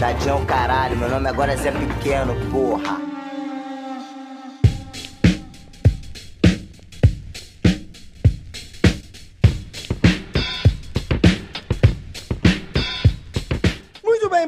[0.00, 3.10] Tadinho é o caralho, meu nome agora é Zé Pequeno, porra.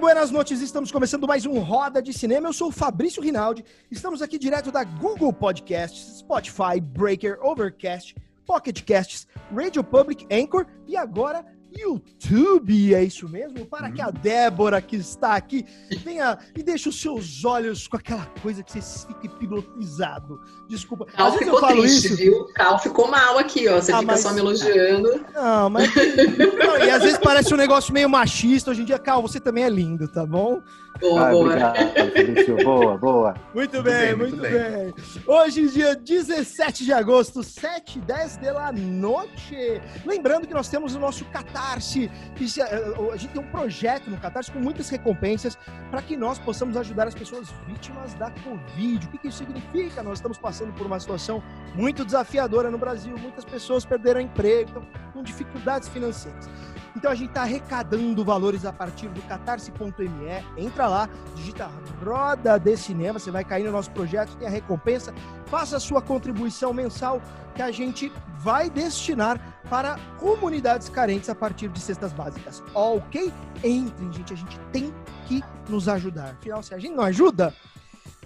[0.00, 0.60] Buenas noites.
[0.60, 2.48] Estamos começando mais um Roda de Cinema.
[2.48, 3.64] Eu sou o Fabrício Rinaldi.
[3.90, 8.14] Estamos aqui direto da Google Podcasts, Spotify, Breaker, Overcast,
[8.46, 11.44] Pocket Casts, Radio Public, Anchor e agora
[11.76, 12.94] YouTube.
[12.94, 13.64] É isso mesmo?
[13.66, 15.64] Para que a Débora que está aqui
[16.04, 20.40] venha e deixe os seus olhos com aquela coisa que você fica hipnotizado.
[20.68, 21.06] Desculpa.
[21.06, 22.16] Cal Às vezes ficou eu falo triste, isso.
[22.16, 22.44] viu?
[22.54, 23.80] Cal ficou mal aqui, ó.
[23.80, 25.24] Você Ah, fica mas- só me elogiando.
[25.34, 25.90] Não, mas.
[25.94, 28.70] Não, e às vezes parece um negócio meio machista.
[28.70, 30.60] Hoje em dia, Cal, você também é lindo, tá bom?
[31.00, 31.44] Boa, Ah, boa.
[31.46, 32.64] obrigado.
[32.64, 33.34] Boa, boa.
[33.54, 34.94] Muito, bem, muito, bem,
[35.26, 39.80] Hoje, dia 17 de agosto, 7 e 10 da noite.
[40.04, 42.10] Lembrando que nós temos o nosso Catarse.
[42.36, 45.58] Que eh, a gente tem um projeto no Catarse com muitas recompensas
[45.90, 49.06] para que nós possamos ajudar as pessoas vítimas da Covid.
[49.06, 50.02] O que, que isso significa?
[50.02, 51.42] Nós estamos passando por uma situação
[51.74, 53.16] muito desafiadora no Brasil.
[53.18, 56.48] Muitas pessoas perderam emprego, estão com dificuldades financeiras.
[56.96, 60.44] Então a gente está arrecadando valores a partir do catarse.me.
[60.56, 61.70] Entra lá, digita
[62.04, 65.14] Roda de Cinema, você vai cair no nosso projeto, tem a recompensa.
[65.46, 67.20] Faça a sua contribuição mensal
[67.54, 72.62] que a gente vai destinar para comunidades carentes a partir de cestas básicas.
[72.74, 73.32] Ok?
[73.62, 74.92] Entrem, gente, a gente tem
[75.26, 76.32] que nos ajudar.
[76.32, 77.54] Afinal, se a gente não ajuda,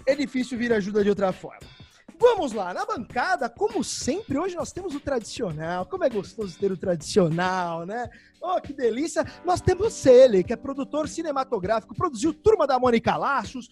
[0.05, 1.67] é difícil vir ajuda de outra forma.
[2.19, 5.85] Vamos lá, na bancada, como sempre, hoje nós temos o tradicional.
[5.85, 8.09] Como é gostoso ter o tradicional, né?
[8.41, 9.25] Oh, que delícia!
[9.45, 13.69] Nós temos ele, que é produtor cinematográfico, produziu Turma da Mônica Laços.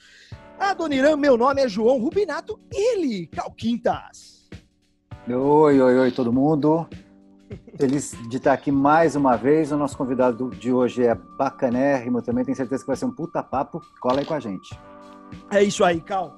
[0.58, 4.48] Adoniran, meu nome é João Rubinato, ele, Cal Quintas.
[5.26, 6.86] Oi, oi, oi, todo mundo.
[7.78, 9.72] Feliz de estar aqui mais uma vez.
[9.72, 12.44] O nosso convidado de hoje é bacanérrimo também.
[12.44, 13.80] Tenho certeza que vai ser um puta papo.
[14.00, 14.78] Cola aí com a gente.
[15.50, 16.36] É isso aí, Cal.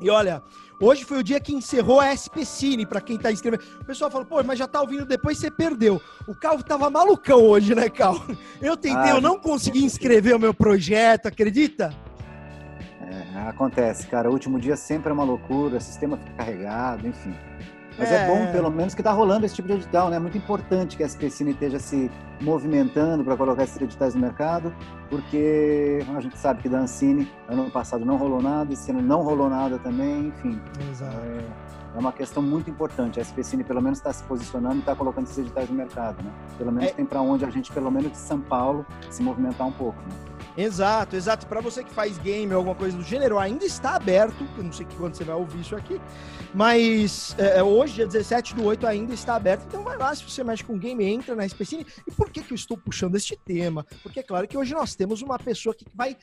[0.00, 0.42] E olha,
[0.84, 3.62] hoje foi o dia que encerrou a SP Cine, pra quem tá inscrevendo.
[3.80, 6.00] O pessoal falou, pô, mas já tá ouvindo depois, você perdeu.
[6.26, 8.16] O Cal tava malucão hoje, né, Cal?
[8.60, 11.94] Eu tentei, Ah, eu não consegui inscrever o meu projeto, acredita?
[13.00, 14.28] É, acontece, cara.
[14.28, 17.34] O último dia sempre é uma loucura, o sistema fica carregado, enfim.
[17.98, 18.26] Mas é, É.
[18.26, 20.16] bom, pelo menos, que tá rolando esse tipo de edital, né?
[20.16, 22.10] É muito importante que a SPCine esteja se
[22.40, 24.74] movimentando para colocar esses editais no mercado,
[25.08, 29.22] porque a gente sabe que da Ancine, ano passado não rolou nada, esse ano não
[29.22, 30.60] rolou nada também, enfim.
[30.90, 31.16] Exato.
[31.94, 33.20] É uma questão muito importante.
[33.20, 36.30] A SPCine pelo menos está se posicionando e está colocando esses editais no mercado, né?
[36.56, 36.94] Pelo menos É.
[36.94, 39.98] tem para onde a gente, pelo menos de São Paulo, se movimentar um pouco.
[40.00, 40.14] Né?
[40.56, 41.46] Exato, exato.
[41.46, 44.46] Para você que faz game ou alguma coisa do gênero, ainda está aberto.
[44.56, 45.98] Eu não sei quando você vai ouvir isso aqui,
[46.54, 49.64] mas é, hoje, dia 17 do 8, ainda está aberto.
[49.66, 51.86] Então vai lá, se você mexe com game, entra na SPCine.
[52.06, 53.86] E por que, que eu estou puxando este tema?
[54.02, 56.16] Porque é claro que hoje nós temos uma pessoa que vai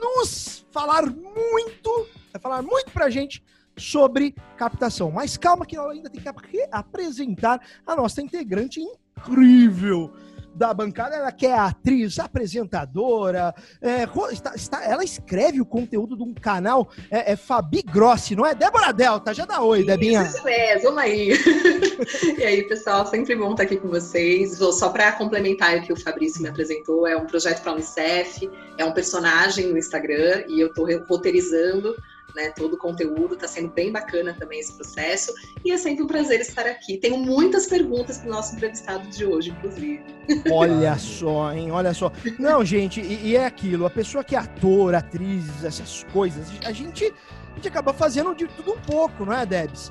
[0.00, 3.42] nos falar muito, vai falar muito pra gente
[3.76, 5.12] sobre captação.
[5.12, 10.12] Mas calma que ela ainda tem que ap- apresentar a nossa integrante incrível
[10.58, 16.22] da bancada, ela que é atriz, apresentadora, é, está- está- ela escreve o conteúdo de
[16.22, 18.54] um canal, é, é Fabi Grossi, não é?
[18.54, 20.22] Débora Delta, já dá oi, Debinha.
[20.22, 21.28] Isso é, vamos aí.
[22.38, 24.58] e aí, pessoal, sempre bom estar aqui com vocês.
[24.58, 27.74] Vou só para complementar o que o Fabrício me apresentou, é um projeto para a
[27.74, 31.94] Unicef, é um personagem no Instagram e eu estou roteirizando
[32.34, 35.32] né, todo o conteúdo, está sendo bem bacana também esse processo
[35.64, 36.98] e é sempre um prazer estar aqui.
[36.98, 40.02] Tenho muitas perguntas para o nosso entrevistado de hoje, inclusive.
[40.50, 41.70] Olha só, hein?
[41.70, 42.12] Olha só.
[42.38, 46.72] Não, gente, e, e é aquilo, a pessoa que é ator, atriz, essas coisas, a
[46.72, 49.90] gente, a gente acaba fazendo de tudo um pouco, não é, Debs?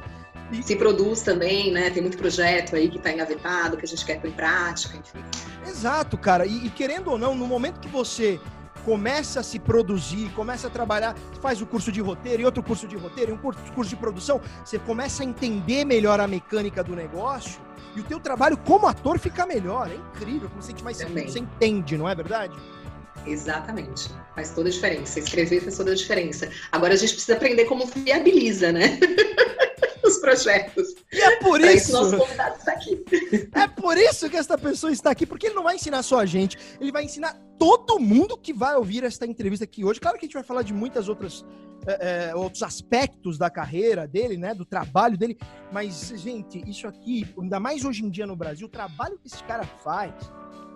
[0.62, 1.90] Se produz também, né?
[1.90, 5.20] Tem muito projeto aí que está engavetado, que a gente quer pôr em prática, enfim.
[5.68, 6.46] Exato, cara.
[6.46, 8.40] E, e querendo ou não, no momento que você
[8.88, 12.88] começa a se produzir, começa a trabalhar, faz o curso de roteiro e outro curso
[12.88, 16.96] de roteiro, e um curso, de produção, você começa a entender melhor a mecânica do
[16.96, 17.60] negócio
[17.98, 19.92] e o teu trabalho como ator fica melhor.
[19.92, 22.56] É incrível, como você, mais você entende, não é verdade?
[23.26, 24.10] Exatamente.
[24.36, 25.20] Faz toda a diferença.
[25.20, 26.50] Escrever faz toda a diferença.
[26.72, 29.00] Agora a gente precisa aprender como viabiliza, né?
[30.04, 30.96] Os projetos.
[31.12, 33.04] E é por Para isso, isso, nosso convidado está aqui.
[33.54, 36.26] é por isso que esta pessoa está aqui, porque ele não vai ensinar só a
[36.26, 40.00] gente, ele vai ensinar todo mundo que vai ouvir esta entrevista aqui hoje.
[40.00, 41.44] Claro que a gente vai falar de muitas outras
[41.88, 45.38] é, é, outros aspectos da carreira dele, né, do trabalho dele,
[45.72, 49.42] mas gente, isso aqui, ainda mais hoje em dia no Brasil, o trabalho que esse
[49.44, 50.14] cara faz,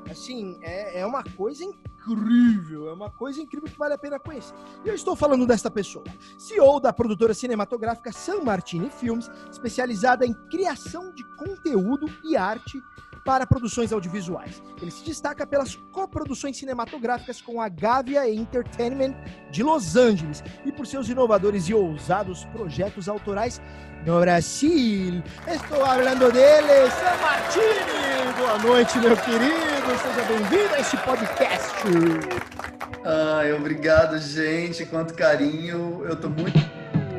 [0.09, 4.53] assim, é, é uma coisa incrível, é uma coisa incrível que vale a pena conhecer.
[4.83, 6.05] E eu estou falando desta pessoa,
[6.37, 12.81] CEO da produtora cinematográfica San Martini Films, especializada em criação de conteúdo e arte
[13.23, 14.61] para produções audiovisuais.
[14.81, 19.13] Ele se destaca pelas coproduções cinematográficas com a Gavia Entertainment
[19.51, 23.61] de Los Angeles e por seus inovadores e ousados projetos autorais
[24.05, 25.23] no Brasil.
[25.47, 28.33] Estou falando dele, San Martini.
[28.37, 29.71] Boa noite, meu querido.
[30.01, 31.71] Seja bem-vindo a este podcast.
[33.03, 34.85] Ai, obrigado, gente.
[34.85, 36.03] Quanto carinho.
[36.05, 36.57] Eu tô muito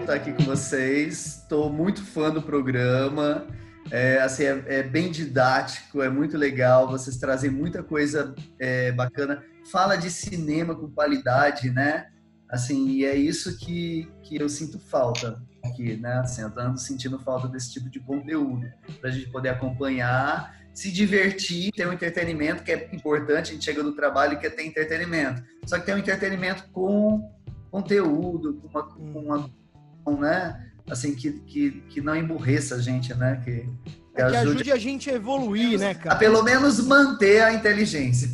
[0.00, 1.42] estar aqui com vocês.
[1.42, 3.46] Estou muito fã do programa.
[3.90, 9.42] É, assim, é, é, bem didático, é muito legal, vocês trazem muita coisa é, bacana.
[9.70, 12.08] Fala de cinema com qualidade, né?
[12.48, 16.14] Assim, e é isso que, que eu sinto falta aqui, né?
[16.14, 18.70] Assim, eu ando sentindo falta desse tipo de conteúdo,
[19.00, 23.64] para a gente poder acompanhar, se divertir, ter um entretenimento que é importante, a gente
[23.64, 25.42] chega do trabalho e quer ter entretenimento.
[25.66, 27.30] Só que tem um entretenimento com
[27.70, 30.71] conteúdo, com uma, com uma né?
[30.90, 33.40] Assim, que, que, que não emburreça a gente, né?
[33.44, 33.68] Que, que,
[34.14, 34.54] é que ajude...
[34.54, 34.72] ajude...
[34.72, 36.16] a gente a evoluir, né, cara?
[36.16, 38.28] A pelo menos manter a inteligência.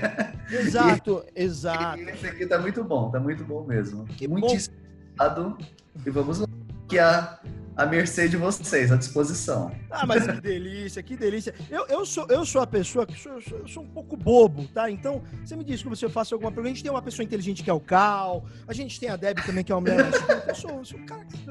[0.50, 1.98] Exato, e, exato.
[1.98, 4.04] E esse aqui tá muito bom, tá muito bom mesmo.
[4.04, 4.76] Que Muitíssimo
[5.16, 5.56] bom.
[6.04, 6.46] E vamos lá.
[6.86, 7.40] Que a
[7.76, 9.72] à mercê de vocês, à disposição.
[9.90, 11.54] Ah, mas que delícia, que delícia.
[11.70, 14.66] Eu, eu, sou, eu sou a pessoa que sou, eu sou, sou um pouco bobo,
[14.72, 14.90] tá?
[14.90, 16.70] Então, você me diz que você faça alguma pergunta.
[16.70, 19.38] A gente tem uma pessoa inteligente que é o Cal, a gente tem a Deb
[19.44, 20.06] também, que é o mulher.
[20.46, 21.44] Eu sou, eu sou um cara que.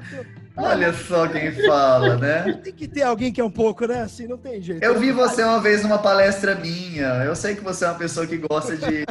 [0.55, 2.59] Olha só quem fala, né?
[2.63, 4.01] Tem que ter alguém que é um pouco, né?
[4.01, 4.83] Assim, não tem jeito.
[4.83, 7.23] Eu vi você uma vez numa palestra minha.
[7.23, 9.05] Eu sei que você é uma pessoa que gosta de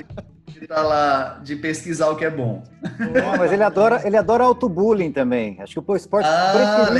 [0.66, 2.62] tá lá de pesquisar o que é bom.
[2.98, 5.58] Não, mas ele adora, ele adora autobullying também.
[5.60, 6.52] Acho que o esporte ah,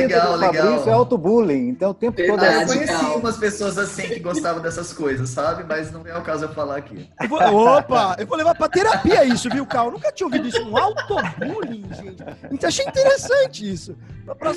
[0.07, 0.89] legal, do Fabrício legal.
[0.89, 1.69] é autobullying.
[1.69, 5.65] Então o tempo todo é Eu conheci umas pessoas assim que gostavam dessas coisas, sabe?
[5.65, 7.09] Mas não é o caso eu falar aqui.
[7.21, 9.67] Eu vou, opa, eu vou levar pra terapia isso, viu?
[9.73, 12.25] Eu nunca tinha ouvido isso, um autobullying, gente.
[12.51, 13.97] Então achei interessante isso.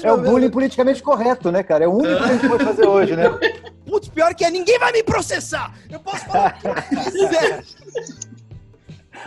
[0.03, 1.85] É o bullying politicamente correto, né, cara?
[1.85, 3.25] É o único que a gente pode fazer hoje, né?
[3.85, 5.73] Putz, pior que é, ninguém vai me processar.
[5.89, 6.75] Eu posso falar o que eu
[7.11, 7.63] quiser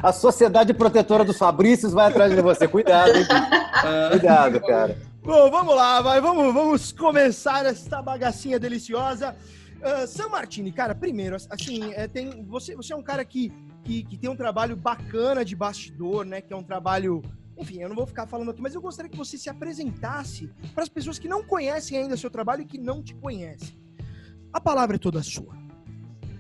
[0.03, 2.69] a Sociedade Protetora dos Fabrícios vai atrás de você.
[2.69, 3.27] Cuidado, hein?
[4.11, 4.97] Cuidado, cara.
[5.29, 6.23] Bom, vamos lá, vai.
[6.23, 9.37] Vamos, vamos começar essa bagacinha deliciosa.
[9.77, 13.53] Uh, Martini, cara, primeiro, assim, é, tem, você, você é um cara que,
[13.85, 16.41] que, que tem um trabalho bacana de bastidor, né?
[16.41, 17.21] Que é um trabalho
[17.59, 20.83] enfim, eu não vou ficar falando aqui, mas eu gostaria que você se apresentasse para
[20.83, 23.79] as pessoas que não conhecem ainda seu trabalho e que não te conhecem.
[24.51, 25.55] A palavra é toda sua.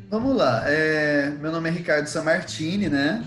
[0.08, 0.62] Vamos lá.
[0.64, 3.22] É, meu nome é Ricardo Samartini, né?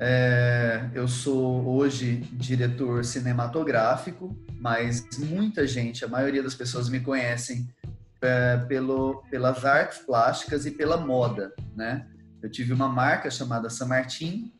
[0.00, 7.68] É, eu sou hoje diretor cinematográfico, mas muita gente, a maioria das pessoas me conhecem
[8.22, 12.06] é, pelo, pelas artes plásticas e pela moda, né?
[12.40, 14.52] Eu tive uma marca chamada San Martin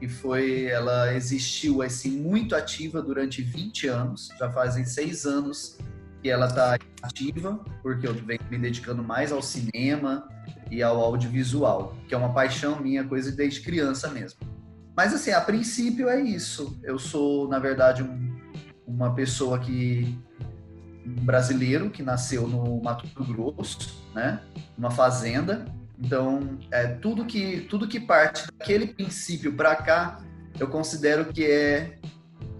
[0.00, 5.76] e foi, ela existiu assim muito ativa durante 20 anos, já fazem seis anos
[6.22, 10.26] que ela está ativa, porque eu venho me dedicando mais ao cinema
[10.70, 14.40] e ao audiovisual, que é uma paixão minha, coisa desde criança mesmo.
[15.00, 16.78] Mas assim, a princípio é isso.
[16.82, 18.36] Eu sou, na verdade, um,
[18.86, 20.14] uma pessoa que
[21.06, 24.42] um brasileiro que nasceu no Mato Grosso, né?
[24.76, 25.64] Uma fazenda.
[25.98, 30.20] Então, é tudo que tudo que parte daquele princípio para cá,
[30.58, 31.98] eu considero que é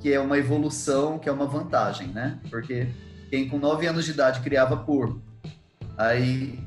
[0.00, 2.40] que é uma evolução, que é uma vantagem, né?
[2.48, 2.88] Porque
[3.28, 5.20] quem com 9 anos de idade criava porco,
[5.94, 6.58] aí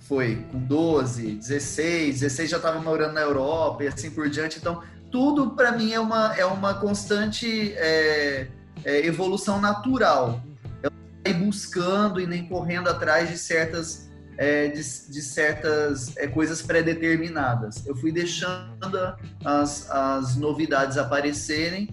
[0.00, 4.58] foi com 12, 16, 16 já estava morando na Europa e assim por diante.
[4.58, 4.82] Então,
[5.12, 8.48] tudo para mim é uma, é uma constante é,
[8.82, 10.42] é, evolução natural.
[10.82, 10.90] Eu
[11.26, 17.86] ir buscando e nem correndo atrás de certas, é, de, de, certas é, coisas pré-determinadas.
[17.86, 19.14] Eu fui deixando
[19.44, 21.90] as, as novidades aparecerem,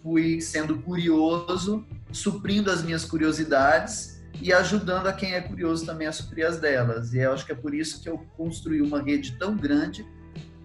[0.00, 6.12] fui sendo curioso, suprindo as minhas curiosidades e ajudando a quem é curioso também a
[6.12, 7.12] suprir as delas.
[7.12, 10.06] E eu acho que é por isso que eu construí uma rede tão grande,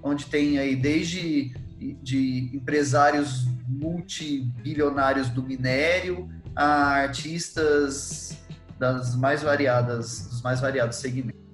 [0.03, 8.37] onde tem aí desde de empresários multibilionários do minério a artistas
[8.79, 11.45] das mais variadas, dos mais variados segmentos.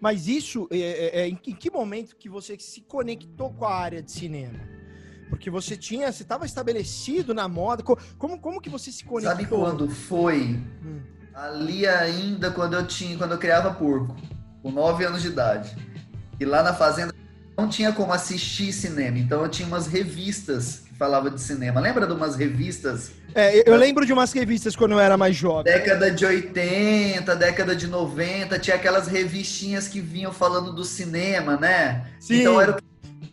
[0.00, 4.02] Mas isso, é, é, é, em que momento que você se conectou com a área
[4.02, 4.58] de cinema?
[5.28, 7.82] Porque você tinha, você estava estabelecido na moda.
[8.18, 9.36] Como, como que você se conectou?
[9.36, 10.60] Sabe quando foi?
[10.84, 11.00] Hum.
[11.32, 14.14] Ali ainda quando eu tinha, quando eu criava porco,
[14.60, 15.74] com nove anos de idade.
[16.38, 17.11] E lá na fazenda
[17.56, 21.80] não tinha como assistir cinema, então eu tinha umas revistas que falavam de cinema.
[21.80, 23.10] Lembra de umas revistas?
[23.34, 25.72] É, eu lembro de umas revistas quando eu era mais jovem.
[25.72, 32.06] Década de 80, década de 90, tinha aquelas revistinhas que vinham falando do cinema, né?
[32.20, 32.40] Sim.
[32.40, 32.78] Então era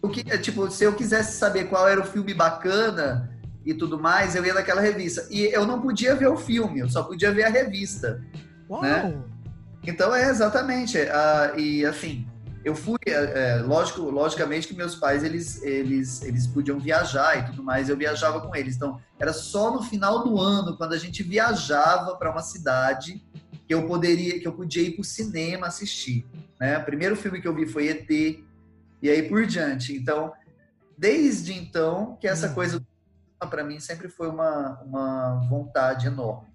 [0.02, 3.30] o que, tipo, se eu quisesse saber qual era o filme bacana
[3.66, 5.28] e tudo mais, eu ia naquela revista.
[5.30, 8.22] E eu não podia ver o filme, eu só podia ver a revista.
[8.70, 8.82] Uau!
[8.82, 9.18] Né?
[9.86, 10.98] Então é exatamente.
[10.98, 12.28] Uh, e assim,
[12.64, 17.64] eu fui, é, lógico, logicamente que meus pais eles, eles, eles podiam viajar e tudo
[17.64, 18.76] mais, eu viajava com eles.
[18.76, 23.24] Então era só no final do ano, quando a gente viajava para uma cidade,
[23.68, 26.26] que eu poderia, que eu podia ir para o cinema assistir.
[26.60, 26.78] Né?
[26.78, 29.96] O primeiro filme que eu vi foi ET e aí por diante.
[29.96, 30.34] Então,
[30.98, 32.86] desde então que essa coisa
[33.50, 36.50] para mim sempre foi uma, uma vontade enorme.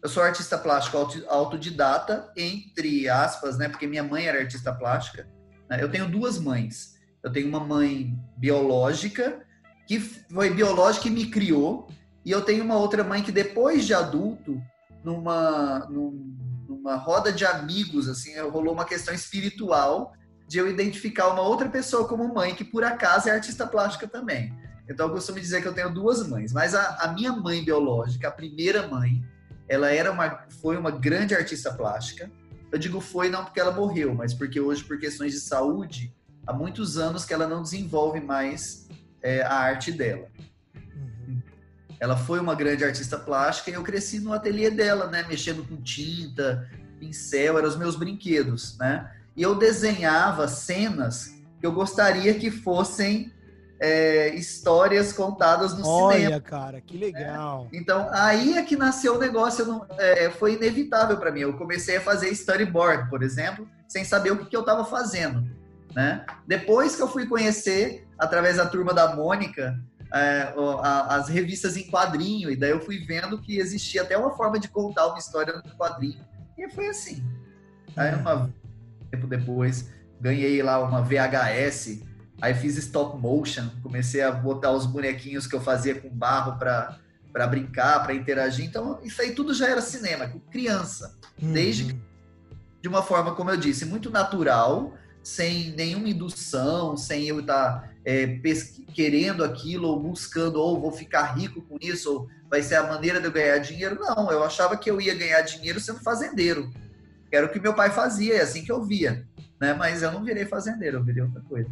[0.00, 0.96] Eu sou artista plástico
[1.26, 3.68] autodidata, entre aspas, né?
[3.68, 5.26] Porque minha mãe era artista plástica.
[5.68, 5.82] Né?
[5.82, 6.96] Eu tenho duas mães.
[7.22, 9.44] Eu tenho uma mãe biológica,
[9.86, 11.88] que foi biológica e me criou,
[12.24, 14.60] e eu tenho uma outra mãe que depois de adulto,
[15.02, 15.88] numa,
[16.68, 20.12] numa roda de amigos, assim, rolou uma questão espiritual
[20.46, 24.52] de eu identificar uma outra pessoa como mãe, que por acaso é artista plástica também.
[24.88, 28.28] Então eu costumo dizer que eu tenho duas mães, mas a, a minha mãe biológica,
[28.28, 29.22] a primeira mãe,
[29.68, 32.30] ela era uma, foi uma grande artista plástica.
[32.70, 36.14] Eu digo foi não porque ela morreu, mas porque hoje, por questões de saúde,
[36.46, 38.88] há muitos anos que ela não desenvolve mais
[39.22, 40.28] é, a arte dela.
[40.74, 41.40] Uhum.
[41.98, 45.24] Ela foi uma grande artista plástica e eu cresci no ateliê dela, né?
[45.28, 49.10] Mexendo com tinta, pincel, eram os meus brinquedos, né?
[49.36, 53.32] E eu desenhava cenas que eu gostaria que fossem
[53.80, 56.34] é, histórias contadas no Olha, cinema.
[56.34, 57.68] Olha, cara, que legal.
[57.72, 57.76] É.
[57.76, 61.40] Então, aí é que nasceu o negócio, não, é, foi inevitável para mim.
[61.40, 65.44] Eu comecei a fazer storyboard, por exemplo, sem saber o que, que eu estava fazendo.
[65.94, 66.24] Né?
[66.46, 69.78] Depois que eu fui conhecer, através da turma da Mônica,
[70.12, 70.54] é,
[71.08, 74.68] as revistas em quadrinho, e daí eu fui vendo que existia até uma forma de
[74.68, 76.20] contar uma história no quadrinho.
[76.56, 77.22] E foi assim.
[77.96, 78.52] Aí, uma,
[79.10, 82.07] tempo depois, ganhei lá uma VHS
[82.40, 86.98] Aí fiz stop motion, comecei a botar os bonequinhos que eu fazia com barro para
[87.32, 88.64] para brincar, para interagir.
[88.64, 91.16] Então, isso aí tudo já era cinema, com criança.
[91.40, 91.52] Uhum.
[91.52, 91.96] Desde
[92.80, 97.90] de uma forma, como eu disse, muito natural, sem nenhuma indução, sem eu estar tá,
[98.04, 98.40] é,
[98.94, 103.20] querendo aquilo ou buscando, ou vou ficar rico com isso, ou vai ser a maneira
[103.20, 103.98] de eu ganhar dinheiro.
[104.00, 106.72] Não, eu achava que eu ia ganhar dinheiro sendo fazendeiro.
[107.30, 109.26] Era o que meu pai fazia, é assim que eu via.
[109.60, 109.74] Né?
[109.74, 111.70] Mas eu não virei fazendeiro, eu virei outra coisa.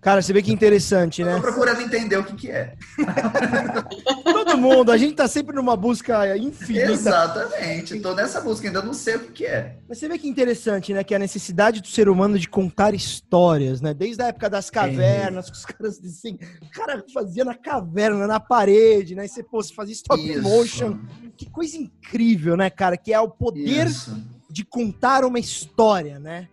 [0.00, 1.32] Cara, você vê que interessante, né?
[1.32, 2.74] Eu tô procurando entender o que, que é.
[4.24, 6.90] Todo mundo, a gente tá sempre numa busca infinita.
[6.90, 9.76] Exatamente, tô nessa busca, ainda não sei o que, que é.
[9.86, 11.04] Mas você vê que interessante, né?
[11.04, 13.92] Que é a necessidade do ser humano de contar histórias, né?
[13.92, 15.50] Desde a época das cavernas, é.
[15.50, 19.26] que os caras assim, o cara fazia na caverna, na parede, né?
[19.26, 20.40] E você, pô, você fazia stop Isso.
[20.40, 20.98] motion.
[21.36, 22.96] Que coisa incrível, né, cara?
[22.96, 24.16] Que é o poder Isso.
[24.48, 26.48] de contar uma história, né?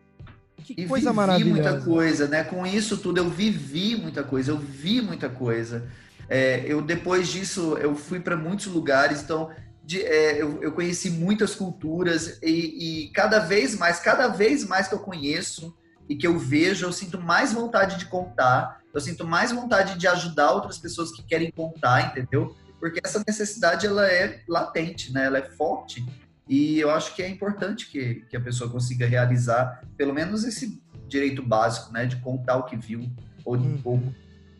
[0.67, 1.49] Que e coisa maravilhosa.
[1.49, 2.43] muita coisa, né?
[2.43, 5.87] Com isso tudo eu vivi muita coisa, eu vi muita coisa.
[6.27, 9.49] É, eu depois disso eu fui para muitos lugares, então
[9.81, 14.89] de, é, eu, eu, conheci muitas culturas e, e, cada vez mais, cada vez mais
[14.89, 15.73] que eu conheço
[16.09, 20.05] e que eu vejo, eu sinto mais vontade de contar, eu sinto mais vontade de
[20.05, 22.53] ajudar outras pessoas que querem contar, entendeu?
[22.77, 25.27] Porque essa necessidade ela é latente, né?
[25.27, 26.05] Ela é forte
[26.47, 30.81] e eu acho que é importante que, que a pessoa consiga realizar pelo menos esse
[31.07, 32.05] direito básico, né?
[32.05, 33.09] De contar o que viu
[33.43, 33.79] ou, hum.
[33.83, 34.01] ou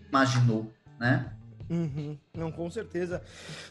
[0.10, 1.32] imaginou, né?
[1.70, 2.18] Uhum.
[2.38, 3.20] Não, com certeza.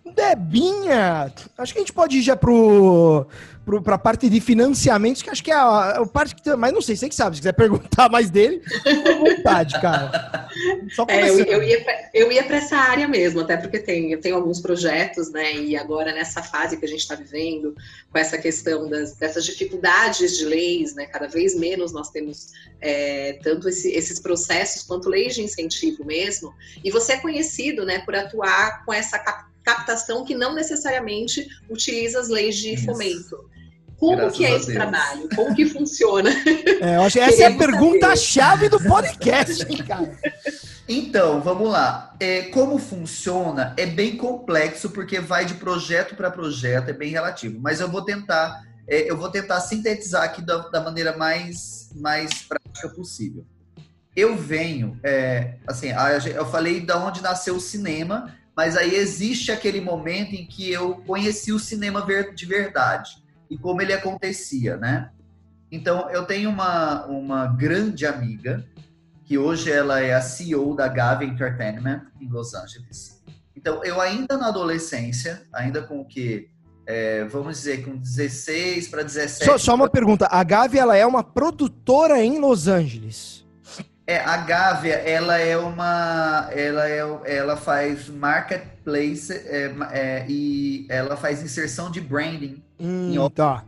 [0.05, 3.25] Debinha, acho que a gente pode ir já pro,
[3.65, 6.57] pro, pra parte de financiamentos, que acho que é a, a parte que.
[6.57, 10.49] Mas não sei, você que sabe, se quiser perguntar mais dele, fica à vontade, cara.
[10.91, 14.11] Só é, eu, eu, ia pra, eu ia para essa área mesmo, até porque tem,
[14.11, 15.55] eu tenho alguns projetos, né?
[15.55, 17.73] E agora nessa fase que a gente está vivendo,
[18.11, 21.07] com essa questão das, dessas dificuldades de leis, né?
[21.07, 26.53] Cada vez menos nós temos é, tanto esse, esses processos quanto leis de incentivo mesmo.
[26.83, 29.19] E você é conhecido, né, por atuar com essa
[29.67, 32.85] captação que não necessariamente utiliza as leis de Isso.
[32.85, 33.51] fomento.
[33.99, 34.79] Como Graças que é esse Deus.
[34.79, 35.29] trabalho?
[35.35, 36.31] Como que funciona?
[36.79, 40.15] É, eu acho que essa é a pergunta-chave do podcast, cara.
[40.87, 42.15] Então, vamos lá.
[42.21, 47.59] É, como funciona é bem complexo, porque vai de projeto para projeto, é bem relativo.
[47.61, 52.43] Mas eu vou tentar, é, eu vou tentar sintetizar aqui da, da, maneira mais, mais
[52.43, 53.45] prática possível
[54.15, 55.89] eu venho, é, assim,
[56.35, 60.97] eu falei de onde nasceu o cinema, mas aí existe aquele momento em que eu
[61.07, 65.11] conheci o cinema de verdade e como ele acontecia, né?
[65.71, 68.65] Então, eu tenho uma, uma grande amiga
[69.25, 73.23] que hoje ela é a CEO da Gavia Entertainment em Los Angeles.
[73.55, 76.49] Então, eu ainda na adolescência, ainda com o que,
[76.87, 79.45] é, vamos dizer, com 16 para 17...
[79.45, 83.36] Só, só uma pergunta, a Gavia ela é uma produtora em Los Angeles?
[84.07, 91.17] É, a Gávea, ela é uma, ela é, ela faz marketplace é, é, e ela
[91.17, 93.65] faz inserção de branding hum, em tá.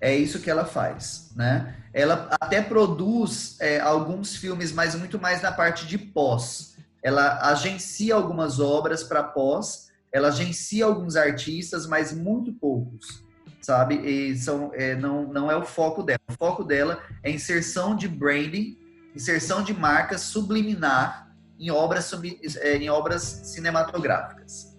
[0.00, 1.76] É isso que ela faz, né?
[1.92, 6.76] Ela até produz é, alguns filmes, mas muito mais na parte de pós.
[7.02, 13.22] Ela agencia algumas obras para pós, ela agencia alguns artistas, mas muito poucos,
[13.60, 13.96] sabe?
[13.96, 16.20] E são, é, não, não é o foco dela.
[16.28, 18.76] O foco dela é inserção de branding,
[19.14, 22.12] inserção de marcas subliminar em obras,
[22.58, 24.76] é, em obras cinematográficas.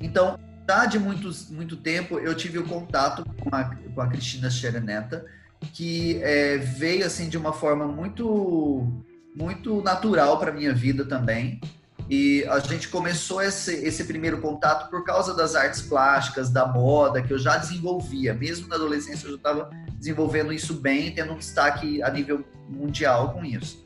[0.00, 0.38] Então,
[0.68, 5.24] já de muitos, muito tempo, eu tive o contato com a, com a Cristina Xereneta,
[5.72, 8.86] que é, veio assim de uma forma muito
[9.34, 11.60] muito natural para minha vida também.
[12.08, 17.22] E a gente começou esse, esse primeiro contato por causa das artes plásticas, da moda,
[17.22, 18.34] que eu já desenvolvia.
[18.34, 23.32] Mesmo na adolescência, eu já estava desenvolvendo isso bem, tendo um destaque a nível mundial
[23.32, 23.84] com isso.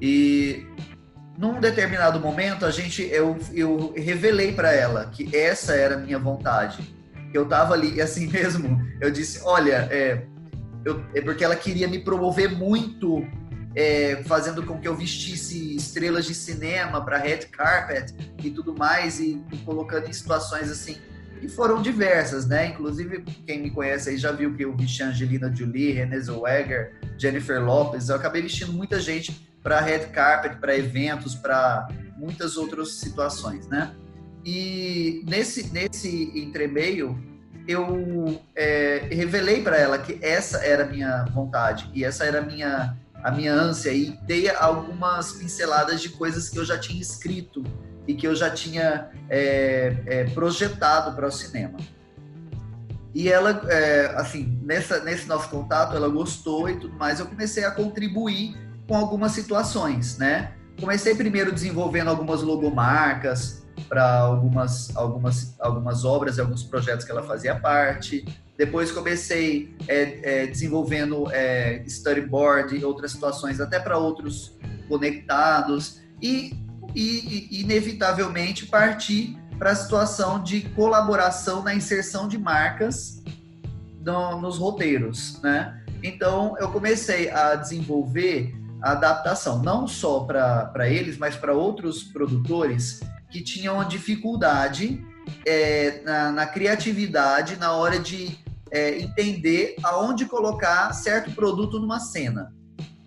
[0.00, 0.66] E
[1.38, 6.18] num determinado momento, a gente, eu, eu revelei para ela que essa era a minha
[6.18, 6.96] vontade.
[7.34, 10.24] Eu estava ali, e assim mesmo, eu disse: olha, é,
[10.84, 13.24] eu, é porque ela queria me promover muito,
[13.78, 19.20] é, fazendo com que eu vestisse estrelas de cinema para red carpet e tudo mais,
[19.20, 20.96] e me colocando em situações assim
[21.40, 22.66] que foram diversas, né?
[22.66, 27.64] Inclusive, quem me conhece aí já viu que eu vesti Angelina Jolie, Renée Zellweger, Jennifer
[27.64, 28.08] Lopez.
[28.08, 33.94] Eu acabei vestindo muita gente para red carpet, para eventos, para muitas outras situações, né?
[34.44, 37.16] E nesse, nesse entremeio,
[37.68, 42.42] eu é, revelei para ela que essa era a minha vontade e essa era a
[42.42, 47.64] minha, a minha ânsia e dei algumas pinceladas de coisas que eu já tinha escrito
[48.06, 51.78] e que eu já tinha é, é, projetado para o cinema.
[53.14, 57.20] E ela, é, assim, nessa, nesse nosso contato, ela gostou e tudo mais.
[57.20, 60.52] Eu comecei a contribuir com algumas situações, né?
[60.78, 67.22] Comecei primeiro desenvolvendo algumas logomarcas, para algumas, algumas, algumas obras e alguns projetos que ela
[67.22, 68.24] fazia parte.
[68.58, 76.00] Depois comecei é, é, desenvolvendo é, storyboard e outras situações, até para outros conectados.
[76.20, 76.52] E,
[76.92, 83.22] e, inevitavelmente, parti para a situação de colaboração na inserção de marcas
[84.00, 85.80] no, nos roteiros, né?
[86.02, 93.00] Então, eu comecei a desenvolver a adaptação, não só para eles, mas para outros produtores
[93.30, 95.04] que tinham dificuldade
[95.46, 98.38] é, na, na, criatividade na hora de
[98.70, 102.52] é, entender aonde colocar certo produto numa cena.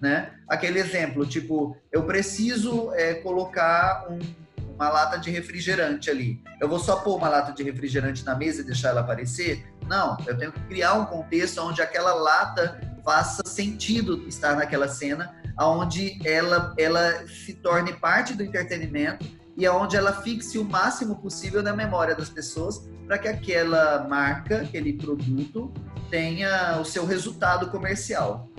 [0.02, 0.32] Né?
[0.48, 4.20] Aquele exemplo, tipo, eu preciso é, colocar um,
[4.74, 6.42] uma lata de refrigerante ali.
[6.60, 9.64] Eu vou só pôr uma lata de refrigerante na mesa e deixar ela aparecer?
[9.88, 15.36] Não, eu tenho que criar um contexto onde aquela lata faça sentido estar naquela cena,
[15.60, 21.62] onde ela, ela se torne parte do entretenimento e aonde ela fixe o máximo possível
[21.62, 25.72] na memória das pessoas para que aquela marca, aquele produto
[26.10, 28.50] tenha o seu resultado comercial.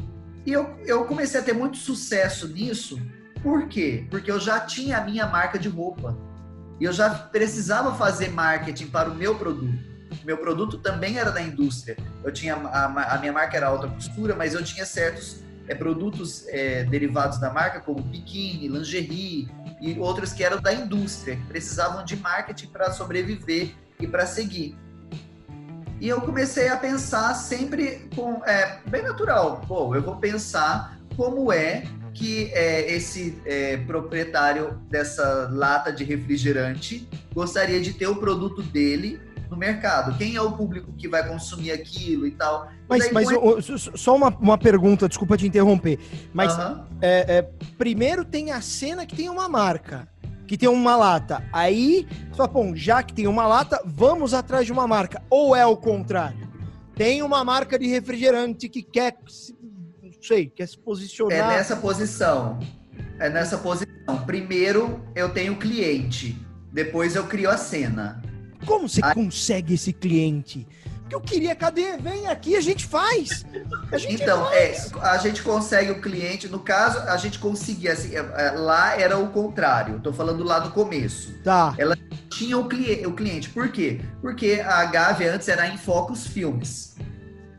[0.47, 3.03] E eu, eu comecei a ter muito sucesso nisso,
[3.43, 4.07] por quê?
[4.13, 6.17] Porque eu já tinha a minha marca de roupa.
[6.79, 9.77] E eu já precisava fazer marketing para o meu produto.
[10.25, 11.97] Meu produto também era da indústria.
[12.23, 16.47] Eu tinha a, a minha marca era alta costura, mas eu tinha certos é, produtos
[16.49, 19.49] é, derivados da marca, como biquíni, lingerie,
[19.81, 24.77] e outros que eram da indústria, que precisavam de marketing para sobreviver e para seguir.
[26.01, 29.61] E eu comecei a pensar sempre com é bem natural.
[29.67, 37.09] Pô, eu vou pensar como é que é, esse é, proprietário dessa lata de refrigerante
[37.35, 39.21] gostaria de ter o produto dele
[39.53, 40.17] no mercado.
[40.17, 42.71] Quem é o público que vai consumir aquilo e tal.
[42.89, 43.29] Mas, mas
[43.95, 45.99] só uma, uma pergunta, desculpa te interromper.
[46.33, 46.59] Mas
[47.03, 47.43] é, é,
[47.77, 50.09] primeiro tem a cena que tem uma marca,
[50.47, 51.45] que tem uma lata.
[51.53, 55.23] Aí, só bom, já que tem uma lata, vamos atrás de uma marca.
[55.29, 56.51] Ou é o contrário?
[56.97, 59.19] Tem uma marca de refrigerante que quer,
[60.03, 61.37] não sei, quer se posicionar.
[61.37, 62.59] É nessa posição.
[63.19, 63.93] É nessa posição.
[64.25, 66.39] Primeiro eu tenho o cliente,
[66.73, 68.32] depois eu crio a cena.
[68.67, 69.15] Como você Aí...
[69.15, 70.67] consegue esse cliente?
[71.13, 71.97] Porque eu queria, cadê?
[71.99, 73.45] Vem aqui, a gente faz.
[73.91, 74.93] A gente então, faz.
[74.93, 78.99] É, a gente consegue o cliente, no caso, a gente conseguia, assim, é, é, lá
[78.99, 81.35] era o contrário, tô falando lá do começo.
[81.45, 81.75] Tá.
[81.77, 81.97] Ela
[82.31, 84.01] tinha o, cli o cliente, por quê?
[84.23, 86.97] Porque a Gávea antes era em Focus Filmes.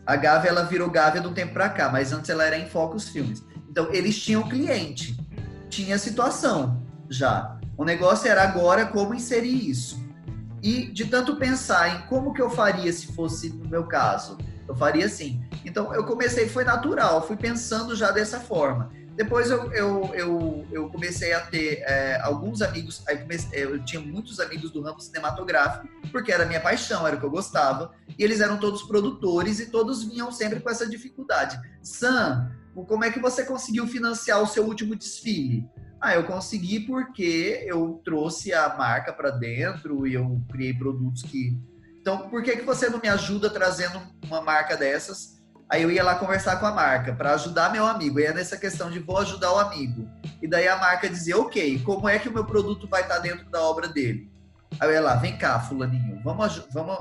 [0.05, 3.09] A Gávea, ela virou Gávea do tempo pra cá, mas antes ela era em Focus
[3.09, 3.43] Filmes.
[3.69, 5.15] Então, eles tinham cliente,
[5.69, 7.59] tinha situação já.
[7.77, 10.02] O negócio era agora como inserir isso.
[10.63, 14.73] E de tanto pensar em como que eu faria se fosse no meu caso, eu
[14.73, 15.43] faria assim.
[15.65, 18.89] Então eu comecei, foi natural, fui pensando já dessa forma.
[19.15, 24.39] Depois eu, eu, eu, eu comecei a ter é, alguns amigos, comecei, eu tinha muitos
[24.39, 28.39] amigos do ramo cinematográfico, porque era minha paixão, era o que eu gostava, e eles
[28.39, 31.59] eram todos produtores e todos vinham sempre com essa dificuldade.
[31.81, 32.49] Sam,
[32.87, 35.69] como é que você conseguiu financiar o seu último desfile?
[36.03, 41.57] Ah, eu consegui porque eu trouxe a marca para dentro e eu criei produtos que.
[42.01, 45.41] Então, por que, que você não me ajuda trazendo uma marca dessas?
[45.69, 48.19] Aí eu ia lá conversar com a marca para ajudar meu amigo.
[48.19, 50.05] E é nessa questão de vou ajudar o amigo.
[50.41, 53.49] E daí a marca dizia, ok, como é que o meu produto vai estar dentro
[53.49, 54.29] da obra dele?
[54.81, 56.97] Aí eu ia lá, vem cá, fulaninho, vamos, vamos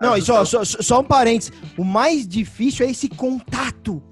[0.00, 1.52] Não, e só, só, só um parênteses.
[1.78, 4.02] O mais difícil é esse contato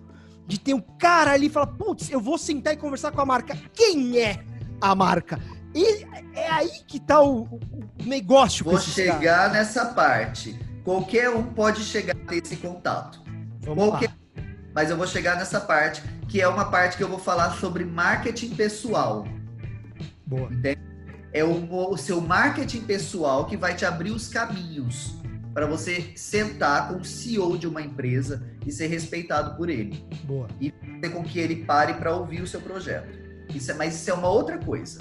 [0.51, 3.25] de ter um cara ali e falar, putz, eu vou sentar e conversar com a
[3.25, 3.57] marca.
[3.73, 4.45] Quem é
[4.81, 5.39] a marca?
[5.73, 8.65] E é aí que tá o, o negócio.
[8.65, 10.59] Vou chegar nessa parte.
[10.83, 13.23] Qualquer um pode chegar a ter esse contato.
[13.65, 14.11] Qualquer...
[14.75, 17.85] Mas eu vou chegar nessa parte, que é uma parte que eu vou falar sobre
[17.85, 19.25] marketing pessoal.
[20.27, 20.49] Boa.
[21.33, 25.20] É o, o seu marketing pessoal que vai te abrir os caminhos
[25.53, 30.05] para você sentar com o CEO de uma empresa e ser respeitado por ele.
[30.25, 30.49] Boa.
[30.61, 33.19] E fazer com que ele pare para ouvir o seu projeto.
[33.55, 35.01] Isso é, mas isso é uma outra coisa,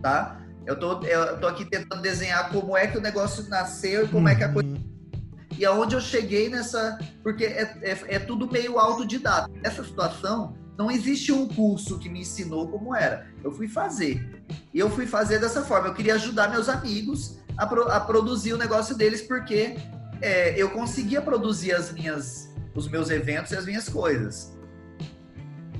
[0.00, 0.40] tá?
[0.66, 4.26] Eu tô, eu tô aqui tentando desenhar como é que o negócio nasceu e como
[4.26, 4.28] uhum.
[4.28, 4.68] é que a coisa.
[4.68, 4.90] Uhum.
[5.58, 6.98] E aonde eu cheguei nessa.
[7.22, 9.50] Porque é, é, é tudo meio autodidata.
[9.62, 13.26] Essa situação, não existe um curso que me ensinou como era.
[13.44, 14.42] Eu fui fazer.
[14.72, 15.88] E eu fui fazer dessa forma.
[15.88, 19.76] Eu queria ajudar meus amigos a, pro, a produzir o negócio deles, porque
[20.22, 24.56] é, eu conseguia produzir as minhas, os meus eventos e as minhas coisas.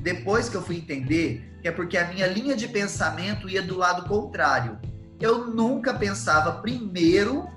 [0.03, 3.79] Depois que eu fui entender que é porque a minha linha de pensamento ia do
[3.79, 4.79] lado contrário.
[5.19, 7.49] Eu nunca pensava primeiro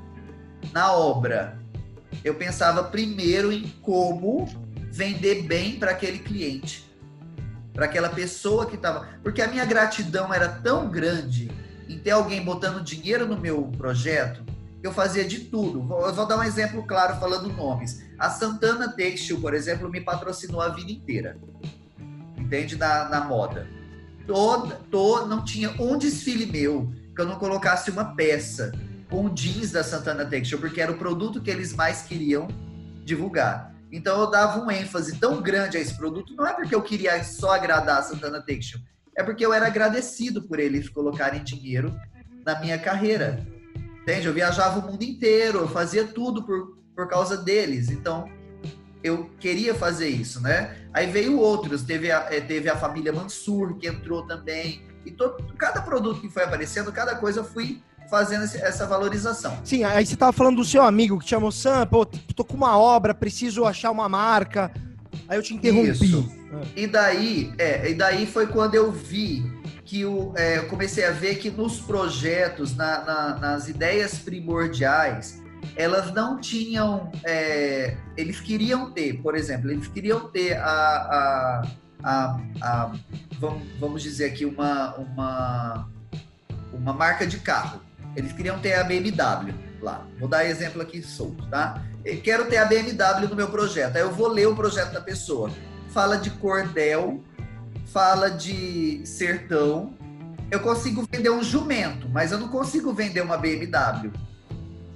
[0.71, 1.59] na obra.
[2.23, 4.47] Eu pensava primeiro em como
[4.89, 6.89] vender bem para aquele cliente,
[7.73, 9.05] para aquela pessoa que estava.
[9.21, 11.51] Porque a minha gratidão era tão grande
[11.87, 14.43] em ter alguém botando dinheiro no meu projeto,
[14.81, 15.79] eu fazia de tudo.
[15.79, 18.03] Eu vou dar um exemplo claro falando nomes.
[18.19, 21.37] A Santana Textil, por exemplo, me patrocinou a vida inteira.
[22.37, 22.75] Entende?
[22.75, 23.67] Na, na moda.
[24.27, 28.71] Toda, toda, não tinha um desfile meu que eu não colocasse uma peça
[29.09, 32.47] com jeans da Santana Textil, porque era o produto que eles mais queriam
[33.05, 33.73] divulgar.
[33.91, 37.23] Então eu dava um ênfase tão grande a esse produto, não é porque eu queria
[37.23, 38.79] só agradar a Santana Textil,
[39.15, 41.95] é porque eu era agradecido por eles colocarem dinheiro
[42.45, 43.45] na minha carreira.
[44.01, 44.27] Entende?
[44.27, 47.89] Eu viajava o mundo inteiro, eu fazia tudo por, por causa deles.
[47.89, 48.29] Então,
[49.03, 50.75] eu queria fazer isso, né?
[50.93, 54.81] Aí veio outros, teve a, eh, teve a família Mansur, que entrou também.
[55.05, 59.57] E todo, cada produto que foi aparecendo, cada coisa eu fui fazendo essa valorização.
[59.63, 62.55] Sim, aí você tava falando do seu amigo que te chamou Sam, pô, tô com
[62.55, 64.71] uma obra, preciso achar uma marca.
[65.27, 65.89] Aí eu te interrompi.
[65.89, 66.31] Isso.
[66.75, 69.43] E daí, é, e daí foi quando eu vi
[69.85, 75.41] que o, é, eu comecei a ver que nos projetos, na, na, nas ideias primordiais,
[75.75, 77.11] elas não tinham.
[77.23, 80.67] É, eles queriam ter, por exemplo, eles queriam ter a.
[80.67, 81.67] a,
[82.03, 82.91] a, a
[83.39, 85.89] vamos, vamos dizer aqui, uma, uma,
[86.73, 87.81] uma marca de carro.
[88.15, 90.07] Eles queriam ter a BMW lá.
[90.19, 91.83] Vou dar exemplo aqui solto, tá?
[92.03, 93.95] Eu quero ter a BMW no meu projeto.
[93.95, 95.51] Aí eu vou ler o projeto da pessoa.
[95.89, 97.21] Fala de cordel,
[97.87, 99.93] fala de sertão.
[100.49, 104.11] Eu consigo vender um jumento, mas eu não consigo vender uma BMW.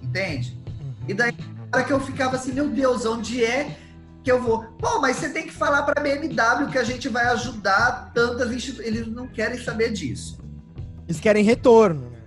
[0.02, 0.60] Entende?
[1.08, 1.34] E daí,
[1.72, 3.78] na hora que eu ficava assim, meu Deus, onde é
[4.24, 4.64] que eu vou?
[4.80, 8.52] Pô, mas você tem que falar para a BMW que a gente vai ajudar tantas
[8.52, 8.88] instituições.
[8.88, 10.40] Eles não querem saber disso.
[11.08, 12.10] Eles querem retorno.
[12.10, 12.18] Né?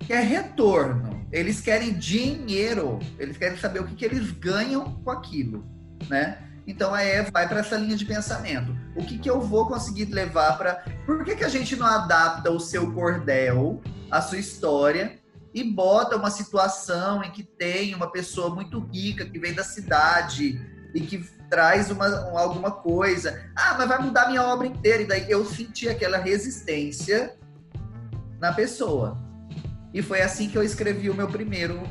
[0.00, 1.09] Quer retorno.
[1.32, 2.98] Eles querem dinheiro.
[3.18, 5.64] Eles querem saber o que, que eles ganham com aquilo,
[6.08, 6.38] né?
[6.66, 8.76] Então é vai para essa linha de pensamento.
[8.94, 10.84] O que, que eu vou conseguir levar para.
[11.06, 15.18] Por que, que a gente não adapta o seu cordel, a sua história,
[15.52, 20.60] e bota uma situação em que tem uma pessoa muito rica que vem da cidade
[20.94, 22.06] e que traz uma,
[22.38, 23.50] alguma coisa.
[23.56, 25.02] Ah, mas vai mudar minha obra inteira.
[25.02, 27.36] E daí eu senti aquela resistência
[28.38, 29.29] na pessoa.
[29.92, 31.82] E foi assim que eu escrevi o meu primeiro,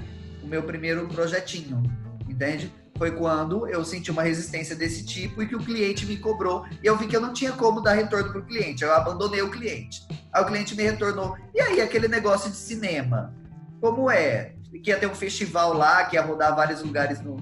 [0.44, 1.84] o meu primeiro projetinho,
[2.28, 2.72] entende?
[3.00, 6.66] foi quando eu senti uma resistência desse tipo e que o cliente me cobrou.
[6.84, 8.84] E eu vi que eu não tinha como dar retorno para o cliente.
[8.84, 10.06] Eu abandonei o cliente.
[10.34, 11.38] Aí o cliente me retornou.
[11.56, 13.34] E aí, aquele negócio de cinema?
[13.80, 14.54] Como é?
[14.84, 17.38] Que ia ter um festival lá, que ia rodar vários lugares no.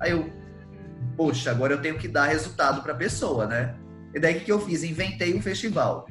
[0.00, 0.32] Aí eu,
[1.14, 3.74] poxa, agora eu tenho que dar resultado para a pessoa, né?
[4.14, 4.82] E daí o que, eu fiz?
[4.82, 6.08] Inventei um festival.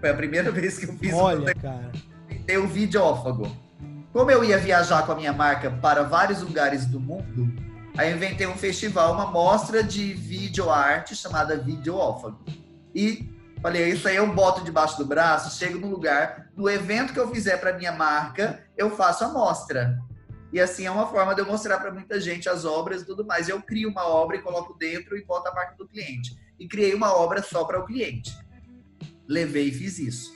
[0.00, 1.92] Foi a primeira vez que eu fiz Olha, um cara.
[2.46, 3.50] O videófago.
[4.12, 7.52] Como eu ia viajar com a minha marca para vários lugares do mundo,
[7.96, 12.38] aí eu inventei um festival, uma mostra de videoarte chamada Videófago.
[12.94, 17.18] E falei, isso aí eu boto debaixo do braço, chego no lugar, no evento que
[17.18, 19.98] eu fizer para minha marca, eu faço a mostra.
[20.52, 23.24] E assim é uma forma de eu mostrar para muita gente as obras e tudo
[23.26, 23.48] mais.
[23.48, 26.38] Eu crio uma obra e coloco dentro e boto a marca do cliente.
[26.60, 28.36] E criei uma obra só para o cliente.
[29.26, 30.33] Levei e fiz isso.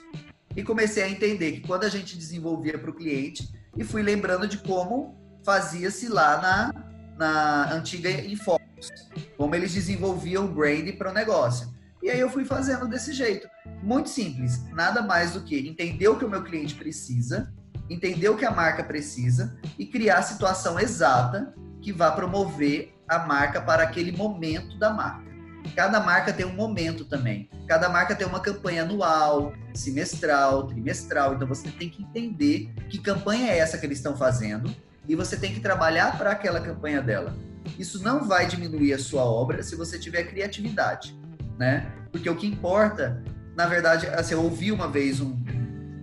[0.59, 4.49] E comecei a entender que quando a gente desenvolvia para o cliente, e fui lembrando
[4.49, 6.75] de como fazia-se lá na,
[7.17, 8.91] na antiga Infocus,
[9.37, 11.73] como eles desenvolviam o brand para o negócio.
[12.03, 13.49] E aí eu fui fazendo desse jeito.
[13.85, 17.55] Muito simples, nada mais do que entender o que o meu cliente precisa,
[17.89, 23.21] entender o que a marca precisa e criar a situação exata que vai promover a
[23.21, 25.28] marca para aquele momento da marca.
[25.75, 27.49] Cada marca tem um momento também.
[27.67, 31.35] Cada marca tem uma campanha anual, semestral, trimestral.
[31.35, 34.75] Então você tem que entender que campanha é essa que eles estão fazendo
[35.09, 37.35] e você tem que trabalhar para aquela campanha dela.
[37.79, 41.19] Isso não vai diminuir a sua obra se você tiver criatividade,
[41.59, 41.91] né?
[42.11, 43.23] Porque o que importa,
[43.57, 45.37] na verdade, assim, eu ouvi uma vez um,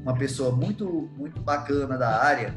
[0.01, 2.53] uma pessoa muito muito bacana da área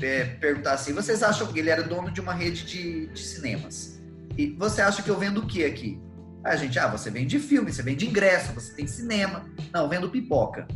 [0.00, 4.00] é, perguntar assim: vocês acham que ele era dono de uma rede de, de cinemas?
[4.36, 6.00] E você acha que eu vendo o que aqui?
[6.42, 9.44] A gente, ah, você vende filme, você vende ingresso, você tem cinema.
[9.72, 10.66] Não, vendo pipoca.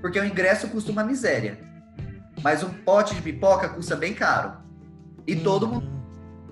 [0.00, 1.58] Porque o ingresso custa uma miséria.
[2.42, 4.58] Mas um pote de pipoca custa bem caro.
[5.26, 5.90] E todo mundo.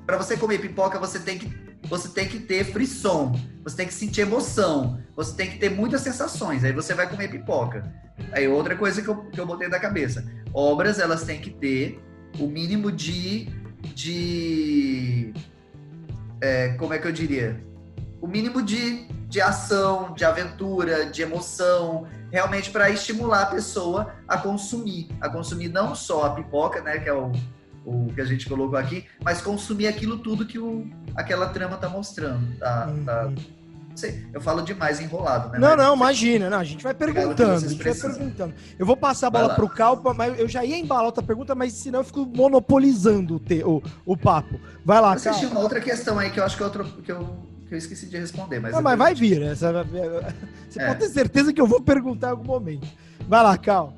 [0.05, 3.95] Para você comer pipoca, você tem que você tem que ter frisson, você tem que
[3.95, 7.95] sentir emoção, você tem que ter muitas sensações, aí você vai comer pipoca.
[8.33, 11.99] Aí outra coisa que eu, que eu botei na cabeça, obras elas têm que ter
[12.39, 13.49] o mínimo de,
[13.95, 15.33] de
[16.41, 17.68] é, como é que eu diria?
[18.21, 24.37] O mínimo de, de ação, de aventura, de emoção, realmente para estimular a pessoa a
[24.37, 27.33] consumir, a consumir não só a pipoca, né, que é o,
[27.85, 31.89] o que a gente colocou aqui, mas consumir aquilo tudo que o, aquela trama tá
[31.89, 32.59] mostrando.
[32.59, 33.05] Tá, uhum.
[33.05, 33.33] tá,
[34.33, 35.59] eu falo demais enrolado, né?
[35.59, 36.49] Não, não, imagina.
[36.49, 37.67] Não, a gente vai perguntando.
[37.67, 38.55] A gente vai perguntando.
[38.79, 41.73] Eu vou passar a bola pro Calpa, mas eu já ia embalar outra pergunta, mas
[41.73, 44.61] senão eu fico monopolizando o, te, o, o papo.
[44.85, 45.47] Vai lá, Calpa.
[45.47, 47.37] uma outra questão aí que eu acho que, é outro, que, eu,
[47.69, 48.59] que eu esqueci de responder.
[48.61, 49.43] Mas, não, mas vai vir.
[49.43, 49.85] Essa,
[50.69, 50.87] você é.
[50.87, 52.87] pode ter certeza que eu vou perguntar em algum momento.
[53.29, 53.95] Vai lá, Cal.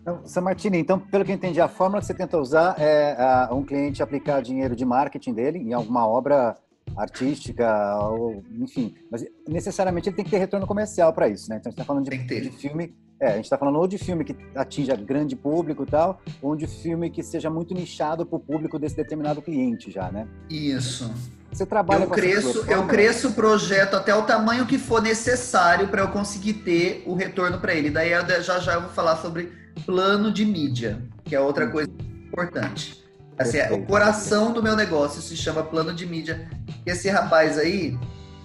[0.00, 3.50] Então, Samartini, então, pelo que eu entendi, a fórmula que você tenta usar é a,
[3.52, 6.56] um cliente aplicar dinheiro de marketing dele em alguma obra
[6.96, 8.94] artística, ou, enfim.
[9.10, 11.56] Mas necessariamente ele tem que ter retorno comercial para isso, né?
[11.56, 12.94] Então a gente está falando de, de, filme.
[13.20, 16.56] É, a gente está falando ou de filme que atinja grande público e tal, ou
[16.56, 20.26] de filme que seja muito nichado para o público desse determinado cliente já, né?
[20.48, 21.12] Isso.
[21.52, 26.02] Você trabalha eu cresço, eu cresço o projeto até o tamanho que for necessário para
[26.02, 27.90] eu conseguir ter o retorno para ele.
[27.90, 28.10] Daí
[28.42, 29.52] já já eu vou falar sobre
[29.84, 31.90] plano de mídia, que é outra coisa
[32.26, 33.04] importante.
[33.36, 36.48] Assim, é, o coração do meu negócio se chama plano de mídia.
[36.84, 37.98] Esse rapaz aí,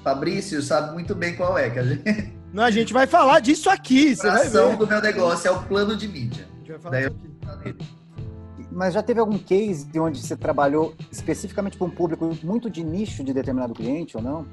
[0.03, 1.69] Fabrício, sabe muito bem qual é.
[1.69, 2.33] Que a, gente...
[2.53, 4.13] Não, a gente vai falar disso aqui.
[4.13, 6.47] O coração do meu negócio é o plano de mídia.
[6.49, 7.75] A gente vai falar Daí eu...
[8.75, 13.23] Mas já teve algum case onde você trabalhou especificamente para um público muito de nicho
[13.23, 14.45] de determinado cliente ou não?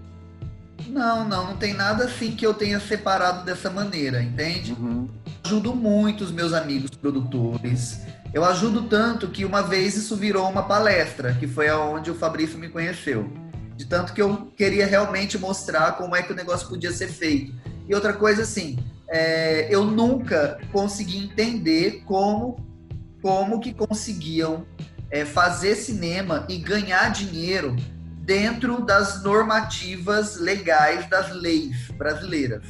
[0.87, 4.75] Não, não, não tem nada assim que eu tenha separado dessa maneira, entende?
[4.79, 5.09] Uhum.
[5.45, 8.01] Ajudo muito os meus amigos produtores.
[8.33, 12.57] Eu ajudo tanto que uma vez isso virou uma palestra, que foi aonde o Fabrício
[12.57, 13.29] me conheceu.
[13.77, 17.53] De tanto que eu queria realmente mostrar como é que o negócio podia ser feito.
[17.89, 22.72] E outra coisa assim, é, eu nunca consegui entender como,
[23.23, 24.67] como que conseguiam
[25.11, 27.77] é, fazer cinema e ganhar dinheiro
[28.19, 32.65] dentro das normativas legais das leis brasileiras,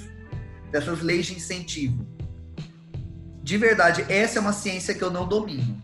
[0.70, 2.06] dessas leis de incentivo.
[3.42, 5.82] De verdade, essa é uma ciência que eu não domino.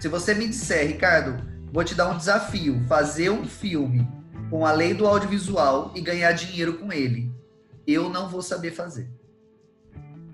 [0.00, 1.42] Se você me disser, Ricardo,
[1.72, 4.08] vou te dar um desafio, fazer um filme
[4.48, 7.30] com a lei do audiovisual e ganhar dinheiro com ele,
[7.86, 9.10] eu não vou saber fazer.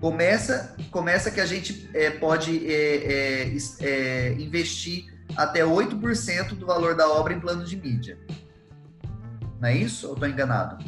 [0.03, 6.93] Começa, começa que a gente é, pode é, é, é investir até 8% do valor
[6.93, 8.17] da obra em plano de mídia.
[9.61, 10.07] Não é isso?
[10.07, 10.83] Ou estou enganado?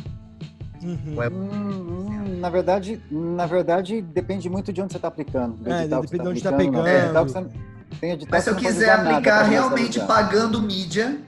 [0.83, 1.23] Uhum.
[1.23, 1.29] É...
[1.29, 5.65] Hum, na verdade, na verdade, depende muito de onde você está aplicando.
[5.65, 6.85] É, depende de tá onde está pegando.
[6.85, 7.09] É,
[8.29, 11.21] Mas se eu quiser aplicar realmente pagando mídia,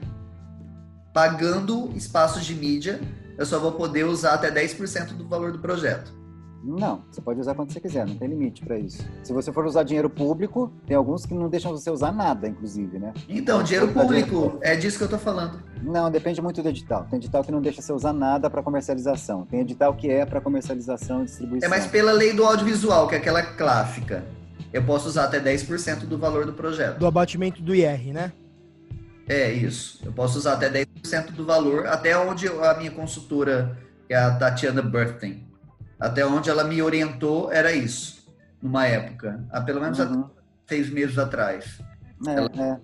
[1.14, 3.00] pagando espaços de mídia,
[3.38, 6.17] eu só vou poder usar até 10% do valor do projeto.
[6.62, 9.06] Não, você pode usar quando você quiser, não tem limite para isso.
[9.22, 12.98] Se você for usar dinheiro público, tem alguns que não deixam você usar nada, inclusive,
[12.98, 13.14] né?
[13.28, 15.62] Então, dinheiro público, é disso que eu tô falando.
[15.82, 17.06] Não, depende muito do edital.
[17.08, 19.46] Tem edital que não deixa você usar nada para comercialização.
[19.46, 21.66] Tem edital que é para comercialização e distribuição.
[21.66, 24.24] É, mas pela lei do audiovisual, que é aquela clássica,
[24.72, 26.98] eu posso usar até 10% do valor do projeto.
[26.98, 28.32] Do abatimento do IR, né?
[29.28, 30.00] É, isso.
[30.04, 34.34] Eu posso usar até 10% do valor, até onde a minha consultora, que é a
[34.34, 35.47] Tatiana Birthday,
[35.98, 38.26] até onde ela me orientou, era isso,
[38.62, 39.44] numa época.
[39.50, 40.22] Há pelo menos Uhum.
[40.22, 40.30] há
[40.68, 41.78] seis meses atrás.
[42.26, 42.78] É, Ela- é.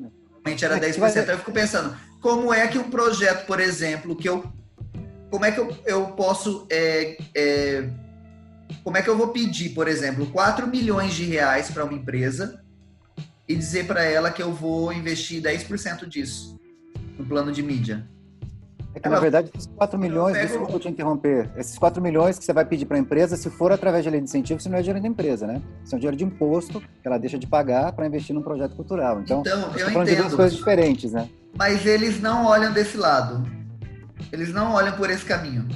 [0.44, 1.27] Realmente era É que 10%.
[1.27, 4.44] vai Eu fico pensando, como é que um projeto, por exemplo, que eu.
[5.31, 6.66] Como é que eu, eu posso.
[6.70, 7.88] é, é,
[8.83, 12.62] como é que eu vou pedir, por exemplo, 4 milhões de reais para uma empresa
[13.48, 16.59] e dizer para ela que eu vou investir 10% disso
[17.18, 18.07] no plano de mídia?
[18.94, 22.44] É que, na verdade, esses 4 milhões, pego- desculpa te interromper, esses 4 milhões que
[22.44, 24.78] você vai pedir para a empresa, se for através de lei de incentivo, isso não
[24.78, 25.61] é dinheiro da empresa, né?
[25.85, 28.76] Isso é um dinheiro de imposto que ela deixa de pagar para investir num projeto
[28.76, 29.20] cultural.
[29.20, 30.37] Então, Então, eu falando de duas entendo.
[30.37, 31.28] coisas diferentes, né?
[31.59, 33.44] Mas eles não olham desse lado.
[34.33, 35.66] Eles não olham por esse caminho.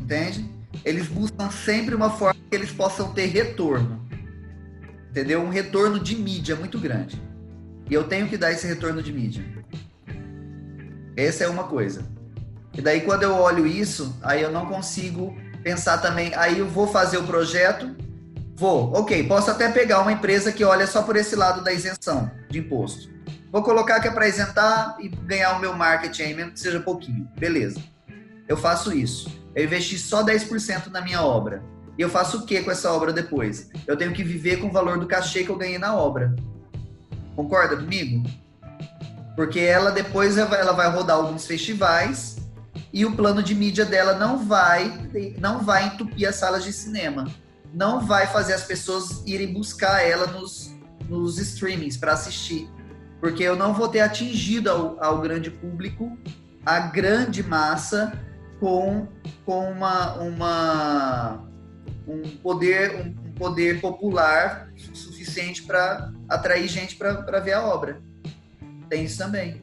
[0.00, 0.44] Entende?
[0.84, 4.00] Eles buscam sempre uma forma que eles possam ter retorno.
[5.10, 5.40] Entendeu?
[5.40, 7.20] Um retorno de mídia muito grande.
[7.88, 9.44] E eu tenho que dar esse retorno de mídia.
[11.16, 12.04] Essa é uma coisa.
[12.74, 16.86] E daí quando eu olho isso, aí eu não consigo pensar também, aí eu vou
[16.86, 17.94] fazer o projeto,
[18.56, 22.30] vou, ok, posso até pegar uma empresa que olha só por esse lado da isenção
[22.48, 23.10] de imposto.
[23.52, 27.28] Vou colocar que é para isentar e ganhar o meu marketing mesmo que seja pouquinho.
[27.36, 27.80] Beleza.
[28.46, 29.28] Eu faço isso.
[29.54, 31.62] Eu investi só 10% na minha obra.
[31.98, 33.68] E eu faço o que com essa obra depois?
[33.86, 36.34] Eu tenho que viver com o valor do cachê que eu ganhei na obra.
[37.34, 38.24] Concorda comigo?
[39.34, 42.36] Porque ela depois ela vai rodar alguns festivais
[42.92, 47.26] e o plano de mídia dela não vai não vai entupir as salas de cinema.
[47.72, 50.74] Não vai fazer as pessoas irem buscar ela nos,
[51.08, 52.68] nos streamings para assistir
[53.20, 56.18] porque eu não vou ter atingido ao, ao, grande público,
[56.64, 58.12] a grande massa,
[58.58, 59.06] com,
[59.44, 61.48] com uma, uma,
[62.08, 68.00] um, poder, um, poder popular suficiente para atrair gente para ver a obra.
[68.88, 69.62] Tem isso também.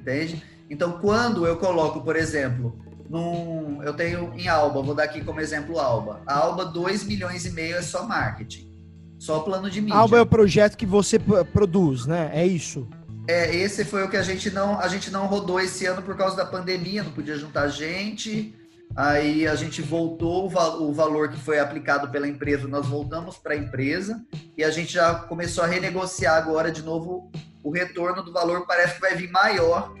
[0.00, 0.44] Entende?
[0.70, 2.78] Então, quando eu coloco, por exemplo,
[3.08, 6.20] num, eu tenho em Alba, vou dar aqui como exemplo Alba.
[6.26, 8.68] A Alba, 2 milhões e meio é só marketing.
[9.18, 9.96] Só plano de mídia.
[9.96, 11.18] Alba é o projeto que você
[11.52, 12.30] produz, né?
[12.32, 12.88] É isso.
[13.26, 16.16] É, esse foi o que a gente não a gente não rodou esse ano por
[16.16, 18.54] causa da pandemia, não podia juntar gente.
[18.96, 23.36] Aí a gente voltou o, val o valor que foi aplicado pela empresa, nós voltamos
[23.36, 24.24] para a empresa
[24.56, 27.30] e a gente já começou a renegociar agora de novo
[27.62, 29.92] o retorno do valor, parece que vai vir maior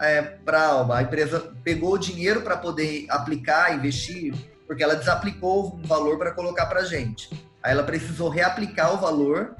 [0.00, 0.98] é, para a Alba.
[0.98, 4.34] A empresa pegou o dinheiro para poder aplicar, investir,
[4.66, 7.30] porque ela desaplicou um valor para colocar para a gente.
[7.62, 9.54] Aí ela precisou reaplicar o valor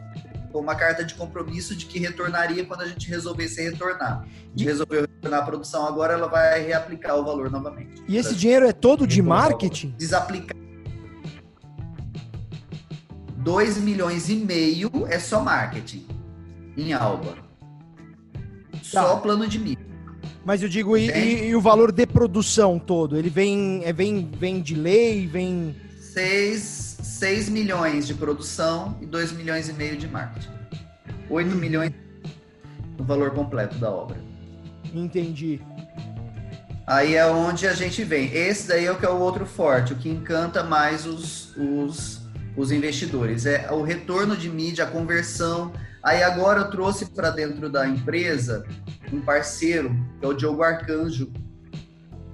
[0.53, 4.27] com uma carta de compromisso de que retornaria quando a gente resolvesse retornar.
[4.55, 8.03] De resolveu retornar a produção agora, ela vai reaplicar o valor novamente.
[8.09, 9.95] E esse dinheiro é todo de marketing?
[9.97, 10.57] Desaplicar.
[13.37, 16.07] 2 milhões e meio é só marketing
[16.77, 17.35] em Alba.
[18.83, 19.21] Só Tá.
[19.21, 19.88] plano de mídia.
[20.49, 23.19] Mas eu digo, e, e- e o valor de produção todo?
[23.19, 25.77] Ele vem, é, vem, vem de lei, vem.
[26.01, 30.49] 6, 6 milhões de produção e 2 milhões e meio de marketing.
[31.29, 31.93] 8 milhões
[32.99, 34.17] o valor completo da obra.
[34.95, 35.61] Entendi.
[36.87, 38.33] Aí é onde a gente vem.
[38.33, 42.23] Esse daí é o que é o outro forte, o que encanta mais os, os,
[42.57, 43.45] os investidores.
[43.45, 45.75] É o retorno de mídia, a conversão.
[46.09, 48.66] Aí agora eu trouxe para dentro da empresa
[49.12, 51.31] um parceiro, que é o Diogo Arcanjo.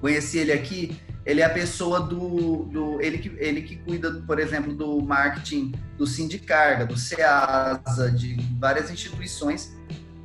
[0.01, 0.97] Conheci ele aqui.
[1.27, 2.67] Ele é a pessoa do.
[2.67, 8.37] do ele, que, ele que cuida, por exemplo, do marketing do Sindicarga, do SEASA, de
[8.61, 9.77] várias instituições.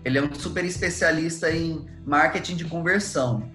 [0.05, 3.49] Ele é um super especialista em marketing de conversão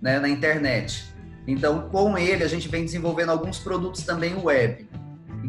[0.00, 1.12] né, na internet.
[1.48, 4.88] Então, com ele, a gente vem desenvolvendo alguns produtos também web,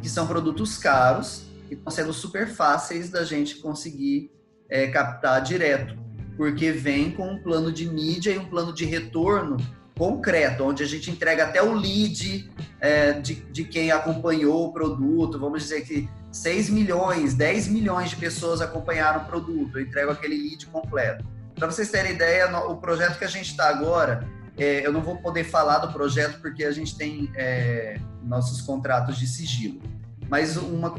[0.01, 4.31] que são produtos caros e estão sendo super fáceis da gente conseguir
[4.69, 5.97] é, captar direto,
[6.37, 9.57] porque vem com um plano de mídia e um plano de retorno
[9.97, 12.49] concreto, onde a gente entrega até o lead
[12.79, 15.37] é, de, de quem acompanhou o produto.
[15.39, 20.35] Vamos dizer que 6 milhões, 10 milhões de pessoas acompanharam o produto, eu entrego aquele
[20.35, 21.23] lead completo.
[21.55, 25.17] Para vocês terem ideia, o projeto que a gente está agora, é, eu não vou
[25.17, 29.79] poder falar do projeto porque a gente tem é, nossos contratos de sigilo.
[30.27, 30.95] Mas uma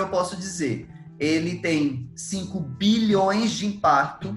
[0.00, 0.88] eu posso dizer,
[1.18, 4.36] ele tem 5 bilhões de impacto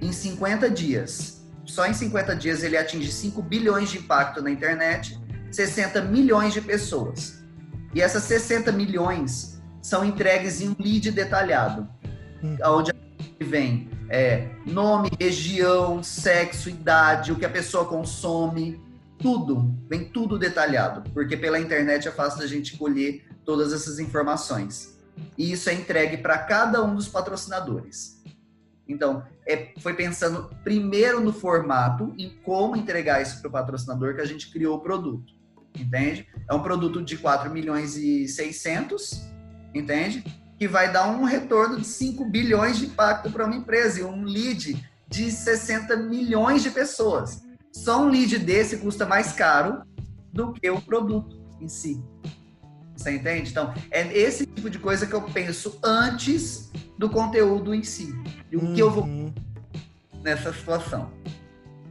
[0.00, 1.42] em 50 dias.
[1.64, 5.18] Só em 50 dias ele atinge 5 bilhões de impacto na internet
[5.50, 7.42] 60 milhões de pessoas.
[7.94, 11.88] E essas 60 milhões são entregues em um lead detalhado,
[12.42, 12.56] hum.
[12.64, 12.92] onde
[13.38, 18.80] vem é, nome, região, sexo, idade, o que a pessoa consome,
[19.18, 24.98] tudo, vem tudo detalhado, porque pela internet é fácil da gente colher todas essas informações.
[25.36, 28.22] E isso é entregue para cada um dos patrocinadores.
[28.88, 34.20] Então, é, foi pensando primeiro no formato, em como entregar isso para o patrocinador, que
[34.20, 35.32] a gente criou o produto.
[35.78, 36.26] Entende?
[36.48, 39.22] É um produto de 4 milhões e 600,
[39.74, 40.22] entende?
[40.58, 44.22] Que vai dar um retorno de 5 bilhões de impacto para uma empresa e um
[44.24, 47.42] lead de 60 milhões de pessoas.
[47.72, 49.82] Só um lead desse custa mais caro
[50.30, 52.02] do que o produto em si.
[53.02, 53.50] Você entende?
[53.50, 58.14] Então, é esse tipo de coisa que eu penso antes do conteúdo em si.
[58.50, 58.74] E o uhum.
[58.74, 59.34] que eu vou uhum.
[60.22, 61.10] nessa situação.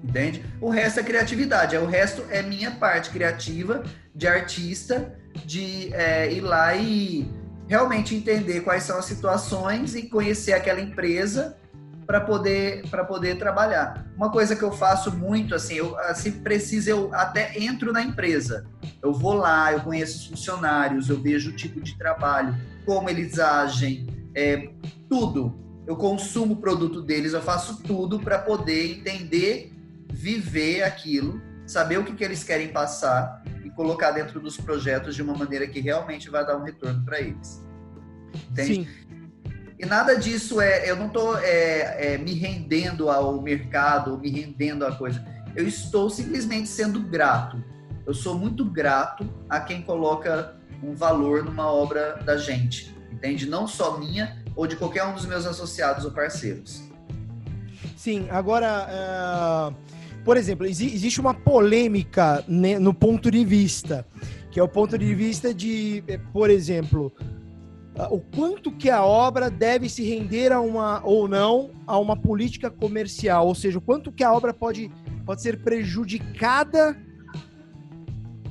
[0.01, 0.43] Entende?
[0.61, 1.75] O resto é criatividade.
[1.75, 3.83] O resto é minha parte criativa
[4.15, 5.13] de artista,
[5.45, 7.29] de é, ir lá e
[7.67, 11.57] realmente entender quais são as situações e conhecer aquela empresa
[12.05, 14.05] para poder para poder trabalhar.
[14.15, 18.65] Uma coisa que eu faço muito assim, eu assim preciso eu até entro na empresa.
[19.01, 23.39] Eu vou lá, eu conheço os funcionários, eu vejo o tipo de trabalho, como eles
[23.39, 24.69] agem, é,
[25.09, 25.59] tudo.
[25.87, 29.73] Eu consumo o produto deles, eu faço tudo para poder entender,
[30.11, 35.21] viver aquilo, saber o que, que eles querem passar e colocar dentro dos projetos de
[35.21, 37.65] uma maneira que realmente vai dar um retorno para eles.
[38.49, 38.75] Entende?
[38.75, 38.87] Sim.
[39.81, 44.85] E nada disso é, eu não estou é, é, me rendendo ao mercado, me rendendo
[44.85, 45.25] à coisa.
[45.55, 47.61] Eu estou simplesmente sendo grato.
[48.05, 53.47] Eu sou muito grato a quem coloca um valor numa obra da gente, entende?
[53.47, 56.83] Não só minha ou de qualquer um dos meus associados ou parceiros.
[57.97, 59.75] Sim, agora, uh,
[60.23, 64.05] por exemplo, existe uma polêmica né, no ponto de vista,
[64.51, 67.11] que é o ponto de vista de, eh, por exemplo,
[68.09, 72.69] o quanto que a obra deve se render a uma ou não a uma política
[72.69, 74.91] comercial, ou seja, o quanto que a obra pode,
[75.25, 76.97] pode ser prejudicada.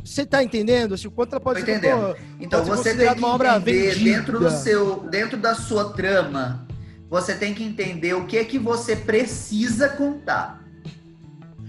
[0.05, 0.95] Você está entendendo?
[0.95, 2.17] Assim, o quanto ela pode Tô ser entendendo.
[2.39, 6.67] então pode você tem que uma obra entender dentro do seu, dentro da sua trama,
[7.09, 10.61] você tem que entender o que é que você precisa contar.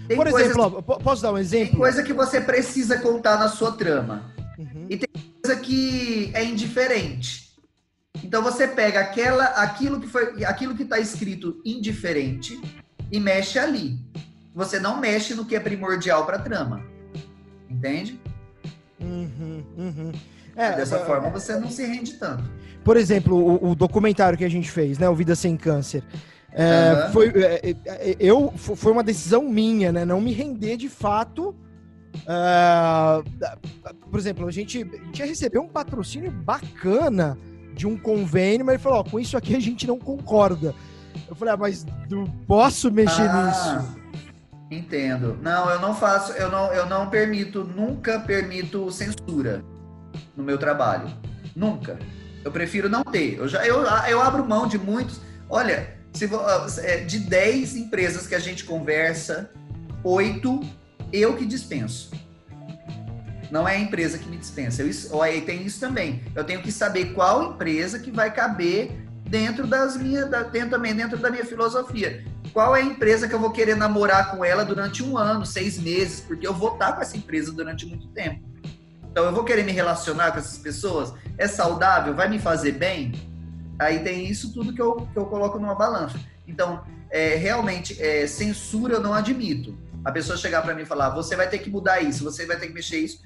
[0.07, 1.69] Tem Por coisas, exemplo, posso dar um exemplo?
[1.69, 4.33] Tem coisa que você precisa contar na sua trama.
[4.57, 4.87] Uhum.
[4.89, 5.09] E tem
[5.41, 7.50] coisa que é indiferente.
[8.23, 12.59] Então você pega aquela, aquilo que foi, aquilo que está escrito indiferente
[13.11, 13.97] e mexe ali.
[14.53, 16.83] Você não mexe no que é primordial para a trama,
[17.69, 18.19] entende?
[18.99, 20.11] Uhum, uhum.
[20.55, 22.43] É, dessa é, forma você não se rende tanto.
[22.83, 26.03] Por exemplo, o, o, documentário que a gente fez, né, o Vida sem Câncer.
[26.51, 27.11] É, uhum.
[27.13, 30.03] foi, é, é, eu, foi uma decisão minha, né?
[30.03, 31.55] Não me render de fato.
[32.23, 33.23] Uh,
[34.09, 37.37] por exemplo, a gente, a gente um patrocínio bacana
[37.81, 40.75] de um convênio, mas ele falou: ó, com isso aqui a gente não concorda.
[41.27, 43.97] Eu falei, ah, mas não posso mexer ah, nisso.
[44.69, 45.37] Entendo.
[45.41, 49.65] Não, eu não faço, eu não, eu não permito, nunca permito censura
[50.37, 51.09] no meu trabalho.
[51.55, 51.97] Nunca.
[52.45, 53.37] Eu prefiro não ter.
[53.37, 55.19] Eu já eu, eu abro mão de muitos.
[55.49, 56.29] Olha, se,
[56.83, 59.49] é, de 10 empresas que a gente conversa,
[60.03, 60.61] oito
[61.11, 62.11] eu que dispenso.
[63.51, 64.81] Não é a empresa que me dispensa.
[64.81, 66.23] Eu, aí tem isso também.
[66.33, 68.91] Eu tenho que saber qual empresa que vai caber
[69.27, 72.23] dentro das minhas, dentro também dentro da minha filosofia.
[72.53, 75.77] Qual é a empresa que eu vou querer namorar com ela durante um ano, seis
[75.77, 78.41] meses, porque eu vou estar com essa empresa durante muito tempo.
[79.11, 81.13] Então eu vou querer me relacionar com essas pessoas.
[81.37, 82.13] É saudável?
[82.13, 83.11] Vai me fazer bem?
[83.77, 86.17] Aí tem isso tudo que eu, que eu coloco numa balança.
[86.47, 89.77] Então, é, realmente, é, censura eu não admito.
[90.05, 92.57] A pessoa chegar para mim e falar, você vai ter que mudar isso, você vai
[92.57, 93.21] ter que mexer isso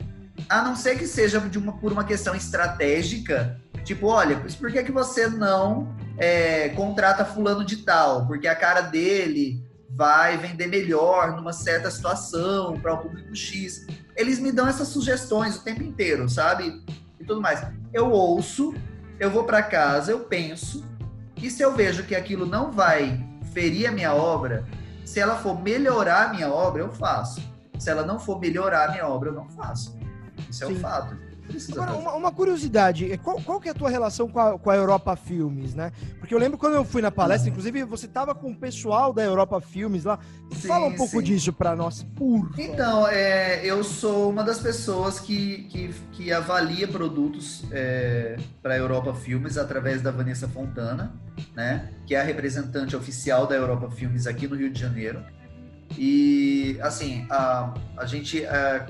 [0.49, 4.83] a não ser que seja de uma, por uma questão estratégica, tipo, olha, por que,
[4.83, 8.27] que você não é, contrata fulano de tal?
[8.27, 13.87] Porque a cara dele vai vender melhor numa certa situação para o público X.
[14.15, 16.83] Eles me dão essas sugestões o tempo inteiro, sabe?
[17.19, 17.65] E tudo mais.
[17.93, 18.73] Eu ouço,
[19.19, 20.83] eu vou para casa, eu penso,
[21.41, 23.23] e se eu vejo que aquilo não vai
[23.53, 24.65] ferir a minha obra,
[25.05, 27.41] se ela for melhorar a minha obra, eu faço.
[27.77, 29.97] Se ela não for melhorar a minha obra, eu não faço.
[30.55, 31.17] Isso é um fato.
[31.71, 34.69] Agora, uma, uma, curiosidade, é, qual, qual que é a tua relação com a, com
[34.69, 35.91] a Europa Filmes, né?
[36.19, 39.23] Porque eu lembro quando eu fui na palestra, inclusive você estava com o pessoal da
[39.23, 40.17] Europa Filmes lá.
[40.51, 41.23] Sim, Fala um pouco sim.
[41.23, 46.87] disso para nós, por Então, é, eu sou uma das pessoas que, que, que avalia
[46.87, 51.13] produtos é, para a Europa Filmes através da Vanessa Fontana,
[51.55, 51.91] né?
[52.07, 55.23] Que é a representante oficial da Europa Filmes aqui no Rio de Janeiro.
[55.97, 58.43] E, assim, a, a gente...
[58.45, 58.87] A,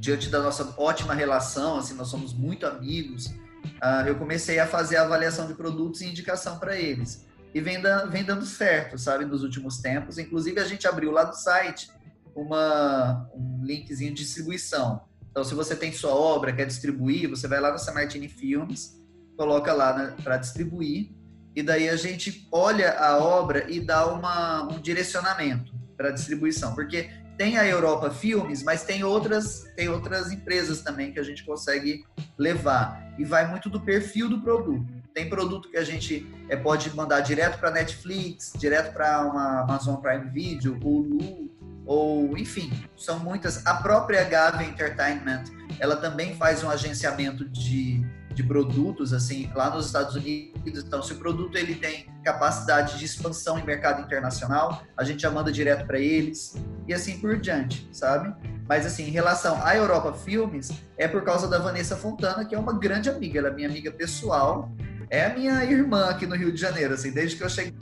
[0.00, 4.96] diante da nossa ótima relação, assim, nós somos muito amigos, uh, eu comecei a fazer
[4.96, 7.26] a avaliação de produtos e indicação para eles.
[7.54, 10.16] E vem, da, vem dando certo, sabe, nos últimos tempos.
[10.16, 11.90] Inclusive, a gente abriu lá no site
[12.34, 15.02] uma, um linkzinho de distribuição.
[15.30, 18.98] Então, se você tem sua obra, quer distribuir, você vai lá no Samartini Filmes,
[19.36, 21.10] coloca lá né, para distribuir,
[21.54, 27.10] e daí a gente olha a obra e dá uma, um direcionamento para distribuição, porque
[27.40, 32.04] tem a Europa Filmes, mas tem outras, tem outras empresas também que a gente consegue
[32.36, 33.14] levar.
[33.18, 34.86] E vai muito do perfil do produto.
[35.14, 39.96] Tem produto que a gente é, pode mandar direto para Netflix, direto para uma Amazon
[39.96, 41.50] Prime Video, Hulu,
[41.86, 43.66] ou enfim, são muitas.
[43.66, 45.44] A própria Gave Entertainment,
[45.78, 50.84] ela também faz um agenciamento de de produtos assim lá nos Estados Unidos.
[50.84, 55.30] Então, se o produto ele tem capacidade de expansão em mercado internacional, a gente já
[55.30, 56.54] manda direto para eles
[56.86, 58.34] e assim por diante, sabe?
[58.68, 62.58] Mas assim, em relação à Europa Filmes, é por causa da Vanessa Fontana, que é
[62.58, 64.72] uma grande amiga, ela é minha amiga pessoal,
[65.08, 67.74] é a minha irmã aqui no Rio de Janeiro, assim, desde que eu cheguei,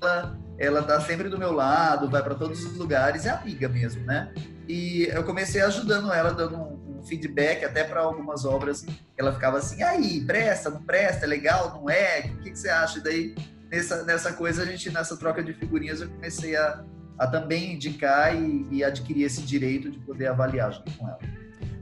[0.00, 4.04] ela ela tá sempre do meu lado, vai para todos os lugares, é amiga mesmo,
[4.04, 4.32] né?
[4.68, 6.67] E eu comecei ajudando ela, dando
[6.98, 8.84] um, feedback até para algumas obras
[9.16, 12.20] ela ficava assim, aí, presta, não presta, é legal, não é?
[12.20, 12.98] O que, que você acha?
[12.98, 13.34] E daí,
[13.70, 16.84] nessa, nessa coisa, a gente, nessa troca de figurinhas, eu comecei a,
[17.18, 21.18] a também indicar e, e adquirir esse direito de poder avaliar junto com ela.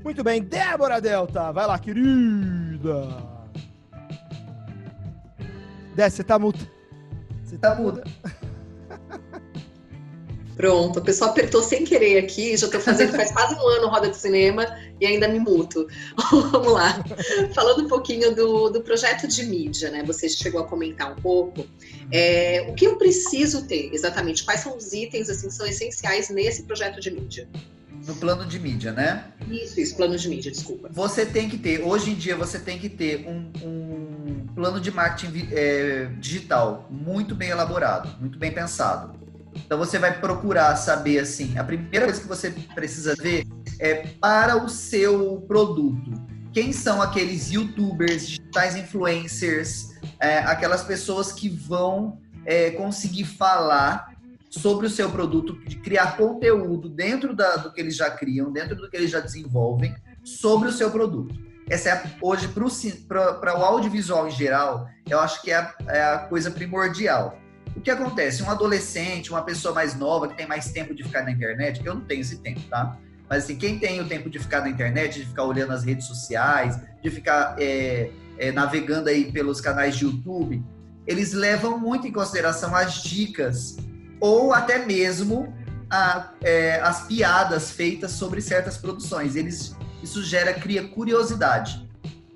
[0.03, 3.37] Muito bem, Débora Delta, vai lá, querida.
[5.95, 6.59] Desce, você tá muda.
[7.45, 8.05] Você tá muda.
[10.57, 14.09] Pronto, o pessoal apertou sem querer aqui, já estou fazendo faz quase um ano roda
[14.09, 14.67] de cinema
[14.99, 15.87] e ainda me muto.
[16.51, 17.05] Vamos lá.
[17.55, 20.03] Falando um pouquinho do, do projeto de mídia, né?
[20.05, 21.67] Você chegou a comentar um pouco.
[22.11, 24.45] É, o que eu preciso ter exatamente?
[24.45, 27.47] Quais são os itens assim, que são essenciais nesse projeto de mídia?
[28.07, 29.27] No plano de mídia, né?
[29.51, 30.89] Isso, isso, plano de mídia, desculpa.
[30.91, 34.91] Você tem que ter, hoje em dia, você tem que ter um, um plano de
[34.91, 39.26] marketing é, digital muito bem elaborado, muito bem pensado
[39.65, 43.45] então você vai procurar saber assim, a primeira coisa que você precisa ver
[43.81, 46.13] é para o seu produto.
[46.53, 49.91] Quem são aqueles youtubers, digitais influencers,
[50.21, 54.15] é, aquelas pessoas que vão é, conseguir falar
[54.49, 58.77] sobre o seu produto, de criar conteúdo dentro da, do que eles já criam, dentro
[58.77, 59.95] do que eles já desenvolvem,
[60.25, 61.35] sobre o seu produto.
[61.69, 66.15] Essa é a, hoje para o audiovisual em geral, eu acho que é a, é
[66.15, 67.37] a coisa primordial
[67.77, 68.43] o que acontece?
[68.43, 71.95] Um adolescente, uma pessoa mais nova que tem mais tempo de ficar na internet, eu
[71.95, 72.97] não tenho esse tempo, tá?
[73.29, 76.07] Mas assim, quem tem o tempo de ficar na internet, de ficar olhando as redes
[76.07, 80.65] sociais, de ficar é, é, navegando aí pelos canais de YouTube,
[81.07, 83.77] eles levam muito em consideração as dicas
[84.21, 85.53] ou até mesmo
[85.91, 89.37] a, é, as piadas feitas sobre certas produções.
[89.37, 91.87] Eles, isso gera, cria curiosidade.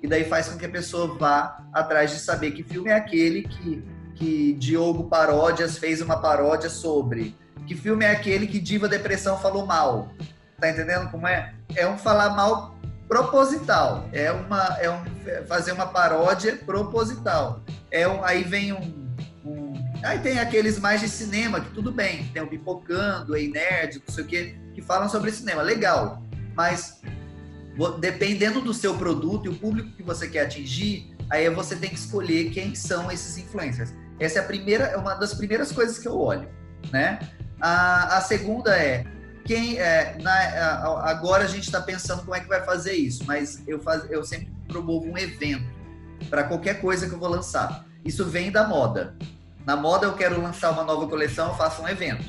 [0.03, 3.43] E daí faz com que a pessoa vá atrás de saber que filme é aquele
[3.43, 3.83] que
[4.21, 7.35] que Diogo Paródias fez uma paródia sobre?
[7.65, 10.11] Que filme é aquele que Diva Depressão falou mal?
[10.59, 11.55] Tá entendendo como é?
[11.75, 14.07] É um falar mal proposital.
[14.13, 15.03] É uma é um
[15.47, 17.63] fazer uma paródia proposital.
[17.89, 19.11] É um, aí vem um,
[19.43, 24.03] um aí tem aqueles mais de cinema que tudo bem, tem o pipocando, aí nerd,
[24.07, 26.21] não sei o que, que falam sobre cinema, legal.
[26.55, 27.01] Mas
[27.99, 31.95] dependendo do seu produto e o público que você quer atingir, aí você tem que
[31.95, 33.91] escolher quem são esses influencers.
[34.21, 36.47] Essa é a primeira, é uma das primeiras coisas que eu olho,
[36.91, 37.19] né?
[37.59, 39.03] A, a segunda é
[39.43, 43.67] quem é, na, agora a gente está pensando como é que vai fazer isso, mas
[43.67, 45.65] eu, faz, eu sempre promovo um evento
[46.29, 47.83] para qualquer coisa que eu vou lançar.
[48.05, 49.15] Isso vem da moda.
[49.65, 52.23] Na moda eu quero lançar uma nova coleção, eu faço um evento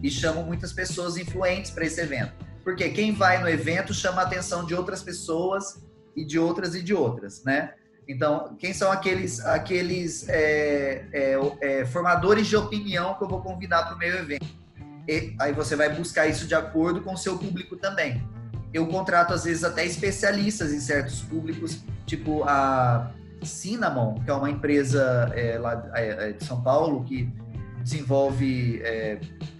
[0.00, 2.32] e chamo muitas pessoas influentes para esse evento,
[2.62, 5.82] porque quem vai no evento chama a atenção de outras pessoas
[6.14, 7.74] e de outras e de outras, né?
[8.08, 13.84] Então, quem são aqueles, aqueles é, é, é, formadores de opinião que eu vou convidar
[13.84, 14.46] para o meu evento?
[15.08, 18.26] E aí você vai buscar isso de acordo com o seu público também.
[18.72, 24.50] Eu contrato, às vezes, até especialistas em certos públicos, tipo a Cinnamon, que é uma
[24.50, 27.32] empresa é, lá é, é, de São Paulo que
[27.82, 28.80] desenvolve.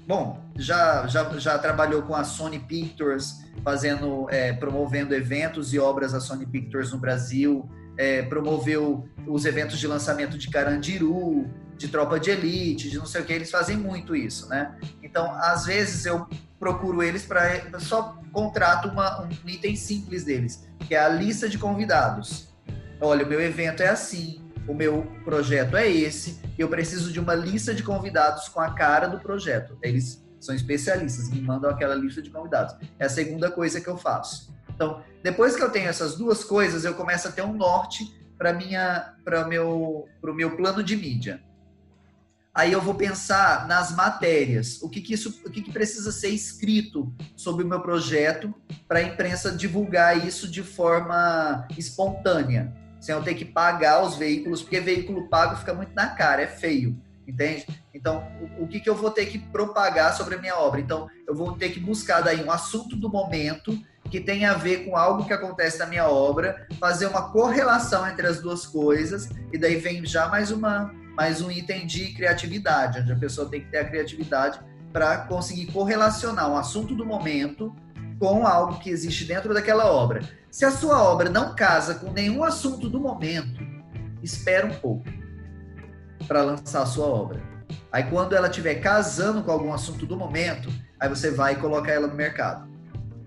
[0.06, 4.28] bom, já, já, já trabalhou com a Sony Pictures, fazendo,
[4.60, 10.38] promovendo eventos e obras da Sony Pictures no Brasil é, promoveu os eventos de lançamento
[10.38, 14.48] de Carandiru, de Tropa de Elite, de não sei o que, eles fazem muito isso,
[14.48, 14.76] né?
[15.02, 16.26] Então, às vezes eu
[16.58, 21.58] procuro eles para só contrato uma, um item simples deles, que é a lista de
[21.58, 22.48] convidados.
[23.00, 27.34] Olha, o meu evento é assim, o meu projeto é esse, eu preciso de uma
[27.34, 29.76] lista de convidados com a cara do projeto.
[29.82, 32.76] Eles são especialistas, me mandam aquela lista de convidados.
[32.98, 34.52] É a segunda coisa que eu faço.
[34.82, 38.52] Então, depois que eu tenho essas duas coisas, eu começo a ter um norte para
[38.52, 41.40] minha para meu para o meu plano de mídia.
[42.52, 46.30] Aí eu vou pensar nas matérias, o que, que isso, o que, que precisa ser
[46.30, 48.52] escrito sobre o meu projeto
[48.88, 54.60] para a imprensa divulgar isso de forma espontânea, sem eu ter que pagar os veículos,
[54.60, 57.66] porque veículo pago fica muito na cara, é feio, entende?
[57.94, 58.22] Então,
[58.58, 60.78] o, o que, que eu vou ter que propagar sobre a minha obra?
[60.78, 63.80] Então, eu vou ter que buscar daí um assunto do momento
[64.12, 68.26] que tem a ver com algo que acontece na minha obra, fazer uma correlação entre
[68.26, 73.10] as duas coisas, e daí vem já mais uma mais um item de criatividade, onde
[73.10, 74.60] a pessoa tem que ter a criatividade
[74.92, 77.74] para conseguir correlacionar um assunto do momento
[78.18, 80.20] com algo que existe dentro daquela obra.
[80.50, 83.60] Se a sua obra não casa com nenhum assunto do momento,
[84.22, 85.04] espera um pouco
[86.28, 87.40] para lançar a sua obra.
[87.90, 91.90] Aí quando ela estiver casando com algum assunto do momento, aí você vai e coloca
[91.90, 92.71] ela no mercado.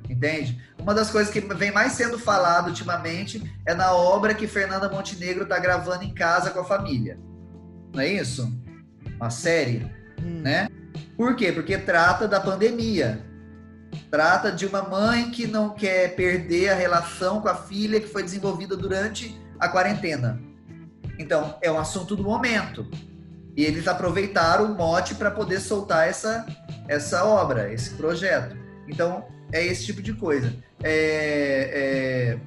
[0.10, 0.62] Entende?
[0.80, 5.44] Uma das coisas que vem mais sendo falado ultimamente é na obra que Fernanda Montenegro
[5.44, 7.20] está gravando em casa com a família.
[7.94, 8.52] Não é isso?
[9.16, 9.90] Uma série,
[10.22, 10.42] hum.
[10.42, 10.68] né?
[11.18, 11.52] Por quê?
[11.52, 13.26] Porque trata da pandemia.
[14.12, 18.24] Trata de uma mãe que não quer perder a relação com a filha que foi
[18.24, 20.40] desenvolvida durante a quarentena.
[21.18, 22.90] Então, é um assunto do momento.
[23.56, 26.46] E eles aproveitaram o mote para poder soltar essa,
[26.90, 28.56] essa obra, esse projeto.
[28.88, 29.26] Então,
[29.56, 30.54] é esse tipo de coisa.
[30.84, 32.38] É, é...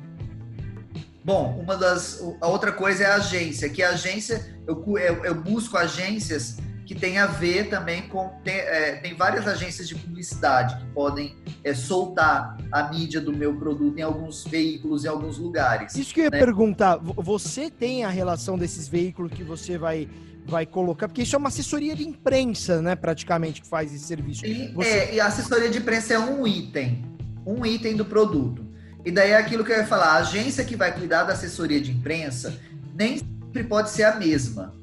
[1.25, 2.23] Bom, uma das.
[2.41, 6.95] A outra coisa é a agência, que a agência, eu, eu, eu busco agências que
[6.95, 8.29] tem a ver também com.
[8.45, 13.57] Tem, é, tem várias agências de publicidade que podem é, soltar a mídia do meu
[13.57, 15.95] produto em alguns veículos, em alguns lugares.
[15.95, 16.39] Isso que eu ia né?
[16.39, 20.09] perguntar, você tem a relação desses veículos que você vai
[20.49, 24.47] vai colocar, porque isso é uma assessoria de imprensa, né, praticamente, que faz esse serviço.
[24.47, 24.89] E, Você...
[24.89, 27.05] é, e a assessoria de imprensa é um item,
[27.47, 28.67] um item do produto.
[29.05, 31.81] E daí é aquilo que eu ia falar, a agência que vai cuidar da assessoria
[31.81, 32.59] de imprensa
[32.95, 34.75] nem sempre pode ser a mesma.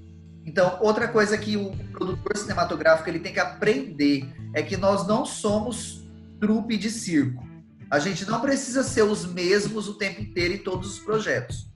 [0.46, 5.26] Então, outra coisa que o produtor cinematográfico ele tem que aprender é que nós não
[5.26, 6.08] somos
[6.40, 7.46] trupe de circo.
[7.90, 11.68] A gente não precisa ser os mesmos o tempo inteiro em todos os projetos.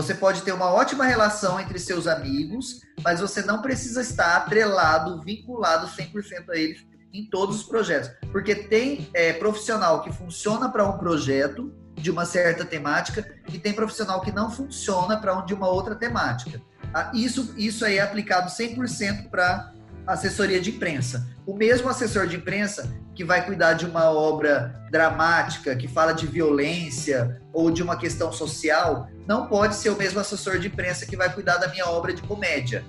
[0.00, 5.20] Você pode ter uma ótima relação entre seus amigos, mas você não precisa estar atrelado,
[5.20, 8.10] vinculado 100% a eles em todos os projetos.
[8.32, 13.74] Porque tem é, profissional que funciona para um projeto de uma certa temática e tem
[13.74, 16.62] profissional que não funciona para um de uma outra temática.
[16.94, 19.70] Ah, isso, isso aí é aplicado 100% para
[20.06, 21.28] assessoria de imprensa.
[21.44, 22.90] O mesmo assessor de imprensa
[23.20, 28.32] que vai cuidar de uma obra dramática, que fala de violência ou de uma questão
[28.32, 32.14] social, não pode ser o mesmo assessor de imprensa que vai cuidar da minha obra
[32.14, 32.82] de comédia.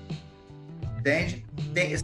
[0.97, 1.45] Entende?
[1.73, 1.97] Tem,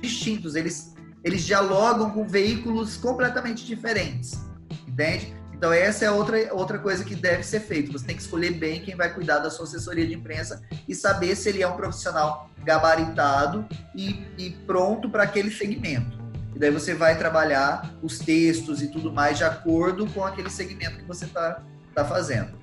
[0.00, 4.40] distintos, eles, eles dialogam com veículos completamente diferentes.
[4.88, 5.36] Entende?
[5.52, 7.92] Então, essa é outra, outra coisa que deve ser feita.
[7.92, 11.36] Você tem que escolher bem quem vai cuidar da sua assessoria de imprensa e saber
[11.36, 16.23] se ele é um profissional gabaritado e, e pronto para aquele segmento.
[16.54, 20.98] E daí você vai trabalhar os textos e tudo mais de acordo com aquele segmento
[20.98, 21.62] que você está
[21.94, 22.56] tá fazendo.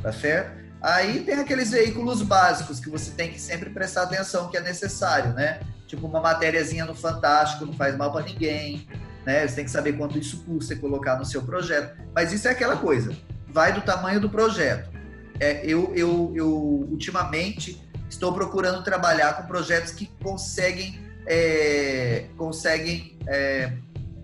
[0.00, 0.62] Tá certo?
[0.80, 5.32] Aí tem aqueles veículos básicos que você tem que sempre prestar atenção que é necessário,
[5.32, 5.60] né?
[5.86, 8.88] Tipo uma matériazinha no Fantástico, não faz mal para ninguém,
[9.24, 9.46] né?
[9.46, 11.96] Você tem que saber quanto isso custa colocar no seu projeto.
[12.12, 13.16] Mas isso é aquela coisa,
[13.48, 14.90] vai do tamanho do projeto.
[15.38, 16.48] É, eu, eu, eu,
[16.90, 23.72] ultimamente, estou procurando trabalhar com projetos que conseguem, é, conseguem é,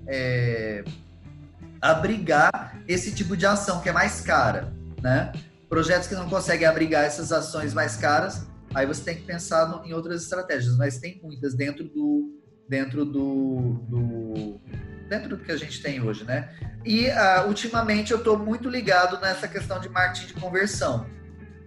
[0.07, 0.84] é,
[1.80, 4.72] abrigar esse tipo de ação que é mais cara,
[5.03, 5.32] né?
[5.68, 9.84] Projetos que não conseguem abrigar essas ações mais caras, aí você tem que pensar no,
[9.84, 12.34] em outras estratégias, mas tem muitas dentro do
[12.68, 14.61] dentro do, do
[15.09, 16.51] dentro do que a gente tem hoje, né?
[16.84, 21.07] E uh, ultimamente eu estou muito ligado nessa questão de marketing de conversão.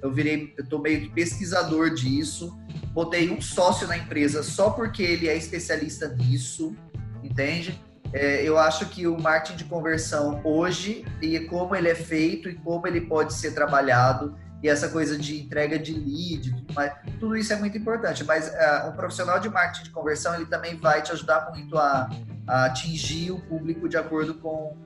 [0.01, 2.57] Eu virei, eu tô meio que pesquisador disso.
[2.93, 6.75] Botei um sócio na empresa só porque ele é especialista nisso,
[7.23, 7.79] entende?
[8.13, 12.55] É, eu acho que o marketing de conversão hoje e como ele é feito e
[12.55, 17.35] como ele pode ser trabalhado e essa coisa de entrega de lead, tudo, mais, tudo
[17.35, 18.23] isso é muito importante.
[18.23, 22.09] Mas uh, um profissional de marketing de conversão ele também vai te ajudar muito a,
[22.47, 24.77] a atingir o público de acordo com,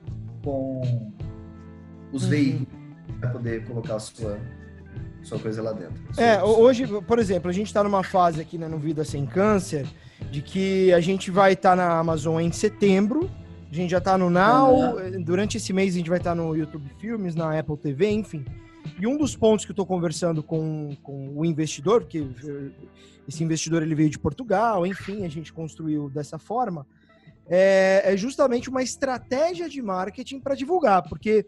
[0.42, 1.12] com
[2.10, 2.30] os uhum.
[2.30, 2.68] veículos
[3.20, 4.38] para poder colocar a sua,
[5.26, 5.94] sua coisa lá dentro.
[6.16, 9.86] É, hoje, por exemplo, a gente está numa fase aqui né, no Vida Sem Câncer
[10.30, 13.28] de que a gente vai estar tá na Amazon em setembro,
[13.70, 15.22] a gente já está no Now, uhum.
[15.22, 18.44] durante esse mês a gente vai estar tá no YouTube Filmes, na Apple TV, enfim.
[19.00, 22.24] E um dos pontos que eu estou conversando com, com o investidor, porque
[23.28, 26.86] esse investidor ele veio de Portugal, enfim, a gente construiu dessa forma,
[27.48, 31.46] é, é justamente uma estratégia de marketing para divulgar, porque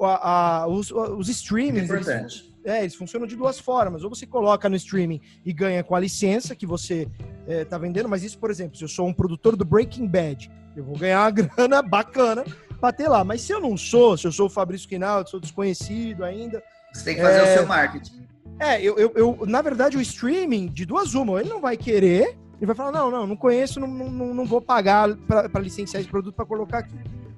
[0.00, 1.90] a, a, os, os streamings.
[1.90, 2.55] É eles, importante.
[2.66, 4.02] É, eles funcionam de duas formas.
[4.04, 7.08] Ou você coloca no streaming e ganha com a licença que você
[7.46, 10.50] é, tá vendendo, mas isso, por exemplo, se eu sou um produtor do Breaking Bad,
[10.76, 12.44] eu vou ganhar uma grana bacana
[12.80, 13.24] pra ter lá.
[13.24, 16.62] Mas se eu não sou, se eu sou o Fabrício Quinaldo, sou desconhecido ainda.
[16.92, 17.42] Você tem que fazer É.
[17.54, 18.26] o seu marketing.
[18.58, 22.36] É, eu, eu, eu- na verdade, o streaming, de duas uma, ele não vai querer,
[22.56, 26.08] ele vai falar, não, não, não conheço, não, não, não vou pagar para licenciar esse
[26.10, 26.94] produto para colocar aqui.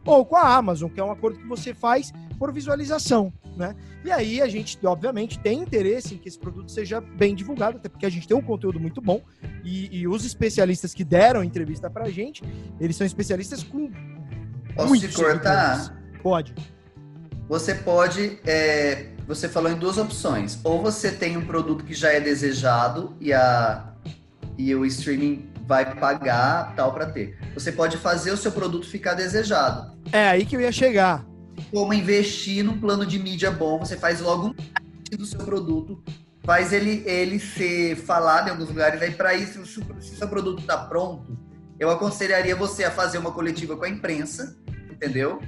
[0.08, 3.74] Ou com a Amazon, que é um acordo que você faz por visualização, né?
[4.02, 7.90] E aí a gente, obviamente, tem interesse em que esse produto seja bem divulgado, até
[7.90, 9.20] porque a gente tem um conteúdo muito bom
[9.62, 12.42] e, e os especialistas que deram entrevista pra gente,
[12.80, 13.90] eles são especialistas com
[14.74, 15.94] Posso muitos te cortar?
[16.22, 16.54] Pode.
[17.46, 18.38] Você pode.
[18.46, 20.58] é, você falou em duas opções.
[20.64, 23.92] Ou você tem um produto que já é desejado e, a,
[24.56, 27.36] e o streaming vai pagar tal para ter.
[27.52, 29.98] Você pode fazer o seu produto ficar desejado.
[30.10, 31.26] É aí que eu ia chegar.
[31.70, 36.02] Como investir num plano de mídia bom, você faz logo um do seu produto,
[36.42, 39.02] faz ele, ele ser falado em alguns lugares.
[39.02, 41.38] Aí, para isso, se o seu produto está pronto,
[41.78, 44.56] eu aconselharia você a fazer uma coletiva com a imprensa,
[44.90, 45.38] entendeu?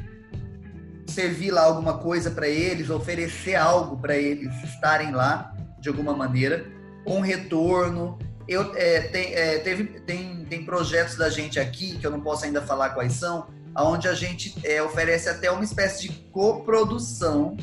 [1.07, 6.67] Servir lá alguma coisa para eles, oferecer algo para eles estarem lá de alguma maneira,
[7.07, 8.19] com retorno.
[8.51, 12.45] Eu, é, tem, é, teve, tem, tem projetos da gente aqui, que eu não posso
[12.45, 13.47] ainda falar quais são,
[13.77, 17.57] onde a gente é, oferece até uma espécie de coprodução,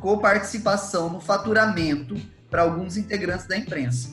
[0.00, 2.16] coparticipação no faturamento
[2.48, 4.08] para alguns integrantes da imprensa,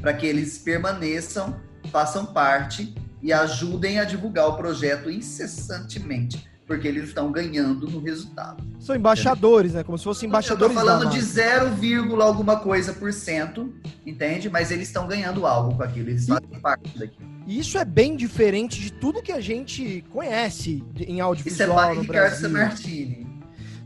[0.00, 1.60] para que eles permaneçam,
[1.90, 8.64] façam parte e ajudem a divulgar o projeto incessantemente, porque eles estão ganhando no resultado.
[8.80, 9.84] São embaixadores, né?
[9.84, 11.20] Como se fossem Eu embaixadores tô falando de marca.
[11.22, 13.72] 0, vírgula alguma coisa por cento,
[14.04, 14.50] entende?
[14.50, 17.36] Mas eles estão ganhando algo com aquilo, eles fazem parte daquilo.
[17.46, 21.94] E isso é bem diferente de tudo que a gente conhece em Isso é audiovisual
[21.94, 22.50] no Ricardo Brasil.
[22.50, 23.25] Samartini.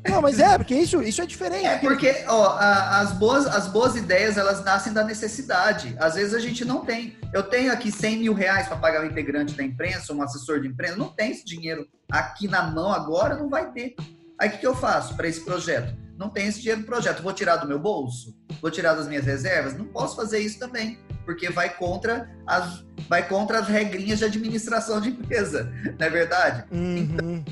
[0.08, 1.66] Não, mas é, porque isso, isso é diferente.
[1.66, 5.94] É porque ó, a- as, boas, as boas ideias elas nascem da necessidade.
[6.00, 7.16] Às vezes a gente não tem.
[7.32, 10.68] Eu tenho aqui 100 mil reais para pagar um integrante da imprensa, um assessor de
[10.68, 10.96] imprensa.
[10.96, 13.94] Não tem esse dinheiro aqui na mão agora, não vai ter.
[14.38, 15.94] Aí o que, que eu faço para esse projeto?
[16.16, 17.22] Não tem esse dinheiro no projeto.
[17.22, 18.34] Vou tirar do meu bolso?
[18.60, 19.76] Vou tirar das minhas reservas?
[19.76, 25.00] Não posso fazer isso também, porque vai contra as, vai contra as regrinhas de administração
[25.00, 26.64] de empresa, não é verdade?
[26.70, 27.44] Uhum.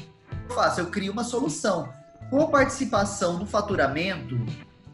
[0.49, 0.81] eu faço?
[0.81, 1.91] Eu crio uma solução.
[2.31, 4.39] Com participação no faturamento,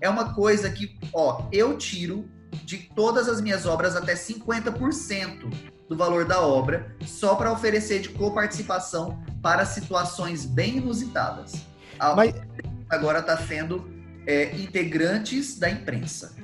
[0.01, 2.28] é uma coisa que, ó, eu tiro
[2.64, 5.53] de todas as minhas obras até 50%
[5.89, 11.55] do valor da obra, só para oferecer de coparticipação para situações bem inusitadas.
[11.99, 12.35] A- Mas-
[12.91, 13.93] Agora está sendo
[14.26, 16.35] é, integrantes da imprensa.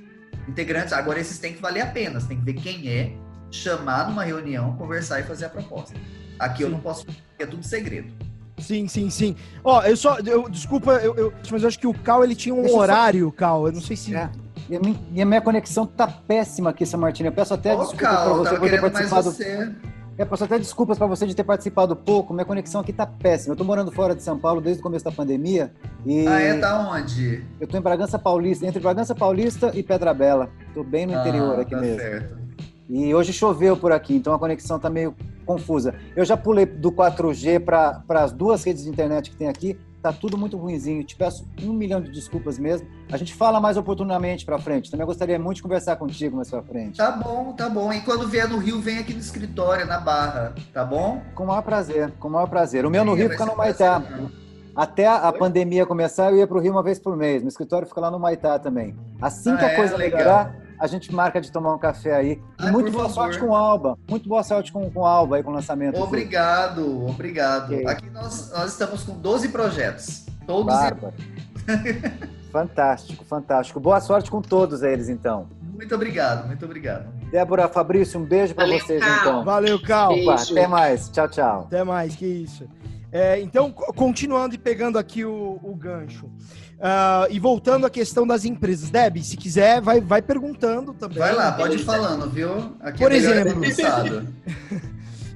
[0.49, 3.13] Integrantes, agora esses têm que valer a pena, tem que ver quem é,
[3.51, 5.95] chamar numa reunião, conversar e fazer a proposta.
[6.39, 6.75] Aqui eu Sim.
[6.75, 7.07] não posso,
[7.39, 8.13] é tudo segredo.
[8.61, 9.37] Sim, sim, sim.
[9.65, 10.19] Ó, eu só.
[10.19, 12.77] Eu, desculpa, eu, eu- mas eu acho que o Cal ele tinha um Deixa eu
[12.77, 13.67] só- horário, Cal.
[13.67, 14.15] Eu não sei se.
[14.15, 14.29] É.
[14.69, 17.29] E a, minha, e a minha conexão tá péssima aqui, São Martino.
[17.29, 19.23] Eu peço até Ô, desculpas pra Cal, você tava por ter participado.
[19.33, 19.71] você.
[20.19, 22.35] Eu peço até desculpas pra você de ter participado pouco.
[22.35, 23.55] Minha conexão aqui tá péssima.
[23.55, 25.73] Eu tô morando fora de São Paulo desde o começo da pandemia.
[26.05, 26.59] E Ah, é?
[26.59, 27.43] Tá onde?
[27.59, 30.51] eu tô em Bragança Paulista, entre Bragança Paulista e Pedra Bela.
[30.75, 31.99] Tô bem no interior Ah, aqui tá mesmo.
[31.99, 32.39] certo.
[32.91, 35.15] E hoje choveu por aqui, então a conexão tá meio
[35.47, 35.95] confusa.
[36.17, 39.79] Eu já pulei do 4G para as duas redes de internet que tem aqui.
[40.03, 41.05] Tá tudo muito ruinzinho.
[41.05, 42.89] Te peço um milhão de desculpas mesmo.
[43.13, 44.91] A gente fala mais oportunamente pra frente.
[44.91, 46.97] Também gostaria muito de conversar contigo mais pra frente.
[46.97, 47.93] Tá bom, tá bom.
[47.93, 51.21] E quando vier no Rio, vem aqui no escritório, na Barra, tá bom?
[51.35, 52.87] Com o maior prazer, com o maior prazer.
[52.87, 54.03] O meu no Rio fica no Maitá.
[54.75, 55.39] Até a Oi?
[55.39, 57.43] pandemia começar, eu ia pro Rio uma vez por mês.
[57.43, 58.97] Meu escritório fica lá no Maitá também.
[59.21, 59.77] Assim que Ah, a é?
[59.77, 60.19] coisa Legal.
[60.19, 62.33] melhorar, a gente marca de tomar um café aí.
[62.33, 63.15] E Ah, muito boa favor.
[63.15, 63.99] sorte com o Alba.
[64.09, 66.01] Muito boa sorte com, com o Alba aí, com o lançamento.
[66.01, 67.75] Obrigado, obrigado.
[67.75, 67.87] Ok.
[67.87, 70.27] Aqui nós, nós estamos com 12 projetos.
[70.47, 70.75] Todos
[72.51, 73.79] fantástico, fantástico.
[73.79, 75.49] Boa sorte com todos eles, então.
[75.75, 77.09] Muito obrigado, muito obrigado.
[77.31, 79.17] Débora, Fabrício, um beijo pra Valeu, vocês, Cal.
[79.21, 79.45] então.
[79.45, 80.13] Valeu, Cal.
[80.19, 81.09] Opa, até mais.
[81.09, 81.61] Tchau, tchau.
[81.61, 82.69] Até mais, que isso.
[83.13, 86.29] É, então, co- continuando e pegando aqui o, o gancho.
[86.83, 88.89] Ah, e voltando à questão das empresas.
[88.91, 91.19] Deb, se quiser, vai, vai perguntando também.
[91.19, 92.75] Vai lá, pode ir falando, viu?
[92.81, 93.61] Aqui Por é exemplo.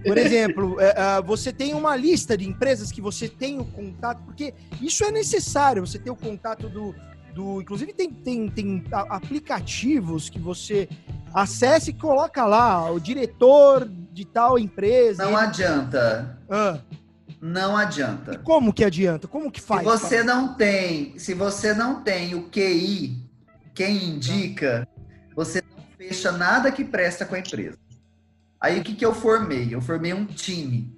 [0.04, 4.22] Por exemplo, é, ah, você tem uma lista de empresas que você tem o contato,
[4.24, 6.94] porque isso é necessário, você ter o contato do.
[7.34, 10.88] do inclusive, tem, tem, tem aplicativos que você
[11.32, 15.24] acessa e coloca lá o diretor de tal empresa.
[15.24, 16.38] Não ele- adianta.
[16.50, 16.78] Ah,
[17.46, 18.38] Não e adianta.
[18.38, 19.28] como que adianta?
[19.28, 19.82] Como que faz?
[19.82, 23.22] Se você não tem, se você não tem o QI,
[23.74, 24.88] quem indica,
[25.36, 27.76] você não fecha nada que presta com a empresa.
[28.58, 29.74] Aí o que, que eu formei?
[29.74, 30.90] Eu formei um time.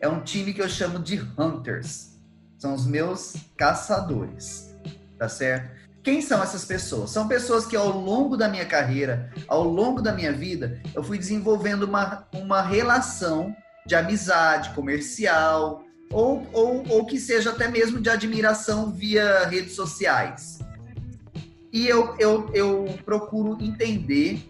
[0.00, 2.18] É um time que eu chamo de Hunters.
[2.56, 4.74] São os meus caçadores,
[5.18, 5.70] tá certo?
[6.02, 7.10] Quem são essas pessoas?
[7.10, 11.18] São pessoas que ao longo da minha carreira, ao longo da minha vida, eu fui
[11.18, 13.54] desenvolvendo uma, uma relação
[13.86, 20.58] de amizade comercial, ou, ou, ou que seja até mesmo de admiração via redes sociais.
[21.72, 24.42] E eu, eu, eu procuro entender,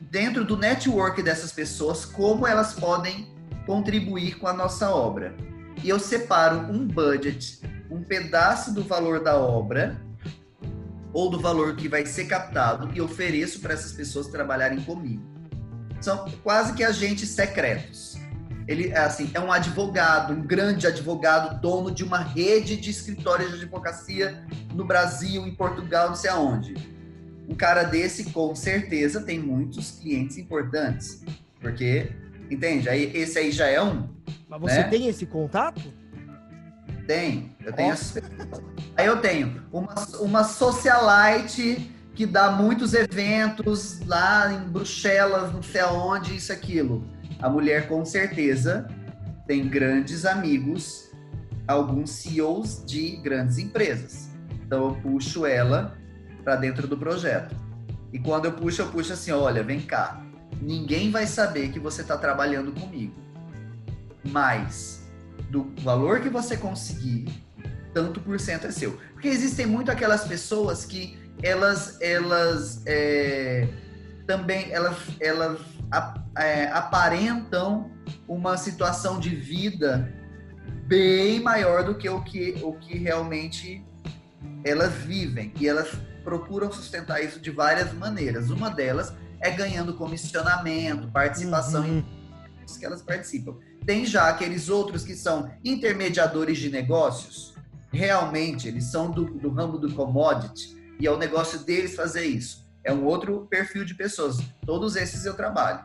[0.00, 3.28] dentro do network dessas pessoas, como elas podem
[3.64, 5.34] contribuir com a nossa obra.
[5.84, 7.60] E eu separo um budget
[7.92, 10.00] um pedaço do valor da obra
[11.12, 15.22] ou do valor que vai ser captado e ofereço para essas pessoas trabalharem comigo.
[16.00, 18.11] São quase que agentes secretos.
[18.66, 23.50] Ele é assim, é um advogado, um grande advogado, dono de uma rede de escritórios
[23.50, 24.44] de advocacia
[24.74, 26.74] no Brasil, em Portugal, não sei aonde.
[27.48, 31.22] Um cara desse, com certeza, tem muitos clientes importantes.
[31.60, 32.12] Porque,
[32.50, 32.88] entende?
[32.88, 34.08] Aí, esse aí já é um.
[34.48, 34.84] Mas você né?
[34.84, 35.82] tem esse contato?
[37.06, 37.50] Tenho.
[37.64, 37.94] Eu tenho
[38.96, 45.80] Aí eu tenho uma, uma socialite que dá muitos eventos lá em Bruxelas, não sei
[45.80, 47.04] aonde, isso, aquilo.
[47.42, 48.86] A mulher, com certeza,
[49.48, 51.10] tem grandes amigos,
[51.66, 54.30] alguns CEOs de grandes empresas.
[54.64, 55.98] Então eu puxo ela
[56.44, 57.54] para dentro do projeto.
[58.12, 60.24] E quando eu puxo, eu puxo assim: olha, vem cá.
[60.60, 63.14] Ninguém vai saber que você está trabalhando comigo.
[64.24, 65.02] Mas
[65.50, 67.26] do valor que você conseguir,
[67.92, 68.92] tanto por cento é seu.
[69.14, 73.66] Porque existem muito aquelas pessoas que elas, elas é,
[74.26, 75.58] também elas, elas
[76.72, 77.90] aparentam
[78.26, 80.12] uma situação de vida
[80.86, 83.84] bem maior do que o que, o que realmente
[84.64, 85.52] elas vivem.
[85.60, 85.90] E elas
[86.24, 88.50] procuram sustentar isso de várias maneiras.
[88.50, 91.98] Uma delas é ganhando comissionamento, participação uhum.
[91.98, 93.56] em que elas participam.
[93.84, 97.54] Tem já aqueles outros que são intermediadores de negócios,
[97.92, 102.61] realmente eles são do, do ramo do commodity e é o negócio deles fazer isso.
[102.84, 104.38] É um outro perfil de pessoas.
[104.66, 105.84] Todos esses eu trabalho.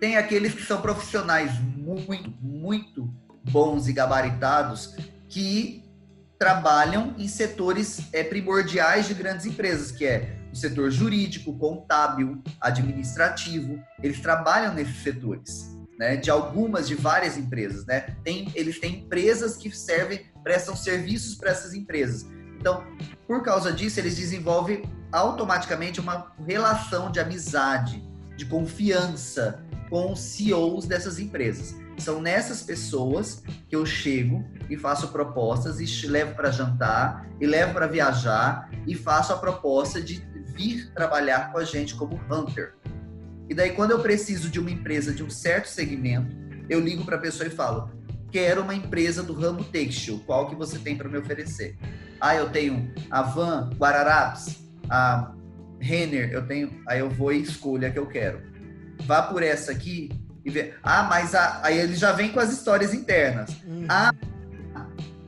[0.00, 3.08] Tem aqueles que são profissionais muito, muito
[3.44, 4.96] bons e gabaritados
[5.28, 5.84] que
[6.38, 13.80] trabalham em setores é, primordiais de grandes empresas, que é o setor jurídico, contábil, administrativo.
[14.02, 18.16] Eles trabalham nesses setores né, de algumas, de várias empresas, né?
[18.24, 22.26] Tem, eles têm empresas que servem, prestam serviços para essas empresas.
[22.62, 22.84] Então,
[23.26, 30.86] por causa disso, eles desenvolvem automaticamente uma relação de amizade, de confiança com os CEOs
[30.86, 31.76] dessas empresas.
[31.98, 37.74] São nessas pessoas que eu chego e faço propostas e levo para jantar e levo
[37.74, 42.74] para viajar e faço a proposta de vir trabalhar com a gente como hunter,
[43.52, 46.34] e daí, quando eu preciso de uma empresa de um certo segmento,
[46.70, 47.90] eu ligo para a pessoa e falo:
[48.30, 51.76] quero uma empresa do ramo têxtil, qual que você tem para me oferecer?
[52.22, 55.32] Ah, eu tenho a Van, Guararapes, a
[55.80, 56.80] Renner, eu tenho.
[56.86, 58.40] Aí eu vou e escolho a que eu quero.
[59.00, 60.08] Vá por essa aqui
[60.44, 60.74] e vê.
[60.84, 61.58] Ah, mas a...
[61.64, 63.50] aí ele já vem com as histórias internas.
[63.66, 63.86] Uhum.
[63.88, 64.14] Ah,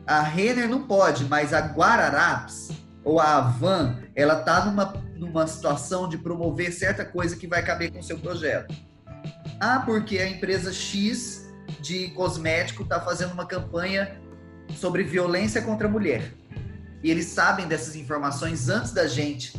[0.07, 2.71] a Renner não pode, mas a Guararapes
[3.03, 7.91] ou a Van, ela tá numa numa situação de promover certa coisa que vai caber
[7.91, 8.73] com o seu projeto.
[9.59, 14.17] Ah, porque a empresa X de cosmético está fazendo uma campanha
[14.77, 16.33] sobre violência contra a mulher.
[17.05, 19.53] E eles sabem dessas informações antes da gente,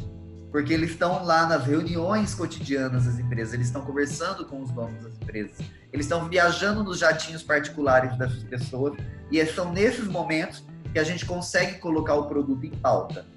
[0.52, 5.04] porque eles estão lá nas reuniões cotidianas das empresas, eles estão conversando com os donos
[5.04, 5.60] das empresas,
[5.94, 8.98] eles estão viajando nos jatinhos particulares dessas pessoas,
[9.32, 13.28] e são nesses momentos que a gente consegue colocar o produto em pauta.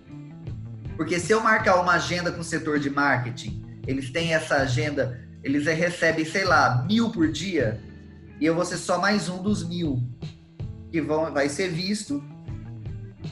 [0.97, 5.21] Porque se eu marcar uma agenda com o setor de marketing, eles têm essa agenda,
[5.45, 7.79] eles recebem, sei lá, mil por dia,
[8.41, 10.03] e eu vou ser só mais um dos mil
[10.91, 12.25] que vão, vai ser visto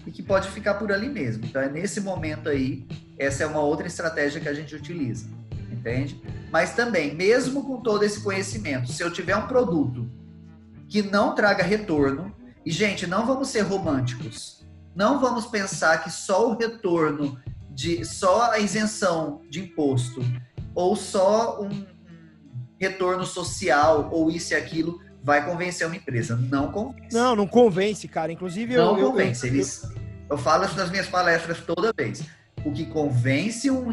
[0.06, 1.44] e que pode ficar por ali mesmo.
[1.44, 2.86] Então é nesse momento aí,
[3.18, 5.28] essa é uma outra estratégia que a gente utiliza,
[5.70, 6.20] entende?
[6.50, 10.10] Mas também, mesmo com todo esse conhecimento, se eu tiver um produto
[10.88, 12.34] que não traga retorno,
[12.64, 14.64] e gente, não vamos ser românticos.
[14.94, 17.38] Não vamos pensar que só o retorno
[17.70, 20.20] de só a isenção de imposto
[20.74, 21.86] ou só um
[22.80, 26.36] retorno social ou isso e aquilo vai convencer uma empresa.
[26.36, 27.12] Não convence.
[27.12, 28.30] Não, não convence, cara.
[28.30, 29.44] Inclusive, não eu, convence.
[29.44, 29.82] Eu, Eles,
[30.30, 32.22] eu falo isso nas minhas palestras toda vez.
[32.64, 33.90] O que convence um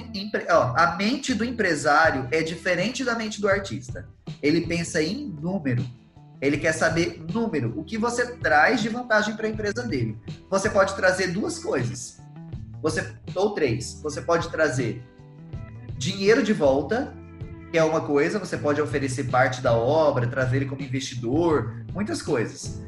[0.50, 4.08] ó, a mente do empresário é diferente da mente do artista.
[4.44, 5.84] Ele pensa em número.
[6.40, 10.18] Ele quer saber número, o que você traz de vantagem para a empresa dele.
[10.50, 12.22] Você pode trazer duas coisas
[12.84, 15.02] você ou três, você pode trazer
[15.98, 17.14] dinheiro de volta,
[17.74, 22.22] que é uma coisa, você pode oferecer parte da obra, trazer ele como investidor, muitas
[22.22, 22.84] coisas.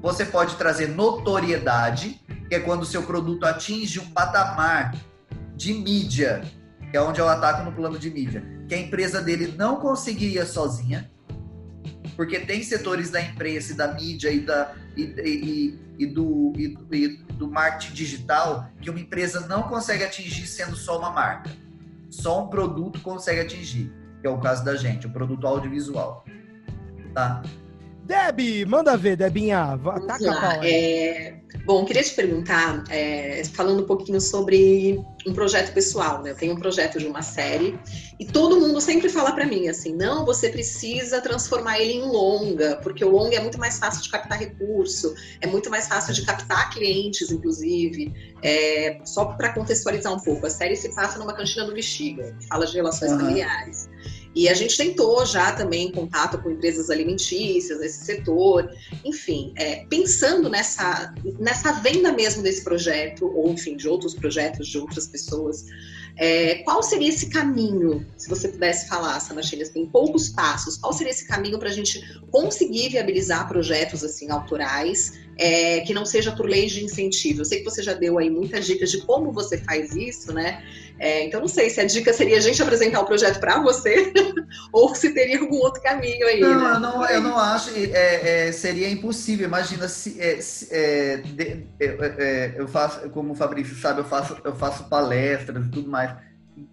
[0.00, 4.94] Você pode trazer notoriedade, que é quando o seu produto atinge um patamar
[5.56, 6.40] de mídia,
[6.88, 10.46] que é onde eu ataco no plano de mídia, que a empresa dele não conseguiria
[10.46, 11.10] sozinha,
[12.14, 16.52] porque tem setores da imprensa e da mídia e, da, e, e, e do,
[17.32, 21.50] do marketing digital que uma empresa não consegue atingir sendo só uma marca.
[22.08, 26.24] Só um produto consegue atingir, que é o caso da gente, o produto audiovisual.
[27.14, 27.42] Tá?
[28.04, 29.74] Deb, manda ver, Debinha.
[29.74, 30.64] Ataca a pau.
[30.64, 31.37] É...
[31.68, 36.30] Bom, queria te perguntar, é, falando um pouquinho sobre um projeto pessoal, né?
[36.30, 37.78] Eu tenho um projeto de uma série
[38.18, 42.76] e todo mundo sempre fala para mim assim, não, você precisa transformar ele em longa,
[42.82, 46.24] porque o longa é muito mais fácil de captar recurso, é muito mais fácil de
[46.24, 48.14] captar clientes, inclusive.
[48.42, 52.64] É, só para contextualizar um pouco, a série se passa numa cantina do Bexiga, fala
[52.64, 53.18] de relações uhum.
[53.18, 53.90] familiares.
[54.38, 58.70] E a gente tentou já também contato com empresas alimentícias nesse setor,
[59.04, 64.78] enfim, é, pensando nessa, nessa venda mesmo desse projeto, ou enfim, de outros projetos de
[64.78, 65.64] outras pessoas.
[66.16, 71.10] É, qual seria esse caminho, se você pudesse falar, Samachilhas, tem poucos passos, qual seria
[71.10, 76.48] esse caminho para a gente conseguir viabilizar projetos assim autorais, é, que não seja por
[76.48, 77.40] leis de incentivo?
[77.40, 80.64] Eu sei que você já deu aí muitas dicas de como você faz isso, né?
[80.98, 84.12] É, então não sei se a dica seria a gente apresentar o projeto para você
[84.72, 86.40] ou se teria algum outro caminho aí.
[86.40, 86.74] Não, né?
[86.74, 89.46] eu, não eu não acho, é, é, seria impossível.
[89.46, 90.66] Imagina se, é, se
[91.24, 91.66] de,
[92.56, 96.28] eu faço, como o Fabrício sabe, eu faço, eu faço palestras e tudo mais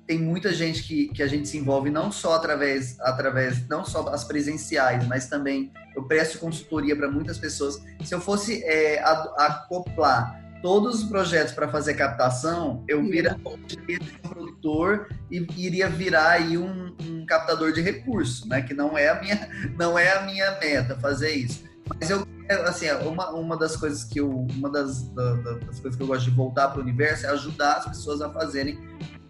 [0.08, 4.08] tem muita gente que, que a gente se envolve não só através, através não só
[4.10, 7.82] as presenciais, mas também eu presto consultoria para muitas pessoas.
[8.04, 9.02] Se eu fosse é,
[9.38, 16.58] acoplar todos os projetos para fazer captação, eu viraria um produtor e iria virar aí
[16.58, 18.64] um, um, captador de recursos, né?
[18.64, 19.48] Que não é a minha,
[19.78, 21.64] não é a minha meta fazer isso.
[21.88, 22.26] Mas eu
[22.66, 26.32] assim, uma, uma das coisas que eu, uma das, das coisas que eu gosto de
[26.32, 28.80] voltar para o universo é ajudar as pessoas a fazerem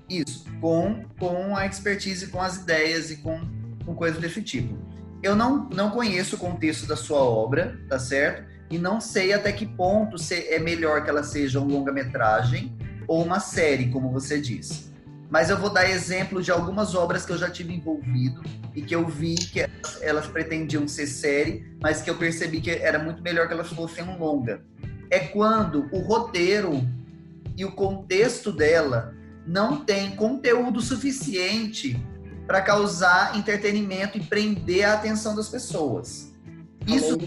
[0.10, 3.42] isso, com, com a expertise, com as ideias e com,
[3.86, 4.74] com coisas desse tipo.
[5.22, 8.55] Eu não, não conheço o contexto da sua obra, tá certo?
[8.70, 12.76] E não sei até que ponto é melhor que ela seja um longa-metragem
[13.08, 14.92] ou uma série, como você diz.
[15.30, 18.42] Mas eu vou dar exemplo de algumas obras que eu já tive envolvido
[18.76, 22.72] e que eu vi que elas, elas pretendiam ser série, mas que eu percebi que
[22.72, 24.64] era muito melhor que elas fossem um longa.
[25.10, 26.88] É quando o roteiro
[27.58, 29.14] e o contexto dela
[29.46, 32.00] não tem conteúdo suficiente
[32.48, 36.32] para causar entretenimento e prender a atenção das pessoas.
[36.88, 37.18] Isso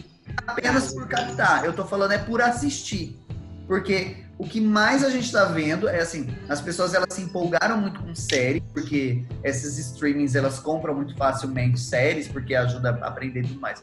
[0.47, 1.65] apenas por captar.
[1.65, 3.19] Eu estou falando é por assistir.
[3.67, 7.79] Porque o que mais a gente está vendo é assim, as pessoas elas se empolgaram
[7.79, 13.43] muito com série, porque esses streamings elas compram muito facilmente séries, porque ajuda a aprender
[13.43, 13.83] tudo mais.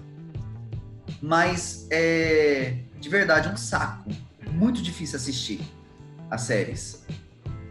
[1.22, 4.10] Mas é de verdade um saco.
[4.52, 5.62] Muito difícil assistir
[6.32, 7.06] as séries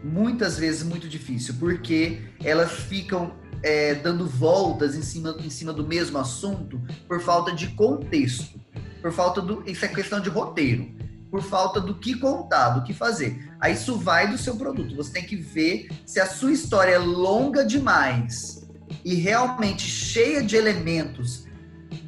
[0.05, 3.33] muitas vezes muito difícil, porque elas ficam
[3.63, 8.59] é, dando voltas em cima, em cima do mesmo assunto por falta de contexto,
[9.01, 9.63] por falta do.
[9.69, 10.89] Isso é questão de roteiro,
[11.29, 13.53] por falta do que contar, do que fazer.
[13.59, 14.95] Aí isso vai do seu produto.
[14.95, 18.67] Você tem que ver se a sua história é longa demais
[19.03, 21.45] e realmente cheia de elementos.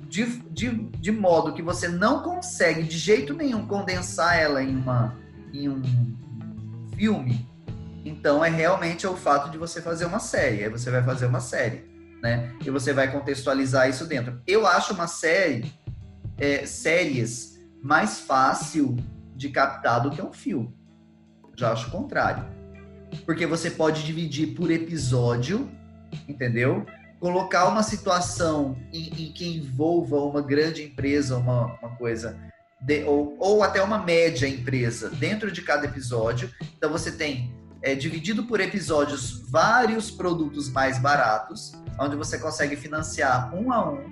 [0.09, 5.15] De, de, de modo que você não consegue de jeito nenhum condensar ela em, uma,
[5.53, 5.81] em um
[6.95, 7.47] filme,
[8.07, 10.63] então é realmente o fato de você fazer uma série.
[10.63, 11.83] Aí você vai fazer uma série,
[12.21, 12.53] né?
[12.65, 14.41] E você vai contextualizar isso dentro.
[14.47, 15.71] Eu acho uma série,
[16.37, 18.97] é, séries mais fácil
[19.35, 20.73] de captar do que um filme.
[21.55, 22.45] Já acho o contrário.
[23.25, 25.69] Porque você pode dividir por episódio,
[26.27, 26.85] entendeu?
[27.19, 32.37] Colocar uma situação em, em que envolva uma grande empresa, uma, uma coisa
[32.79, 36.51] de, ou, ou, até uma média empresa dentro de cada episódio.
[36.77, 37.51] Então você tem
[37.87, 44.09] é, dividido por episódios vários produtos mais baratos, onde você consegue financiar um a um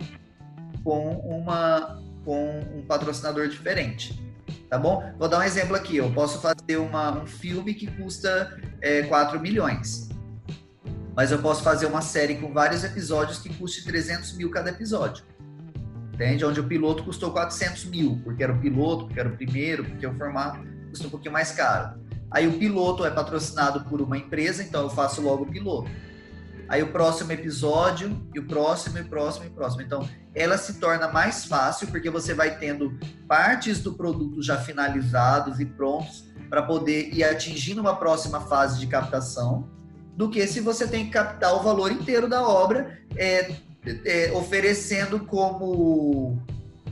[0.81, 4.17] com, uma, com um patrocinador diferente.
[4.69, 5.03] Tá bom?
[5.19, 5.97] Vou dar um exemplo aqui.
[5.97, 10.07] Eu posso fazer uma, um filme que custa é, 4 milhões.
[11.13, 15.25] Mas eu posso fazer uma série com vários episódios que custe 300 mil cada episódio.
[16.13, 16.45] Entende?
[16.45, 20.07] Onde o piloto custou 400 mil, porque era o piloto, porque era o primeiro, porque
[20.07, 22.04] o formato custa um pouquinho mais caro.
[22.31, 25.89] Aí o piloto é patrocinado por uma empresa, então eu faço logo o piloto.
[26.67, 29.81] Aí o próximo episódio, e o próximo, e o próximo, e o próximo.
[29.83, 32.97] Então, ela se torna mais fácil porque você vai tendo
[33.27, 38.87] partes do produto já finalizados e prontos para poder ir atingindo uma próxima fase de
[38.87, 39.69] captação,
[40.15, 43.55] do que se você tem que captar o valor inteiro da obra, é,
[44.05, 46.41] é, oferecendo como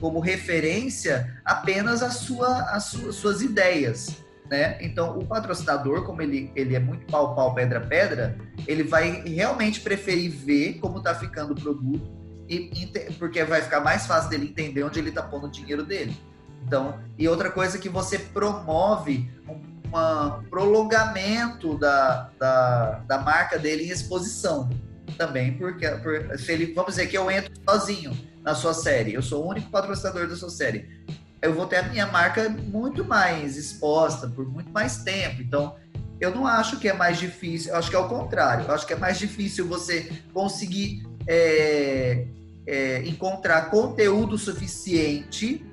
[0.00, 4.23] como referência apenas a sua, as suas, suas ideias.
[4.54, 4.78] Né?
[4.80, 8.38] Então, o patrocinador, como ele, ele é muito pau, pau, pedra, pedra,
[8.68, 12.08] ele vai realmente preferir ver como está ficando o produto,
[12.48, 12.70] e,
[13.18, 16.16] porque vai ficar mais fácil dele entender onde ele está pondo o dinheiro dele.
[16.64, 23.84] Então, e outra coisa que você promove um um prolongamento da, da, da marca dele
[23.84, 24.68] em exposição
[25.16, 29.22] também, porque por, se ele, vamos dizer que eu entro sozinho na sua série, eu
[29.22, 31.04] sou o único patrocinador da sua série,
[31.44, 35.42] eu vou ter a minha marca muito mais exposta por muito mais tempo.
[35.42, 35.76] Então,
[36.18, 38.86] eu não acho que é mais difícil, eu acho que é o contrário, eu acho
[38.86, 42.26] que é mais difícil você conseguir é,
[42.66, 45.64] é, encontrar conteúdo suficiente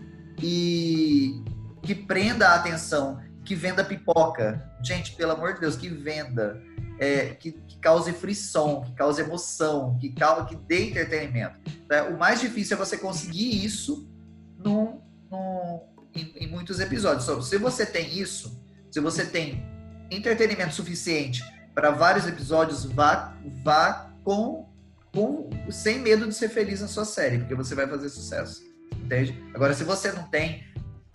[0.41, 1.41] e
[1.82, 4.69] que prenda a atenção que venda pipoca.
[4.84, 6.61] Gente, pelo amor de Deus, que venda.
[6.99, 11.57] É, que, que, cause frição, que cause emoção, que, que dê entretenimento.
[11.89, 14.07] É, o mais difícil é você conseguir isso
[14.55, 15.01] num,
[15.32, 15.79] num,
[16.13, 17.23] em, em, muitos episódios.
[17.23, 18.61] Então, se você tem isso,
[18.91, 19.65] se você tem
[20.11, 21.41] entretenimento suficiente
[21.73, 24.69] para vários episódios, vá, vá com,
[25.13, 28.61] com sem medo de ser feliz na sua série, porque você vai fazer sucesso.
[28.95, 29.41] Entende?
[29.53, 30.65] Agora, se você não tem,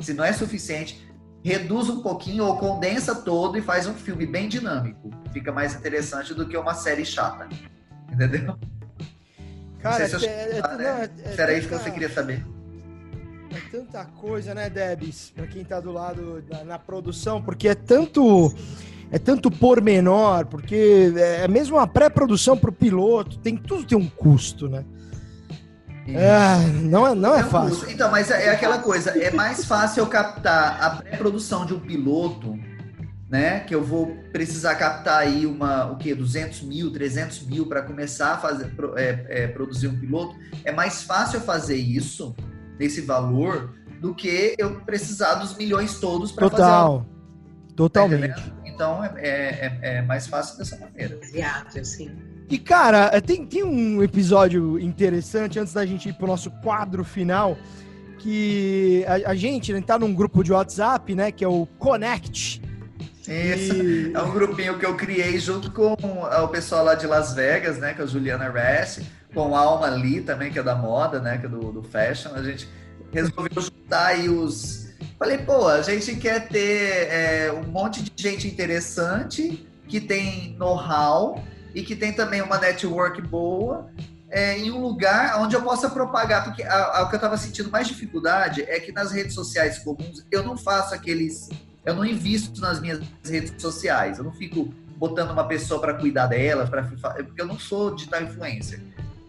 [0.00, 1.06] se não é suficiente,
[1.44, 5.10] reduz um pouquinho ou condensa todo e faz um filme bem dinâmico.
[5.32, 7.48] Fica mais interessante do que uma série chata.
[8.10, 8.58] Entendeu?
[9.78, 11.10] Cara, não sei se é, é, né?
[11.24, 12.44] é, Era isso que você queria saber.
[13.50, 15.32] É tanta coisa, né, Debs?
[15.34, 18.52] Pra quem tá do lado da, na produção, porque é tanto.
[19.08, 24.68] É tanto pormenor, porque é mesmo a pré-produção pro piloto, tem tudo tem um custo,
[24.68, 24.84] né?
[26.08, 27.90] É, não é, não é, é fácil.
[27.90, 31.80] Então, mas é, é, aquela coisa, é mais fácil eu captar a pré-produção de um
[31.80, 32.58] piloto,
[33.28, 33.60] né?
[33.60, 36.14] Que eu vou precisar captar aí uma, o quê?
[36.14, 40.36] 200 mil, 300 mil para começar a fazer, é, é, produzir um piloto.
[40.64, 42.36] É mais fácil eu fazer isso,
[42.78, 46.62] nesse valor, do que eu precisar dos milhões todos para fazer.
[46.62, 47.06] Total.
[47.74, 48.34] Totalmente.
[48.34, 51.18] Tá então é, é, é, mais fácil dessa maneira.
[51.32, 52.10] Viável, sim.
[52.48, 57.04] E, cara, é, tem, tem um episódio interessante antes da gente ir pro nosso quadro
[57.04, 57.56] final.
[58.18, 61.30] Que a, a gente né, tá num grupo de WhatsApp, né?
[61.32, 62.62] Que é o Connect.
[63.28, 64.12] Isso, e...
[64.14, 67.94] é um grupinho que eu criei junto com o pessoal lá de Las Vegas, né?
[67.94, 69.02] Com a Juliana Ress,
[69.36, 71.36] com a Alma Lee também, que é da moda, né?
[71.36, 72.30] Que é do, do fashion.
[72.34, 72.66] A gente
[73.12, 74.88] resolveu juntar aí os.
[75.18, 81.44] Falei, pô, a gente quer ter é, um monte de gente interessante que tem know-how
[81.74, 83.90] e que tem também uma network boa
[84.30, 87.36] é, em um lugar onde eu possa propagar, porque a, a, o que eu estava
[87.36, 91.50] sentindo mais dificuldade é que nas redes sociais comuns eu não faço aqueles,
[91.84, 96.26] eu não invisto nas minhas redes sociais, eu não fico botando uma pessoa para cuidar
[96.26, 98.80] dela, para porque eu não sou digital influencer.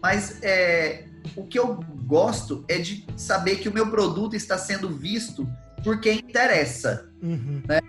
[0.02, 1.04] Mas é,
[1.36, 5.48] o que eu gosto é de saber que o meu produto está sendo visto
[5.82, 7.62] por quem interessa, uhum.
[7.66, 7.80] né?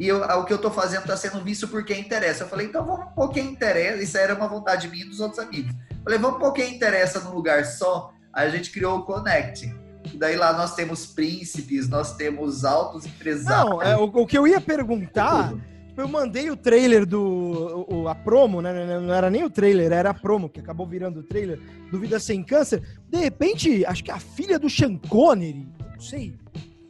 [0.00, 2.44] e eu, o que eu estou fazendo está sendo visto por quem interessa.
[2.44, 4.02] Eu falei, então vamos pôr quem interessa.
[4.02, 5.74] Isso era uma vontade minha e dos outros amigos.
[5.90, 8.10] Eu falei, vamos pôr quem interessa num lugar só.
[8.32, 9.70] Aí a gente criou o Connect.
[10.10, 13.70] E daí lá nós temos príncipes, nós temos altos empresários.
[13.70, 15.52] Não, é, o, o que eu ia perguntar.
[16.00, 17.86] Eu mandei o trailer do.
[17.88, 18.98] O, a promo, né?
[19.00, 22.18] Não era nem o trailer, era a promo, que acabou virando o trailer do Vida
[22.18, 22.82] Sem Câncer.
[23.08, 26.34] De repente, acho que a filha do Sean Connery, não sei,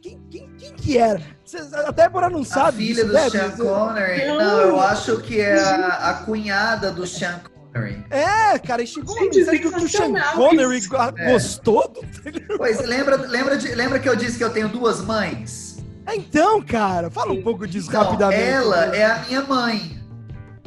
[0.01, 1.21] quem, quem, quem que era?
[1.45, 2.83] Cês, a Débora não sabe.
[2.83, 4.27] A filha do Sean Connery.
[4.27, 8.03] Não, eu acho que é a, a cunhada do Sean Connery.
[8.09, 10.81] É, cara, e chegou uma mensagem que o Sean Connery
[11.17, 11.31] é.
[11.31, 15.70] gostou do Pois, lembra, lembra, de, lembra que eu disse que eu tenho duas mães?
[16.11, 18.41] É, então, cara, fala um pouco disso então, rapidamente.
[18.41, 20.01] Ela é a minha mãe.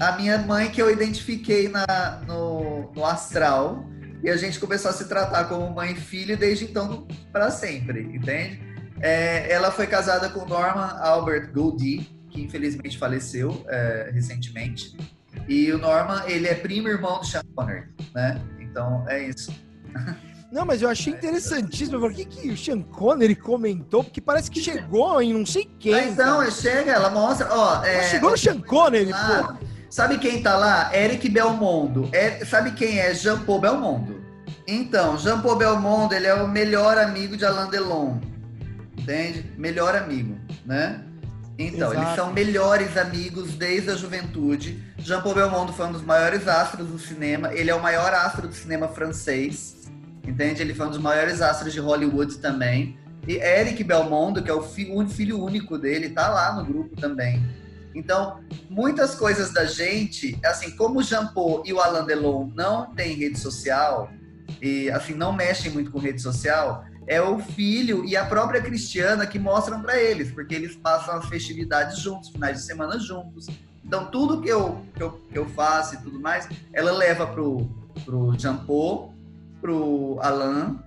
[0.01, 3.85] A minha mãe que eu identifiquei na, no, no astral.
[4.23, 8.01] E a gente começou a se tratar como mãe e filho desde então para sempre,
[8.01, 8.59] entende?
[9.03, 14.97] É, ela foi casada com Norman Albert Goldie, que infelizmente faleceu é, recentemente.
[15.47, 17.85] E o Norman, ele é primo irmão do Sean Connery,
[18.15, 18.41] né?
[18.61, 19.53] Então, é isso.
[20.55, 21.99] Não, mas eu achei interessantíssimo.
[21.99, 24.05] Por que, que o Sean Connery comentou?
[24.05, 25.95] Porque parece que chegou em não sei quem.
[25.95, 26.51] Ah, então, cara.
[26.51, 27.49] chega, ela mostra.
[27.51, 29.67] Ó, é, chegou no Sean Connery, ah, pô.
[29.91, 30.97] Sabe quem tá lá?
[30.97, 32.09] Eric Belmondo.
[32.13, 34.25] É, sabe quem é Jean Paul Belmondo?
[34.67, 38.19] Então, Jean Paul Belmondo, ele é o melhor amigo de Alain Delon
[39.05, 39.45] entende?
[39.57, 41.03] Melhor amigo, né?
[41.57, 42.07] Então, Exato.
[42.07, 44.83] eles são melhores amigos desde a juventude.
[44.99, 47.55] Jean-Paul Belmondo foi um dos maiores astros do cinema.
[47.55, 49.89] Ele é o maior astro do cinema francês,
[50.27, 50.63] entende?
[50.63, 52.99] Ele foi um dos maiores astros de Hollywood também.
[53.27, 57.43] E Eric Belmondo, que é o filho, filho único dele, tá lá no grupo também.
[57.95, 62.93] Então, muitas coisas da gente, assim, como o Jean Paul e o Alain Delon não
[62.95, 64.11] têm rede social,
[64.61, 69.27] e assim, não mexem muito com rede social, é o filho e a própria Cristiana
[69.27, 73.47] que mostram para eles, porque eles passam as festividades juntos, finais de semana juntos.
[73.85, 77.69] Então, tudo que eu, que eu, que eu faço e tudo mais, ela leva pro,
[78.05, 79.14] pro Jampô,
[79.65, 80.79] pro Alan.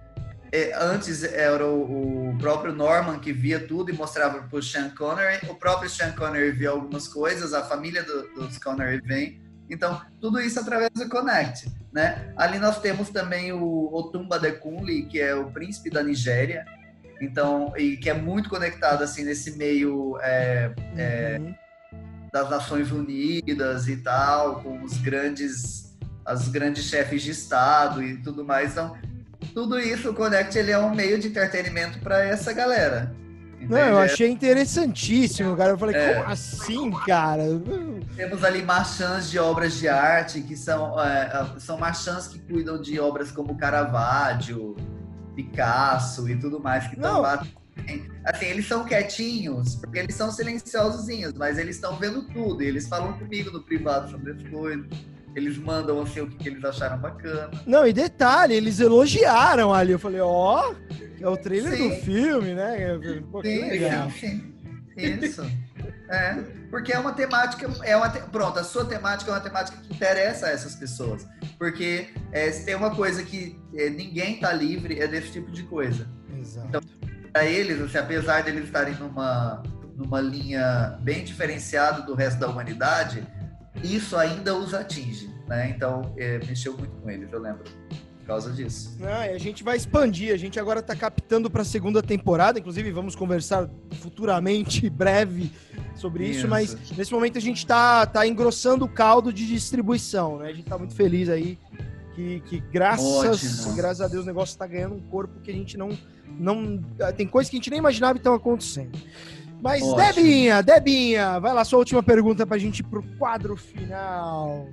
[0.52, 5.49] É, antes era o, o, próprio Norman que via tudo e mostrava pro Sean Connery.
[5.49, 9.41] O próprio Sean Connery via algumas coisas, a família do, dos Connery vem.
[9.68, 11.70] Então, tudo isso através do Connect.
[11.91, 12.32] Né?
[12.38, 16.64] Ali nós temos também o Otumba Dekunle, que é o príncipe da Nigéria,
[17.20, 21.49] então e que é muito conectado assim nesse meio é, é uhum.
[21.49, 21.56] é,
[22.32, 25.87] das Nações Unidas e tal, com os grandes
[26.28, 28.74] as grandes chefes de estado e tudo mais.
[28.74, 28.95] Então,
[29.54, 33.16] tudo isso o Connect ele é um meio de entretenimento para essa galera.
[33.62, 35.72] Não, eu achei interessantíssimo, cara.
[35.72, 36.16] Eu falei, é.
[36.16, 37.44] como assim, cara?
[38.16, 42.80] Temos ali marchands de obras de arte, que são, é, é, são marchands que cuidam
[42.80, 44.76] de obras como Caravaggio,
[45.36, 47.44] Picasso e tudo mais, que estão lá.
[48.26, 52.88] Assim, eles são quietinhos, porque eles são silenciosozinhos, mas eles estão vendo tudo, e eles
[52.88, 54.86] falam comigo no privado sobre as coisas
[55.38, 57.52] eles mandam assim o que, que, eles acharam bacana.
[57.66, 59.92] Não, e detalhe, eles elogiaram ali.
[59.92, 60.76] Eu falei, ó, oh,
[61.22, 61.90] é o trailer sim.
[61.90, 62.98] do filme, né?
[63.32, 64.10] Pô, sim, legal.
[64.12, 64.54] sim,
[64.98, 65.46] Isso.
[66.10, 66.36] É,
[66.72, 68.20] porque é uma temática, é uma te...
[68.32, 71.28] pronto, a sua temática é uma temática que interessa a essas pessoas.
[71.60, 75.64] Porque é, se tem uma coisa que é, ninguém tá livre, é desse tipo de
[75.64, 76.08] coisa.
[76.40, 76.68] Exato.
[76.68, 76.82] Então,
[77.32, 79.62] para eles, assim, apesar de eles estarem numa,
[79.96, 83.24] numa linha bem diferenciada do resto da humanidade,
[83.84, 85.70] isso ainda os atinge, né?
[85.70, 87.64] Então, é, mexeu muito com eles, eu lembro.
[88.20, 88.98] Por causa disso.
[89.02, 92.91] Ah, a gente vai expandir, a gente agora está captando para a segunda temporada, inclusive
[92.91, 93.70] vamos conversar
[94.02, 95.49] futuramente, breve,
[95.95, 96.48] sobre isso, isso.
[96.49, 100.48] mas nesse momento a gente está tá engrossando o caldo de distribuição, né?
[100.48, 101.58] A gente está muito feliz aí
[102.18, 105.78] que, que graças, graças a Deus o negócio está ganhando um corpo que a gente
[105.78, 105.95] não,
[106.28, 106.84] não.
[107.16, 108.98] Tem coisas que a gente nem imaginava que estão acontecendo.
[109.62, 109.96] Mas, Ótimo.
[109.96, 114.68] Debinha, Debinha, vai lá, sua última pergunta para a gente ir pro quadro final.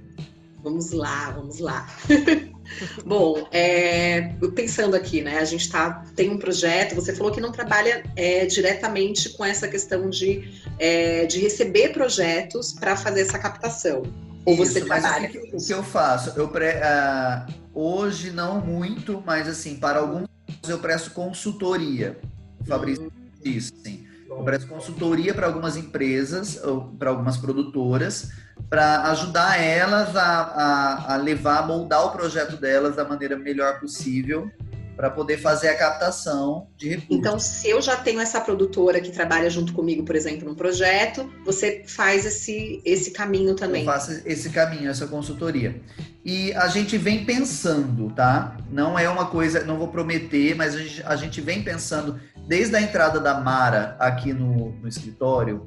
[0.63, 1.87] Vamos lá, vamos lá.
[3.05, 5.39] Bom, é, pensando aqui, né?
[5.39, 9.69] A gente tá, tem um projeto, você falou que não trabalha é, diretamente com essa
[9.69, 14.03] questão de, é, de receber projetos para fazer essa captação.
[14.47, 15.29] Ou Isso, você trabalha?
[15.29, 16.33] O que, o que, eu faço?
[16.39, 20.29] Eu pre, uh, hoje não muito, mas assim, para alguns
[20.69, 22.19] eu presto consultoria.
[22.67, 23.11] Fabrício, hum.
[23.45, 24.04] isso, sim.
[24.37, 26.61] Eu presto consultoria para algumas empresas,
[26.99, 28.31] para algumas produtoras,
[28.69, 33.81] para ajudar elas a, a, a, levar, a moldar o projeto delas da maneira melhor
[33.81, 34.51] possível
[34.97, 37.17] para poder fazer a captação de recursos.
[37.17, 41.29] Então, se eu já tenho essa produtora que trabalha junto comigo, por exemplo, num projeto,
[41.45, 43.83] você faz esse, esse caminho também.
[43.83, 45.81] Eu faço esse caminho, essa consultoria.
[46.25, 48.57] E a gente vem pensando, tá?
[48.71, 52.77] Não é uma coisa, não vou prometer, mas a gente, a gente vem pensando desde
[52.77, 55.67] a entrada da Mara aqui no, no escritório,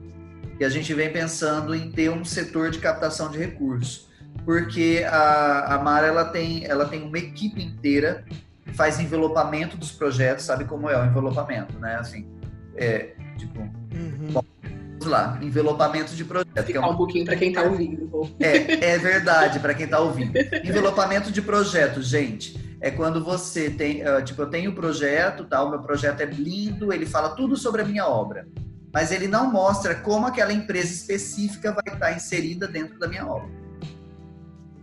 [0.57, 4.07] que a gente vem pensando em ter um setor de captação de recursos.
[4.45, 8.23] Porque a, a Mara ela tem, ela tem uma equipe inteira
[8.63, 11.95] que faz envelopamento dos projetos, sabe como é o envelopamento, né?
[11.95, 12.27] Assim,
[12.75, 14.31] é, tipo, uhum.
[14.31, 16.63] bom, vamos lá, envelopamento de projeto.
[16.63, 18.35] Ficar é um pouquinho para quem está ouvindo.
[18.39, 20.37] É, é verdade, para quem está ouvindo.
[20.63, 25.45] Envelopamento de projeto, gente é quando você tem, uh, tipo, eu tenho o um projeto,
[25.45, 25.63] tá?
[25.63, 28.47] O meu projeto é lindo, ele fala tudo sobre a minha obra,
[28.93, 33.49] mas ele não mostra como aquela empresa específica vai estar inserida dentro da minha obra.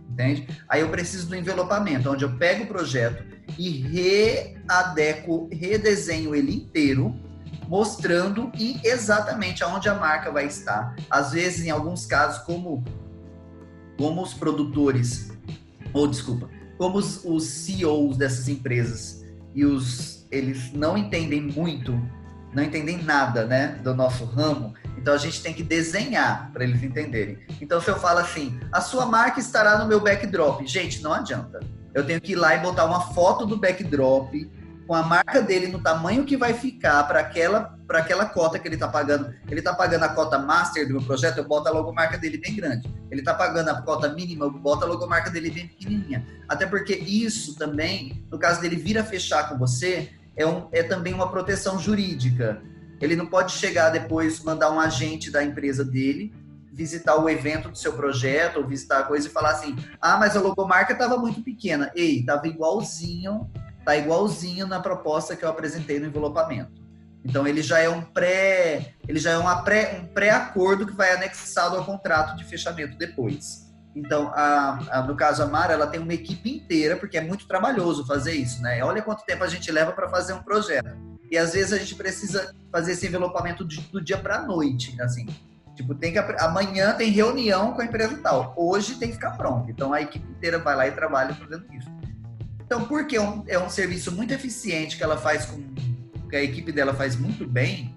[0.09, 0.47] Entende?
[0.69, 3.23] Aí eu preciso do envelopamento, onde eu pego o projeto
[3.57, 7.15] e readeco, redesenho ele inteiro,
[7.67, 10.95] mostrando e exatamente aonde a marca vai estar.
[11.09, 12.83] Às vezes, em alguns casos, como
[13.97, 15.31] como os produtores,
[15.93, 19.23] ou desculpa, como os, os CEOs dessas empresas
[19.53, 21.97] e os eles não entendem muito,
[22.53, 26.83] não entendem nada, né, do nosso ramo, então a gente tem que desenhar para eles
[26.83, 27.37] entenderem.
[27.61, 31.59] Então se eu falo assim, a sua marca estará no meu backdrop, gente, não adianta.
[31.93, 34.33] Eu tenho que ir lá e botar uma foto do backdrop
[34.85, 38.67] com a marca dele no tamanho que vai ficar para aquela para aquela cota que
[38.67, 39.33] ele está pagando.
[39.47, 42.55] Ele está pagando a cota master do meu projeto, eu boto a logomarca dele bem
[42.55, 42.91] grande.
[43.11, 46.25] Ele está pagando a cota mínima, eu boto a logomarca dele bem pequenininha.
[46.47, 50.83] Até porque isso também, no caso dele vir a fechar com você, é, um, é
[50.83, 52.61] também uma proteção jurídica.
[52.99, 56.33] Ele não pode chegar depois, mandar um agente da empresa dele
[56.75, 60.35] visitar o evento do seu projeto ou visitar a coisa e falar assim: ah, mas
[60.35, 61.89] a logomarca estava muito pequena.
[61.95, 63.49] Ei, estava igualzinho,
[63.85, 66.84] tá igualzinho na proposta que eu apresentei no envelopamento.
[67.25, 71.11] Então ele já é um pré, ele já é uma pré, um pré-acordo que vai
[71.11, 73.65] anexado ao contrato de fechamento depois.
[73.95, 77.47] Então, a, a, no caso a Mara, ela tem uma equipe inteira, porque é muito
[77.47, 78.83] trabalhoso fazer isso, né?
[78.83, 80.89] Olha quanto tempo a gente leva para fazer um projeto.
[81.31, 85.25] E às vezes a gente precisa fazer esse envelopamento do, do dia para noite, assim.
[85.75, 88.53] Tipo, tem que amanhã tem reunião com a empresa tal.
[88.55, 89.71] Hoje tem que ficar pronto.
[89.71, 91.89] Então a equipe inteira vai lá e trabalha fazendo isso.
[92.65, 95.57] Então, porque é um, é um serviço muito eficiente que ela faz com
[96.27, 97.95] que a equipe dela faz muito bem,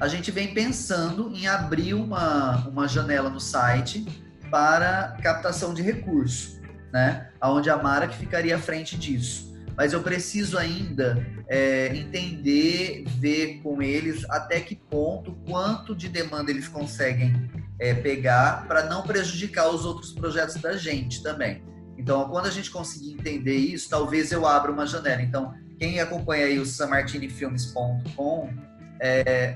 [0.00, 4.04] a gente vem pensando em abrir uma, uma janela no site
[4.50, 6.60] para captação de recurso,
[6.92, 7.30] né?
[7.40, 9.52] Onde a Mara que ficaria à frente disso.
[9.76, 16.50] Mas eu preciso ainda é, entender, ver com eles até que ponto, quanto de demanda
[16.50, 21.62] eles conseguem é, pegar para não prejudicar os outros projetos da gente também.
[21.96, 25.22] Então, quando a gente conseguir entender isso, talvez eu abra uma janela.
[25.22, 28.50] Então, quem acompanha aí o samartinifilmes.com
[29.00, 29.52] é,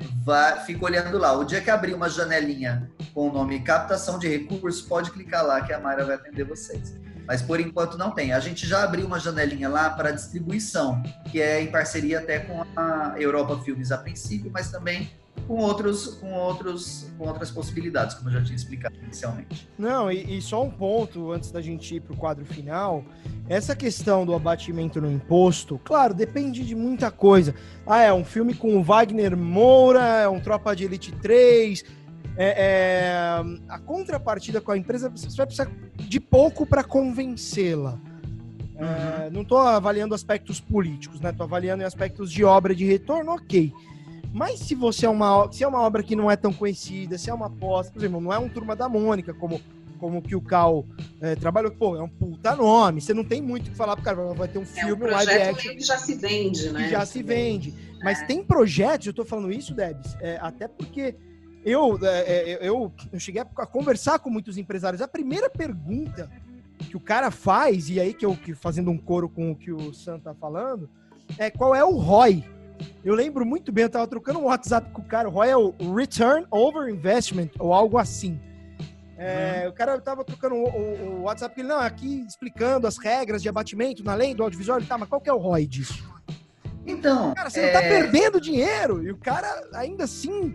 [0.66, 1.32] fica olhando lá.
[1.38, 5.60] O dia que abrir uma janelinha com o nome captação de recursos, pode clicar lá
[5.60, 6.96] que a Mayra vai atender vocês.
[7.28, 8.32] Mas por enquanto não tem.
[8.32, 11.00] A gente já abriu uma janelinha lá para distribuição,
[11.30, 15.08] que é em parceria até com a Europa Filmes a princípio, mas também
[15.46, 19.68] com outros, com outros, com outras possibilidades, como eu já tinha explicado inicialmente.
[19.78, 23.04] Não, e, e só um ponto antes da gente ir para o quadro final,
[23.48, 27.54] essa questão do abatimento no imposto, claro, depende de muita coisa.
[27.86, 31.84] Ah, é um filme com o Wagner Moura, é um Tropa de Elite 3.
[32.38, 37.98] É, é, a contrapartida com a empresa, você vai precisar de pouco para convencê-la.
[38.74, 38.84] Uhum.
[38.84, 41.30] É, não estou avaliando aspectos políticos, né?
[41.30, 43.72] Estou avaliando em aspectos de obra de retorno, ok.
[44.36, 47.30] Mas se você é uma, se é uma obra que não é tão conhecida, se
[47.30, 49.58] é uma aposta, por exemplo, não é um Turma da Mônica, como
[49.98, 50.84] como que o Cal
[51.22, 54.04] é, trabalhou, pô, é um puta nome, você não tem muito o que falar pro
[54.04, 55.72] cara, vai ter um filme, é um live action.
[55.72, 56.84] que já se vende, né?
[56.84, 57.72] Que já se vende.
[58.04, 58.26] Mas é.
[58.26, 61.16] tem projetos, eu tô falando isso, Debs, é, até porque
[61.64, 65.00] eu, é, é, eu, eu cheguei a conversar com muitos empresários.
[65.00, 66.30] A primeira pergunta
[66.78, 69.72] que o cara faz, e aí que eu que fazendo um coro com o que
[69.72, 70.90] o Sam tá falando,
[71.38, 72.44] é qual é o ROI
[73.06, 76.44] eu lembro muito bem, eu tava trocando um WhatsApp com o cara, o Royal Return
[76.50, 78.36] Over Investment, ou algo assim.
[79.16, 79.70] É, uhum.
[79.70, 83.48] O cara tava trocando o, o, o WhatsApp, ele, não, aqui explicando as regras de
[83.48, 86.04] abatimento na lei do audiovisual, ele tá, mas qual que é o ROI disso?
[86.84, 87.32] Então.
[87.32, 87.66] Cara, você é...
[87.66, 90.52] não tá é perdendo dinheiro, e o cara ainda assim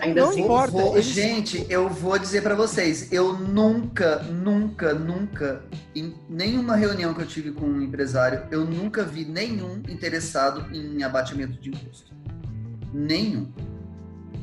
[0.00, 0.72] Ainda não importa.
[0.72, 1.06] Vou, Eles...
[1.06, 5.62] Gente, eu vou dizer para vocês, eu nunca, nunca, nunca,
[5.94, 11.02] em nenhuma reunião que eu tive com um empresário, eu nunca vi nenhum interessado em
[11.02, 12.12] abatimento de imposto.
[12.92, 13.52] Nenhum.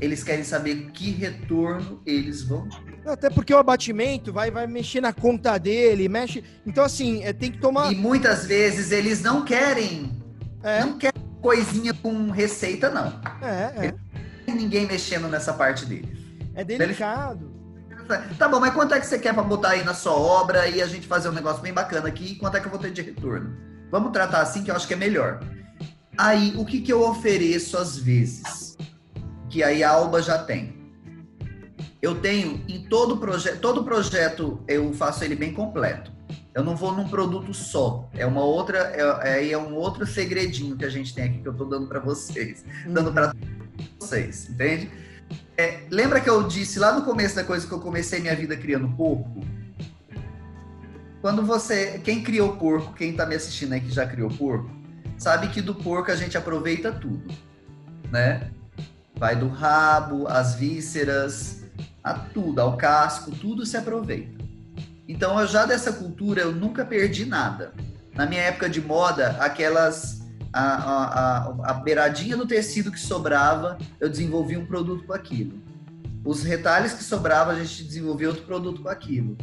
[0.00, 3.10] Eles querem saber que retorno eles vão ter.
[3.10, 6.44] Até porque o abatimento vai, vai mexer na conta dele, mexe.
[6.66, 7.92] Então, assim, é, tem que tomar.
[7.92, 10.12] E muitas vezes eles não querem.
[10.62, 10.80] É.
[10.80, 13.20] Não querem coisinha com receita, não.
[13.40, 13.94] É, é
[14.54, 16.16] ninguém mexendo nessa parte dele.
[16.54, 17.56] É delicado.
[18.38, 20.80] Tá bom, mas quanto é que você quer para botar aí na sua obra e
[20.80, 22.36] a gente fazer um negócio bem bacana aqui?
[22.36, 23.56] Quanto é que eu vou ter de retorno?
[23.90, 25.40] Vamos tratar assim que eu acho que é melhor.
[26.16, 28.76] Aí, o que, que eu ofereço às vezes?
[29.50, 30.76] Que aí a Alba já tem.
[32.00, 36.12] Eu tenho em todo projeto, todo projeto eu faço ele bem completo.
[36.54, 38.08] Eu não vou num produto só.
[38.14, 38.78] É uma outra,
[39.24, 41.86] é, é, é um outro segredinho que a gente tem aqui que eu tô dando
[41.86, 42.94] para vocês, uhum.
[42.94, 43.34] dando para
[43.98, 44.90] vocês, entende?
[45.56, 48.56] É, lembra que eu disse lá no começo da coisa que eu comecei minha vida
[48.56, 49.44] criando porco?
[51.20, 54.70] Quando você, quem criou porco, quem tá me assistindo aí que já criou porco,
[55.18, 57.34] sabe que do porco a gente aproveita tudo,
[58.10, 58.50] né?
[59.16, 61.64] Vai do rabo, as vísceras,
[62.04, 64.44] a tudo, ao casco, tudo se aproveita.
[65.08, 67.72] Então, eu já dessa cultura, eu nunca perdi nada.
[68.14, 74.08] Na minha época de moda, aquelas a, a, a, beiradinha do tecido que sobrava, eu
[74.08, 75.60] desenvolvi um produto com aquilo.
[76.24, 79.36] Os retalhos que sobravam, a gente desenvolvia outro produto com aquilo.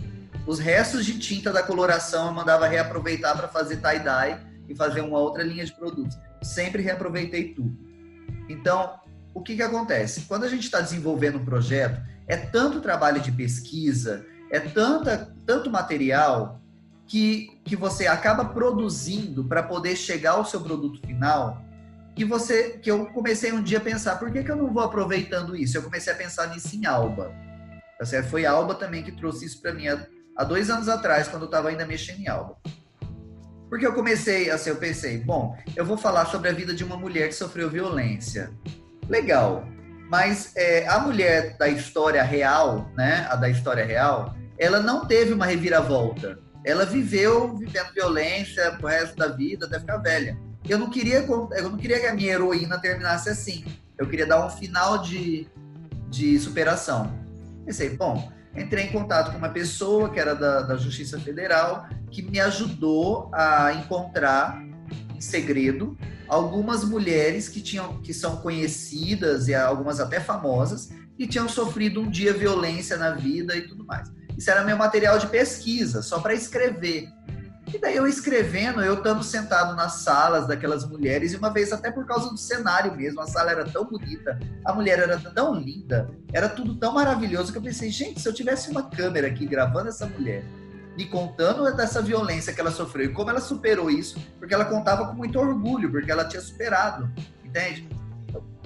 [0.45, 5.17] Os restos de tinta da coloração, eu mandava reaproveitar para fazer tie-dye e fazer uma
[5.17, 6.17] outra linha de produtos.
[6.41, 7.77] Sempre reaproveitei tudo.
[8.49, 8.99] Então,
[9.33, 10.21] o que, que acontece?
[10.21, 15.69] Quando a gente está desenvolvendo um projeto, é tanto trabalho de pesquisa, é tanta, tanto
[15.69, 16.61] material
[17.07, 21.61] que, que você acaba produzindo para poder chegar ao seu produto final,
[22.15, 24.83] que você que eu comecei um dia a pensar, por que, que eu não vou
[24.83, 25.77] aproveitando isso?
[25.77, 27.33] Eu comecei a pensar nisso em Alba.
[27.99, 28.23] Tá?
[28.23, 30.05] Foi Alba também que trouxe isso para mim há,
[30.37, 32.57] há, dois anos atrás, quando eu estava ainda mexendo em Alba.
[33.69, 36.95] Porque eu comecei, assim, eu pensei, bom, eu vou falar sobre a vida de uma
[36.95, 38.51] mulher que sofreu violência.
[39.09, 39.67] Legal,
[40.09, 45.33] mas é, a mulher da história real, né, a da história real, ela não teve
[45.33, 50.37] uma reviravolta ela viveu vivendo violência pro resto da vida até ficar velha.
[50.67, 53.65] Eu não queria, eu não queria que a minha heroína terminasse assim.
[53.97, 55.47] Eu queria dar um final de,
[56.09, 57.13] de superação.
[57.65, 62.21] Pensei, bom, entrei em contato com uma pessoa que era da, da Justiça Federal, que
[62.21, 64.63] me ajudou a encontrar,
[65.15, 71.47] em segredo, algumas mulheres que tinham que são conhecidas e algumas até famosas que tinham
[71.47, 74.11] sofrido um dia violência na vida e tudo mais.
[74.37, 77.09] Isso era meu material de pesquisa, só para escrever.
[77.73, 81.89] E daí eu escrevendo, eu estando sentado nas salas daquelas mulheres, e uma vez até
[81.89, 86.09] por causa do cenário mesmo, a sala era tão bonita, a mulher era tão linda,
[86.31, 89.89] era tudo tão maravilhoso que eu pensei, gente, se eu tivesse uma câmera aqui gravando
[89.89, 90.43] essa mulher,
[90.95, 95.07] me contando dessa violência que ela sofreu e como ela superou isso, porque ela contava
[95.07, 97.11] com muito orgulho, porque ela tinha superado,
[97.43, 97.89] entende?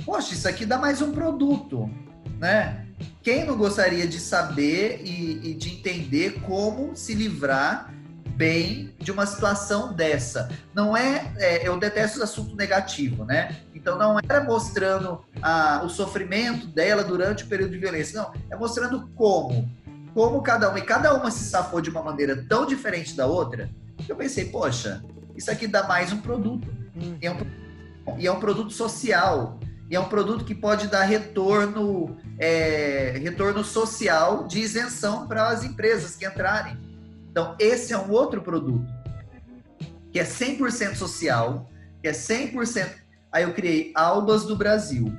[0.03, 1.89] Poxa, isso aqui dá mais um produto,
[2.39, 2.86] né?
[3.21, 7.93] Quem não gostaria de saber e, e de entender como se livrar
[8.25, 10.49] bem de uma situação dessa.
[10.73, 13.55] Não é, é, eu detesto o assunto negativo, né?
[13.73, 18.31] Então não era mostrando a, o sofrimento dela durante o período de violência, não.
[18.49, 19.67] É mostrando como
[20.17, 23.69] como cada uma, e cada uma se safou de uma maneira tão diferente da outra,
[24.09, 25.03] eu pensei, poxa,
[25.35, 26.67] isso aqui dá mais um produto.
[26.95, 27.15] Hum.
[27.21, 27.37] É um,
[28.17, 29.59] e é um produto social.
[29.89, 35.63] E é um produto que pode dar retorno, é, retorno social de isenção para as
[35.63, 36.77] empresas que entrarem.
[37.31, 38.85] Então, esse é um outro produto
[40.11, 41.69] que é 100% social,
[42.01, 42.89] que é 100%.
[43.31, 45.15] Aí eu criei Albas do Brasil.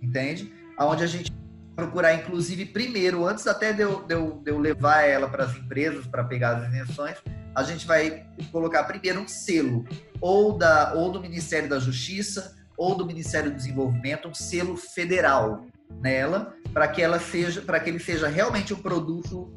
[0.00, 0.52] Entende?
[0.78, 1.32] Aonde a gente
[1.74, 5.54] procurar, inclusive, primeiro, antes até de eu, de eu, de eu levar ela para as
[5.54, 7.18] empresas para pegar as isenções,
[7.54, 9.84] a gente vai colocar primeiro um selo,
[10.20, 15.66] ou, da, ou do Ministério da Justiça, ou do Ministério do Desenvolvimento, um selo federal
[16.00, 19.52] nela, para que ela seja, para que ele seja realmente um produto.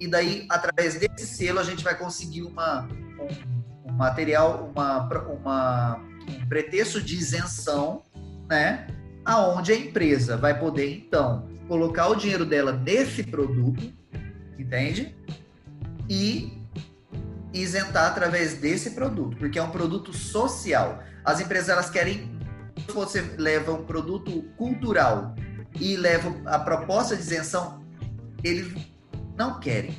[0.00, 5.96] E daí, através desse selo, a gente vai conseguir uma, um, um material, uma, uma,
[6.28, 8.02] um pretexto de isenção,
[8.48, 8.86] né?
[9.24, 13.92] Aonde a empresa vai poder, então, colocar o dinheiro dela nesse produto,
[14.58, 15.16] entende?
[16.08, 16.64] E
[17.52, 21.02] isentar através desse produto, porque é um produto social.
[21.24, 22.33] As empresas elas querem
[22.92, 25.34] você leva um produto cultural
[25.80, 27.84] e leva a proposta de isenção,
[28.42, 28.72] eles
[29.36, 29.94] não querem.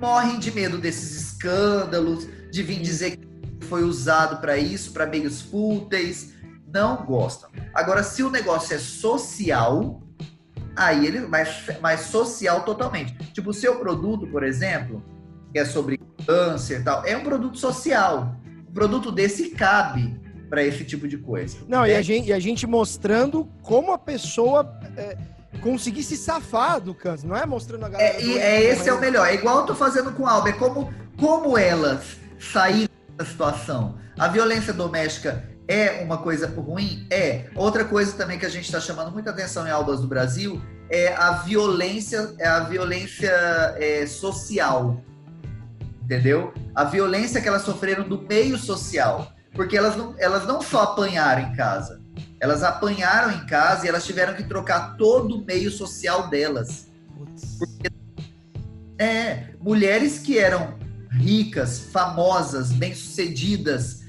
[0.00, 5.40] Morrem de medo desses escândalos, de vir dizer que foi usado para isso, para meios
[5.40, 6.34] fúteis,
[6.72, 7.50] não gostam.
[7.72, 10.02] Agora, se o negócio é social,
[10.74, 13.16] aí ele mais, mais social totalmente.
[13.32, 15.02] Tipo, o seu produto, por exemplo,
[15.52, 18.36] que é sobre câncer e tal, é um produto social.
[18.68, 21.56] Um produto desse cabe para esse tipo de coisa.
[21.68, 21.90] Não, é.
[21.90, 25.16] e, a gente, e a gente mostrando como a pessoa é,
[25.60, 28.16] conseguir se safar do câncer, não é mostrando a galera.
[28.16, 29.26] É, e é esse é o melhor.
[29.26, 33.98] É igual eu tô fazendo com a Alba, é como, como elas saíram da situação.
[34.18, 37.06] A violência doméstica é uma coisa ruim?
[37.10, 37.46] É.
[37.54, 41.12] Outra coisa também que a gente está chamando muita atenção em Albas do Brasil é
[41.14, 43.30] a violência, é a violência
[43.76, 45.02] é, social.
[46.02, 46.54] Entendeu?
[46.74, 49.32] A violência que elas sofreram do meio social.
[49.56, 52.00] Porque elas não, elas não só apanharam em casa,
[52.38, 56.86] elas apanharam em casa e elas tiveram que trocar todo o meio social delas.
[57.58, 57.90] Porque,
[58.98, 60.78] é, mulheres que eram
[61.10, 64.04] ricas, famosas, bem-sucedidas,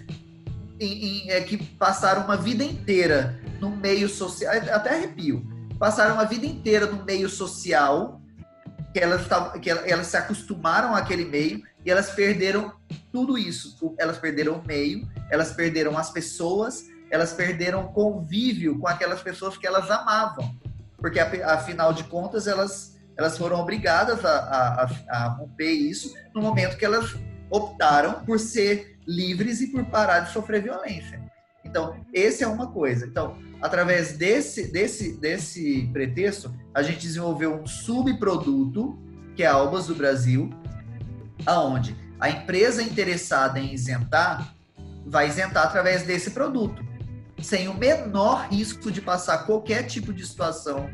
[0.80, 5.45] em, em, é, que passaram uma vida inteira no meio social, até arrepio,
[5.80, 8.16] passaram uma vida inteira no meio social,
[8.93, 9.27] que elas,
[9.61, 12.73] que elas se acostumaram àquele meio e elas perderam
[13.11, 13.77] tudo isso.
[13.99, 19.68] Elas perderam o meio, elas perderam as pessoas, elas perderam convívio com aquelas pessoas que
[19.68, 20.55] elas amavam.
[20.97, 26.77] Porque, afinal de contas, elas, elas foram obrigadas a, a, a romper isso no momento
[26.77, 27.15] que elas
[27.49, 31.27] optaram por ser livres e por parar de sofrer violência.
[31.68, 33.06] Então, esse é uma coisa.
[33.06, 38.98] Então, através desse, desse, desse pretexto, a gente desenvolveu um subproduto,
[39.35, 40.49] que é a Albas do Brasil,
[41.45, 44.56] aonde a empresa interessada em isentar
[45.06, 46.85] vai isentar através desse produto,
[47.41, 50.89] sem o menor risco de passar qualquer tipo de situação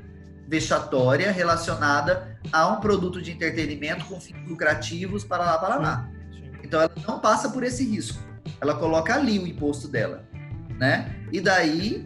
[0.47, 6.09] vexatória relacionada a um produto de entretenimento com fins lucrativos para lá, para lá.
[6.63, 8.21] Então ela não passa por esse risco.
[8.61, 10.25] Ela coloca ali o imposto dela,
[10.77, 11.15] né?
[11.31, 12.05] E daí,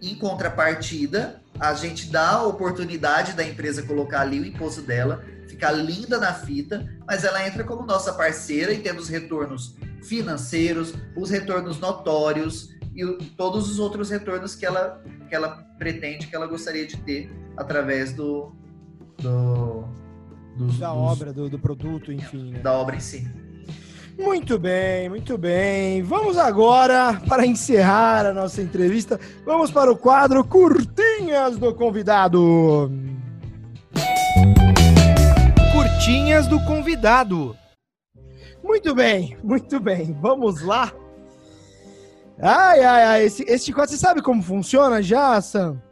[0.00, 5.72] em contrapartida, a gente dá a oportunidade da empresa colocar ali o imposto dela, ficar
[5.72, 11.30] linda na fita, mas ela entra como nossa parceira e tendo os retornos financeiros, os
[11.30, 13.04] retornos notórios e
[13.36, 18.12] todos os outros retornos que ela, que ela pretende, que ela gostaria de ter através
[18.12, 18.52] do,
[19.18, 19.84] do
[20.56, 20.96] dos, da dos...
[20.96, 22.52] obra, do, do, produto, enfim.
[22.52, 22.60] Né?
[22.60, 23.28] Da obra em si.
[24.18, 26.02] Muito bem, muito bem.
[26.02, 32.90] Vamos agora, para encerrar a nossa entrevista, vamos para o quadro Curtinhas do Convidado.
[36.06, 37.56] perguntinhas do convidado.
[38.62, 40.16] Muito bem, muito bem.
[40.20, 40.92] Vamos lá.
[42.40, 43.24] Ai, ai, ai.
[43.24, 45.82] Esse, esse quadro, você sabe como funciona já, Sam?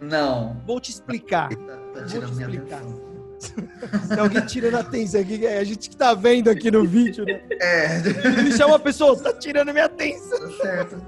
[0.00, 0.56] Não.
[0.66, 1.50] Vou te explicar.
[1.50, 2.78] Tá, tá Vou te explicar.
[2.78, 3.03] atenção.
[4.08, 5.46] Tem alguém tirando a atenção aqui.
[5.46, 7.40] é A gente que tá vendo aqui no vídeo, né?
[7.60, 10.38] É, Ele chama a pessoa, tá tirando minha atenção.
[10.38, 11.02] tá certo.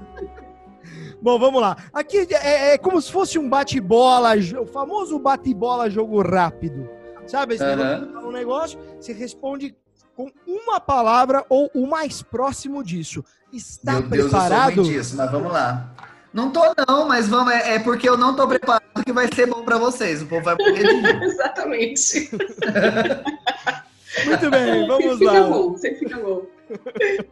[1.21, 1.75] Bom, vamos lá.
[1.91, 6.87] Aqui é, é como se fosse um bate-bola, o famoso bate-bola jogo rápido.
[7.25, 7.55] Sabe?
[7.55, 9.75] Esse fala um negócio, você responde
[10.15, 13.23] com uma palavra ou o mais próximo disso.
[13.51, 14.69] Está Meu Deus, preparado?
[14.71, 15.93] eu sou disso, mas vamos lá.
[16.37, 19.47] Não tô não, mas vamos, é, é porque eu não tô preparado que vai ser
[19.47, 20.21] bom pra vocês.
[20.21, 21.07] O povo vai morrer de.
[21.25, 22.29] Exatamente.
[24.23, 25.47] Muito bem, vamos fica lá.
[25.47, 26.45] bom, sempre fica bom.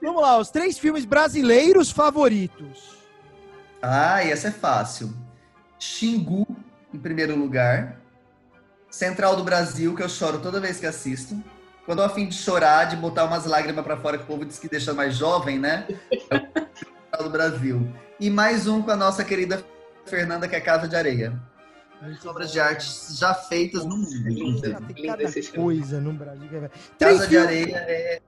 [0.00, 2.96] Vamos lá, os três filmes brasileiros favoritos.
[3.82, 5.12] Ah, e essa é fácil.
[5.78, 6.46] Xingu,
[6.94, 8.00] em primeiro lugar.
[8.90, 11.38] Central do Brasil, que eu choro toda vez que assisto.
[11.86, 14.44] Quando eu a fim de chorar, de botar umas lágrimas pra fora, que o povo
[14.44, 15.86] diz que deixa mais jovem, né?
[17.26, 17.88] O Central do Brasil.
[18.20, 19.62] E mais um com a nossa querida
[20.06, 21.32] Fernanda, que é Casa de Areia.
[22.26, 24.28] Obras de arte já feitas no mundo.
[25.20, 25.56] Esse filme.
[25.64, 26.48] coisa no Brasil.
[26.98, 28.20] Casa de filmes- Areia é.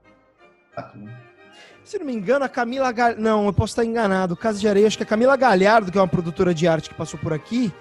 [1.85, 3.15] Se não me engano, a Camila Gal...
[3.17, 4.37] Não, eu posso estar enganado.
[4.37, 6.95] Casa de Areia, acho que a Camila Galhardo, que é uma produtora de arte que
[6.95, 7.73] passou por aqui,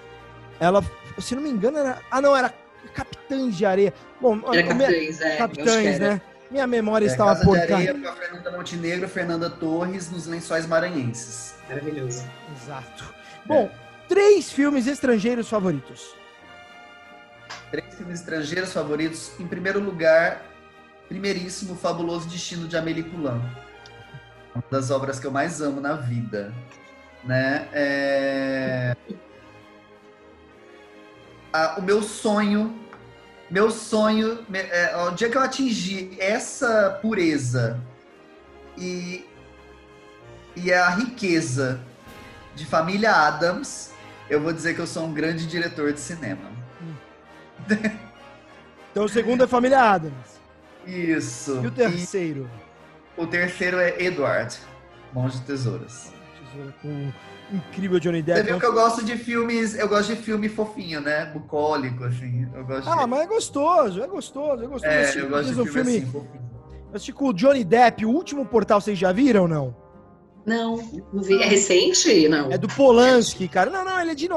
[0.60, 0.82] ela,
[1.18, 1.98] se não me engano, era.
[2.10, 2.52] Ah, não, era
[2.94, 3.92] Capitães de Areia.
[4.20, 5.36] Bom, Era minha- Capitães, é.
[5.36, 6.14] Capitães, era.
[6.14, 6.20] né?
[6.50, 7.74] Minha memória É, estava Casa de porca.
[7.76, 11.54] Areia com a Fernanda Montenegro, Fernanda Torres nos Lençóis Maranhenses.
[11.68, 12.24] Maravilhoso.
[12.56, 13.14] Exato.
[13.44, 13.70] Bom,
[14.08, 16.14] três filmes estrangeiros favoritos.
[17.70, 19.32] Três filmes estrangeiros favoritos.
[19.38, 20.42] Em primeiro lugar,
[21.08, 23.42] primeiríssimo, Fabuloso Destino de Amélie Poulain.
[24.54, 26.52] Uma das obras que eu mais amo na vida.
[27.24, 27.68] Né?
[27.72, 28.96] É...
[31.52, 32.74] Ah, o meu sonho,
[33.50, 37.80] meu sonho, é, o dia que eu atingir essa pureza
[38.76, 39.24] e,
[40.54, 41.80] e a riqueza
[42.54, 43.92] de família Adams,
[44.28, 46.50] eu vou dizer que eu sou um grande diretor de cinema.
[48.90, 50.40] Então o segundo é Família Adams.
[50.84, 51.60] Isso.
[51.62, 52.50] E o terceiro?
[53.16, 54.58] E o terceiro é Edward,
[55.12, 56.12] Mãos de Tesouras.
[56.50, 57.12] Tesoura com
[57.52, 58.42] incrível Johnny Você Depp.
[58.48, 61.26] viu que eu gosto de filmes, eu gosto de filme fofinho, né?
[61.26, 62.46] Bucólico, assim.
[62.54, 63.06] Eu gosto Ah, de...
[63.06, 64.92] mas é gostoso, é gostoso, é gostoso.
[64.94, 66.50] É, assisti- eu gosto de um filme, filme, assim, fofinho.
[66.90, 69.76] eu assisti com o Johnny Depp, o último portal, vocês já viram ou não?
[70.46, 70.76] Não,
[71.12, 71.42] não vi.
[71.42, 72.28] É recente?
[72.28, 72.50] Não.
[72.50, 73.70] É do Polanski, cara.
[73.70, 74.28] Não, não, ele é de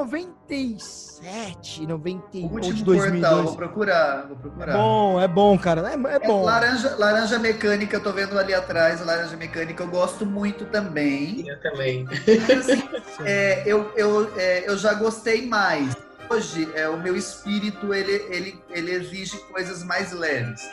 [1.22, 3.22] 97, 90 O ou de último 2002.
[3.22, 4.74] portal, vou procurar, vou É procurar.
[4.74, 5.82] bom, é bom, cara.
[5.90, 6.44] É, é É, bom.
[6.44, 11.48] laranja, laranja Mecânica, eu tô vendo ali atrás, Laranja Mecânica, eu gosto muito também.
[11.48, 12.06] Eu também.
[12.06, 12.84] Mas, assim,
[13.24, 15.96] é, eu, eu, é, eu já gostei mais.
[16.30, 20.68] Hoje, é, o meu espírito, ele, ele, ele exige coisas mais leves.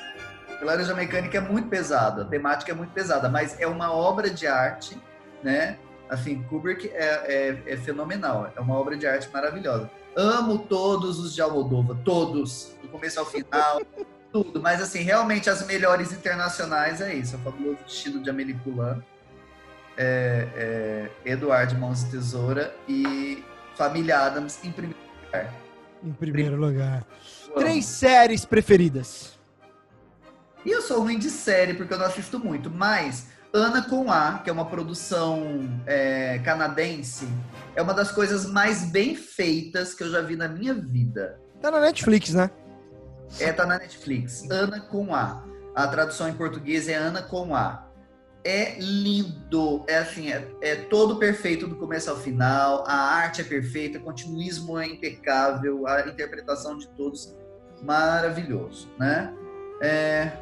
[0.61, 4.31] A Laranja Mecânica é muito pesada, a temática é muito pesada, mas é uma obra
[4.31, 4.97] de arte,
[5.43, 5.77] né?
[6.09, 9.91] Assim, Kubrick é, é, é fenomenal, é uma obra de arte maravilhosa.
[10.19, 13.81] Amo todos os de Almodóvar, todos, do começo ao final,
[14.33, 14.61] tudo.
[14.61, 17.37] Mas, assim, realmente, as melhores internacionais é isso.
[17.37, 19.01] É o Fabuloso Destino de Amélie Poulain,
[19.97, 23.45] é, é, Eduardo Mãos de Tesoura e
[23.77, 25.55] Família Adams em primeiro lugar.
[26.03, 27.07] Em primeiro lugar.
[27.55, 29.39] Três séries preferidas.
[30.67, 34.41] E eu sou ruim de série, porque eu não assisto muito, mas Ana com A,
[34.43, 37.29] que é uma produção é, canadense,
[37.75, 41.41] é uma das coisas mais bem feitas que eu já vi na minha vida.
[41.61, 42.51] Tá na Netflix, né?
[43.41, 44.49] É, tá na Netflix.
[44.51, 45.45] Ana com A.
[45.75, 47.87] A tradução em português é Ana com A.
[48.45, 53.45] É lindo, é assim, é, é todo perfeito do começo ao final, a arte é
[53.45, 57.37] perfeita, o continuismo é impecável, a interpretação de todos
[57.83, 59.35] maravilhoso, né?
[59.83, 60.33] É,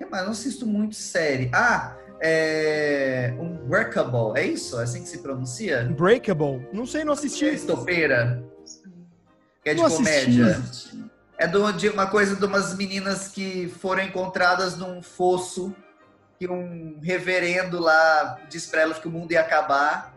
[0.00, 0.22] que mais?
[0.22, 1.50] Eu não assisto muito série.
[1.52, 4.78] Ah, é, um Workable, é isso?
[4.78, 5.86] É assim que se pronuncia?
[5.90, 6.68] Unbreakable.
[6.72, 7.46] Não sei, não É assisti.
[7.46, 8.42] estopeira.
[9.62, 10.04] Que é de Não assisti.
[10.04, 10.62] comédia.
[11.38, 15.74] É do- de uma coisa de umas meninas que foram encontradas num fosso
[16.38, 20.14] que um reverendo lá disse pra elas que o mundo ia acabar.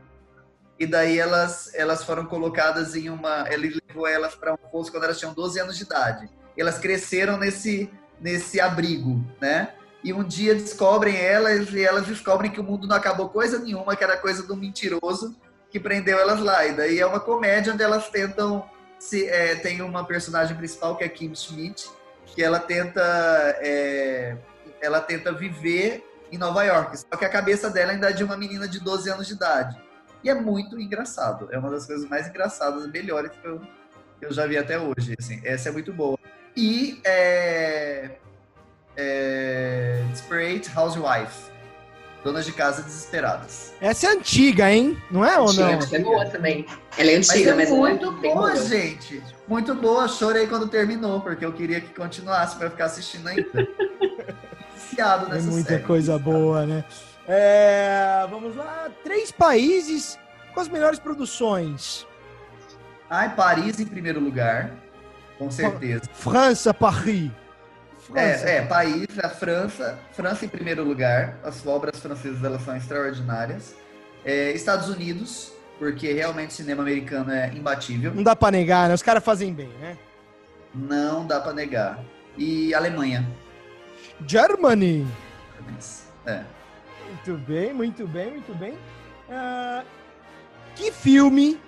[0.79, 3.45] E daí elas, elas foram colocadas em uma.
[3.49, 6.29] Ele levou elas para um fosso quando elas tinham 12 anos de idade.
[6.57, 7.89] E elas cresceram nesse,
[8.19, 9.69] nesse abrigo, né?
[10.03, 13.95] E um dia descobrem elas e elas descobrem que o mundo não acabou coisa nenhuma,
[13.95, 15.35] que era coisa do mentiroso
[15.73, 16.65] que prendeu elas lá.
[16.65, 18.69] E daí é uma comédia onde elas tentam.
[18.99, 21.89] Se, é, tem uma personagem principal que é Kim Schmidt,
[22.27, 23.01] que ela tenta.
[23.59, 24.37] é,
[24.79, 26.97] ela tenta viver em Nova York.
[26.97, 29.75] Só que a cabeça dela ainda é de uma menina de 12 anos de idade.
[30.23, 31.47] E é muito engraçado.
[31.51, 33.59] É uma das coisas mais engraçadas, melhores que eu,
[34.19, 35.15] que eu já vi até hoje.
[35.19, 35.41] Assim.
[35.43, 36.17] Essa é muito boa.
[36.55, 38.11] e é,
[38.95, 41.51] é, Desperate Housewife.
[42.23, 43.73] Donas de casa desesperadas.
[43.81, 44.97] Essa é antiga, hein?
[45.11, 45.67] Não é ou não?
[45.71, 46.65] Essa é boa também.
[46.97, 48.55] Ela é antiga, mas, é mas muito ela é boa, boa.
[48.65, 49.21] gente.
[49.45, 50.07] Muito boa.
[50.07, 53.43] Chorei quando terminou, porque eu queria que continuasse para ficar assistindo ainda.
[54.73, 55.83] Viciado É nessa muita série.
[55.83, 56.85] coisa boa, né?
[57.27, 58.87] É, vamos lá.
[59.03, 60.17] Três países
[60.53, 62.07] com as melhores produções.
[63.09, 64.71] Ai, Paris em primeiro lugar,
[65.37, 66.03] com certeza.
[66.13, 67.29] França, Paris.
[68.13, 68.49] França.
[68.49, 71.37] É, é, país, a França, França em primeiro lugar.
[71.43, 73.75] As obras francesas elas são extraordinárias.
[74.23, 78.13] É, Estados Unidos, porque realmente o cinema americano é imbatível.
[78.13, 78.95] Não dá pra negar, né?
[78.95, 79.97] Os caras fazem bem, né?
[80.73, 81.99] Não dá para negar.
[82.37, 83.27] E Alemanha.
[84.25, 85.07] Germany.
[86.25, 86.43] É.
[87.07, 88.77] Muito bem, muito bem, muito bem.
[89.29, 89.83] Ah,
[90.75, 91.59] que filme?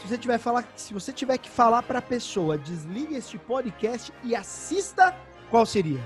[0.00, 4.12] Se você tiver falar, se você tiver que falar para a pessoa, desligue este podcast
[4.24, 5.14] e assista,
[5.50, 6.00] qual seria?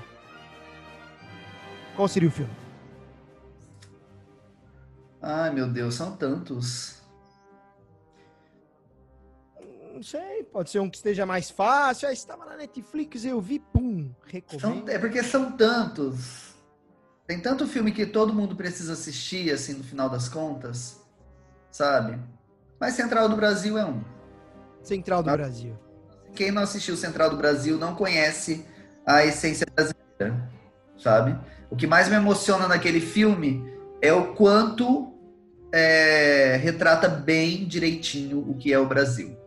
[1.95, 2.53] Qual seria o filme?
[5.21, 7.01] Ai, meu Deus, são tantos.
[9.93, 12.07] Não sei, pode ser um que esteja mais fácil.
[12.09, 14.11] Ah, estava na Netflix, eu vi, pum,
[14.59, 14.89] São, recomendo.
[14.89, 16.53] é porque são tantos.
[17.25, 21.01] Tem tanto filme que todo mundo precisa assistir, assim, no final das contas,
[21.71, 22.19] sabe?
[22.79, 24.03] Mas Central do Brasil é um.
[24.83, 25.37] Central do Ah.
[25.37, 25.75] Brasil.
[26.35, 28.65] Quem não assistiu Central do Brasil não conhece
[29.05, 30.49] a essência brasileira,
[30.97, 31.37] sabe?
[31.69, 33.63] O que mais me emociona naquele filme
[34.01, 35.13] é o quanto
[35.71, 39.37] é, retrata bem direitinho o que é o Brasil,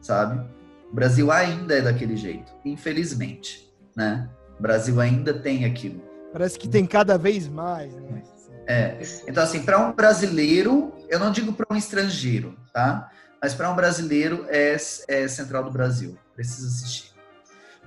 [0.00, 0.44] sabe?
[0.90, 4.28] O Brasil ainda é daquele jeito, infelizmente, né?
[4.58, 6.02] O Brasil ainda tem aquilo.
[6.32, 8.22] Parece que tem cada vez mais, né?
[8.66, 8.98] É.
[9.26, 13.10] Então, assim, para um brasileiro, eu não digo para um estrangeiro, tá?
[13.40, 14.76] Mas para um brasileiro é,
[15.08, 16.18] é Central do Brasil.
[16.34, 17.17] Precisa assistir.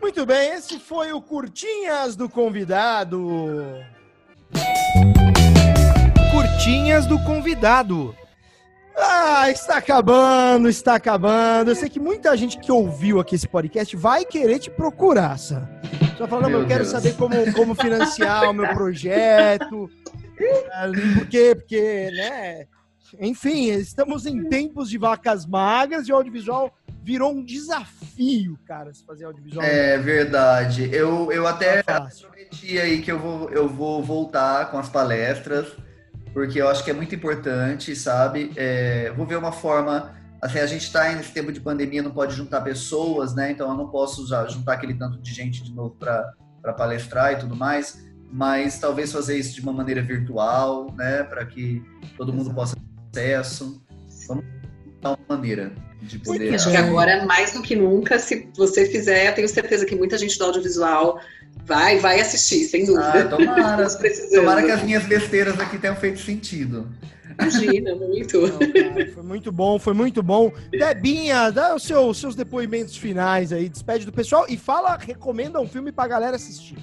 [0.02, 3.76] Muito bem, esse foi o Curtinhas do Convidado.
[6.32, 8.16] Curtinhas do Convidado.
[8.98, 11.72] Ah, está acabando, está acabando.
[11.72, 15.68] Eu sei que muita gente que ouviu aqui esse podcast vai querer te procurar, Sam.
[16.18, 16.92] Só falando, Meu eu quero Deus.
[16.92, 19.90] saber como, como financiar o meu projeto.
[20.74, 20.88] Ah,
[21.18, 21.56] Por quê?
[21.56, 22.66] Porque, né?
[23.20, 26.74] Enfim, estamos em tempos de vacas magras e o audiovisual
[27.04, 28.01] virou um desafio,
[28.66, 29.66] cara, se fazer audiovisual.
[29.66, 30.90] É verdade.
[30.94, 35.68] Eu, eu até Tá prometi aí que eu vou, eu vou voltar com as palestras,
[36.34, 38.52] porque eu acho que é muito importante, sabe?
[38.56, 40.14] É, vou ver uma forma.
[40.42, 43.52] Assim, a gente está nesse tempo de pandemia, não pode juntar pessoas, né?
[43.52, 47.36] Então eu não posso já juntar aquele tanto de gente de novo para palestrar e
[47.38, 51.24] tudo mais, mas talvez fazer isso de uma maneira virtual, né?
[51.24, 51.84] Para que
[52.18, 52.56] todo mundo Exato.
[52.56, 52.76] possa
[53.12, 53.82] ter acesso.
[54.28, 54.61] Vamos
[55.10, 55.72] uma maneira
[56.02, 56.56] de poder.
[56.56, 60.18] Acho que agora, mais do que nunca, se você fizer, eu tenho certeza que muita
[60.18, 61.20] gente do audiovisual
[61.66, 63.22] vai, vai assistir, sem dúvida.
[63.22, 63.88] Ah, tomara.
[64.34, 66.88] Tomara que as minhas besteiras aqui tenham feito sentido.
[67.40, 68.42] Imagina, muito.
[68.42, 70.52] Não, cara, foi muito bom, foi muito bom.
[70.70, 75.68] Debinha, dá os seus, seus depoimentos finais aí, despede do pessoal e fala, recomenda um
[75.68, 76.78] filme pra galera assistir.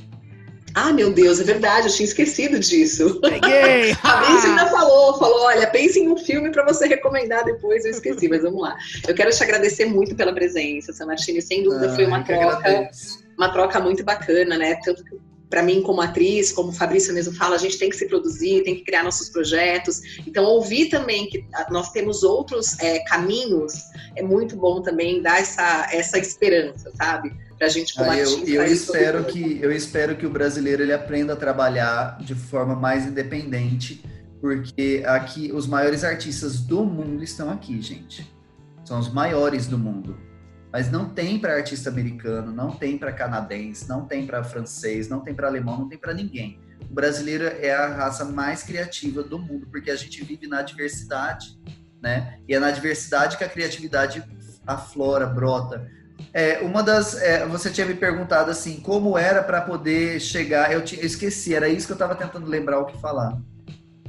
[0.74, 3.20] Ah, meu Deus, é verdade, eu tinha esquecido disso.
[3.20, 3.93] Peguei!
[4.03, 7.90] A Beijo ainda falou, falou, olha, pense em um filme para você recomendar depois, eu
[7.90, 8.77] esqueci, mas vamos lá.
[9.07, 12.39] Eu quero te agradecer muito pela presença, Samartini, sem dúvida foi uma Ah, eu que
[12.39, 12.90] troca,
[13.36, 14.78] uma troca muito bacana, né?
[14.85, 15.16] Tanto que
[15.49, 18.62] para mim como atriz, como o Fabrício mesmo fala, a gente tem que se produzir,
[18.65, 20.01] tem que criar nossos projetos.
[20.27, 23.73] Então ouvir também que ah, nós temos outros é, caminhos
[24.16, 27.32] é muito bom também dar essa essa esperança, sabe?
[27.59, 31.32] Pra gente como Ah, eu, eu espero que eu espero que o brasileiro ele aprenda
[31.32, 34.05] a trabalhar de forma mais independente,
[34.40, 38.32] porque aqui os maiores artistas do mundo estão aqui, gente.
[38.85, 40.16] São os maiores do mundo.
[40.72, 45.20] Mas não tem para artista americano, não tem para canadense, não tem para francês, não
[45.20, 46.60] tem para alemão, não tem para ninguém.
[46.90, 51.59] O brasileiro é a raça mais criativa do mundo, porque a gente vive na diversidade,
[52.02, 52.39] né?
[52.47, 54.22] E é na diversidade que a criatividade
[54.66, 55.90] aflora, brota.
[56.32, 57.15] É, uma das.
[57.20, 60.73] é, você tinha me perguntado assim, como era para poder chegar.
[60.73, 63.39] Eu, ti- eu esqueci, era isso que eu estava tentando lembrar o que falar.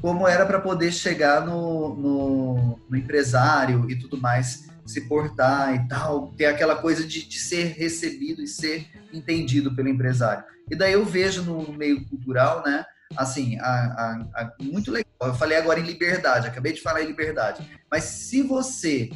[0.01, 5.87] Como era para poder chegar no, no, no empresário e tudo mais, se portar e
[5.87, 10.43] tal, ter aquela coisa de, de ser recebido e ser entendido pelo empresário.
[10.71, 12.85] E daí eu vejo no meio cultural, né?
[13.17, 15.09] Assim, a, a- a- muito legal.
[15.21, 17.67] Eu falei agora em liberdade, acabei de falar em liberdade.
[17.91, 19.09] Mas se você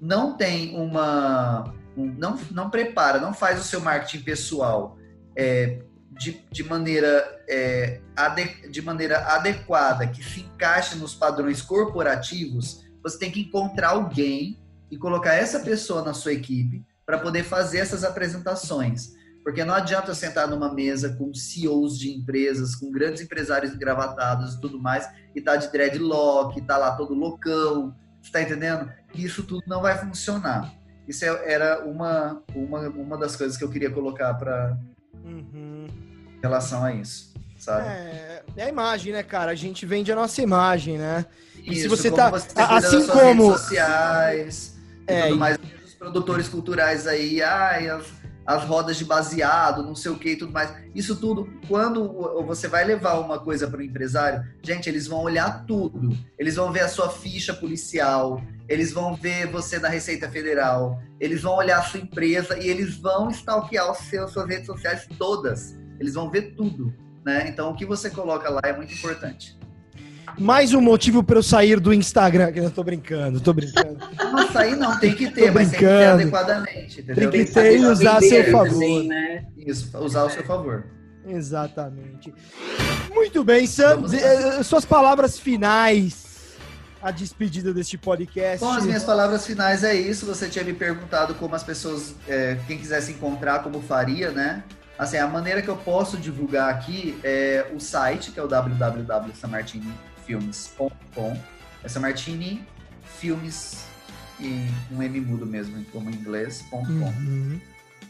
[0.00, 1.74] não tem uma.
[1.96, 4.96] Um- não, não prepara, não faz o seu marketing pessoal
[5.36, 12.84] é, de, de, maneira, é, ade- de maneira adequada, que se encaixe nos padrões corporativos,
[13.02, 14.58] você tem que encontrar alguém
[14.90, 19.12] e colocar essa pessoa na sua equipe para poder fazer essas apresentações.
[19.42, 24.54] Porque não adianta eu sentar numa mesa com CEOs de empresas, com grandes empresários engravatados
[24.54, 28.92] e tudo mais, e tá de dreadlock, tá lá todo loucão, você tá entendendo?
[29.14, 30.70] Isso tudo não vai funcionar.
[31.10, 34.78] Isso é, era uma, uma, uma das coisas que eu queria colocar para
[35.24, 35.88] uhum.
[35.88, 37.88] em relação a isso, sabe?
[37.88, 39.50] É, é, a imagem, né, cara?
[39.50, 41.26] A gente vende a nossa imagem, né?
[41.56, 47.08] E isso, se você tá você assim como sociais, é, tudo mais, os produtores culturais
[47.08, 48.06] aí, ai, as,
[48.50, 50.74] as rodas de baseado, não sei o que e tudo mais.
[50.92, 52.12] Isso tudo, quando
[52.44, 56.18] você vai levar uma coisa para o empresário, gente, eles vão olhar tudo.
[56.36, 61.42] Eles vão ver a sua ficha policial, eles vão ver você na Receita Federal, eles
[61.42, 65.78] vão olhar a sua empresa e eles vão stalkear os seus, suas redes sociais todas.
[66.00, 66.92] Eles vão ver tudo.
[67.24, 67.48] Né?
[67.48, 69.56] Então, o que você coloca lá é muito importante.
[70.38, 72.50] Mais um motivo para eu sair do Instagram.
[72.54, 73.98] Eu tô brincando, tô brincando.
[74.16, 77.00] Não, sair não, tem que ter, mas tem que ter adequadamente.
[77.00, 77.30] Entendeu?
[77.30, 78.70] Tem que ter e usar a seu favor.
[78.70, 79.44] Também, né?
[79.56, 80.84] Isso, usar ao seu favor.
[81.26, 82.32] Exatamente.
[83.12, 84.04] Muito bem, Sam.
[84.12, 86.28] Eh, suas palavras finais.
[87.02, 88.60] A despedida deste podcast.
[88.60, 90.26] Bom, as minhas palavras finais é isso.
[90.26, 94.62] Você tinha me perguntado como as pessoas, é, quem quisesse encontrar, como faria, né?
[94.98, 100.09] Assim, a maneira que eu posso divulgar aqui é o site, que é o www.samartini.com
[100.30, 101.36] filmes.com.
[101.82, 102.64] Essa Martini
[103.18, 103.82] Filmes
[104.38, 106.82] e um M mudo mesmo, como em inglês.com.
[106.82, 107.60] Uhum.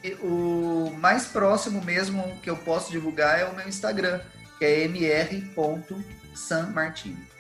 [0.05, 4.21] E o mais próximo mesmo que eu posso divulgar é o meu Instagram,
[4.59, 7.31] que é mr.sanmartini.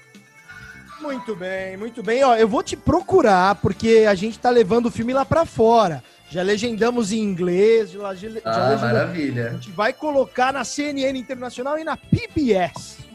[1.00, 2.24] Muito bem, muito bem.
[2.24, 6.02] Ó, eu vou te procurar porque a gente tá levando o filme lá para fora.
[6.30, 9.48] Já legendamos em inglês, já, já ah, maravilha.
[9.48, 13.09] A gente vai colocar na CNN Internacional e na PBS.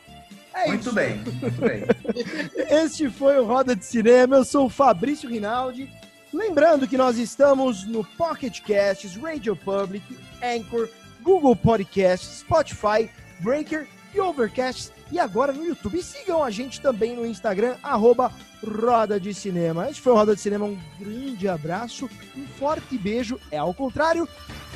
[0.55, 0.93] É muito isso.
[0.93, 1.83] bem, muito bem.
[2.83, 4.37] Este foi o Roda de Cinema.
[4.37, 5.89] Eu sou o Fabrício Rinaldi.
[6.33, 10.89] Lembrando que nós estamos no Pocket Casts, Radio Public, Anchor,
[11.21, 13.09] Google Podcasts, Spotify,
[13.39, 15.97] Breaker e Overcast e agora no YouTube.
[15.97, 18.31] E sigam a gente também no Instagram, arroba
[18.63, 19.89] Roda de Cinema.
[19.89, 24.27] Este foi o Roda de Cinema, um grande abraço, um forte beijo, é ao contrário.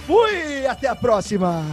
[0.06, 0.66] Fui!
[0.68, 1.64] Até a próxima!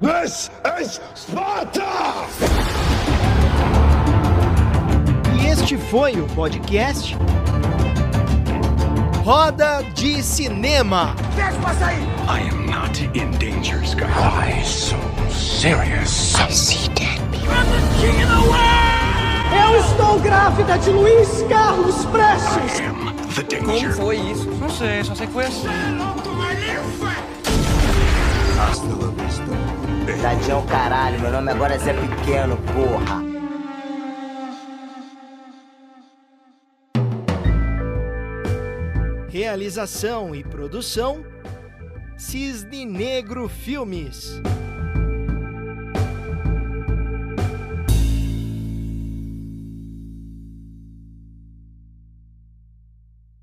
[0.00, 0.48] This
[0.80, 1.84] is Sparta!
[5.34, 7.16] E este foi o podcast
[9.24, 11.16] Roda de Cinema.
[11.34, 12.02] Deixa passar aí!
[12.28, 14.04] I am not in danger, Sky.
[14.04, 14.96] Why so
[15.32, 16.36] serious?
[16.36, 17.48] I see dead people.
[17.50, 18.78] I'm the king of the world!
[19.52, 22.78] Eu estou grávida de Luiz Carlos Prestes!
[22.78, 23.66] I am the danger.
[23.66, 24.48] Como foi isso?
[24.60, 25.66] Não sei, só sei que foi assim.
[28.60, 29.17] Hasta
[30.08, 30.28] la vista.
[30.28, 33.28] Tadinho caralho, meu nome agora é Zé Pequeno, porra.
[39.28, 41.24] Realização e produção
[42.16, 44.40] Cisne Negro Filmes.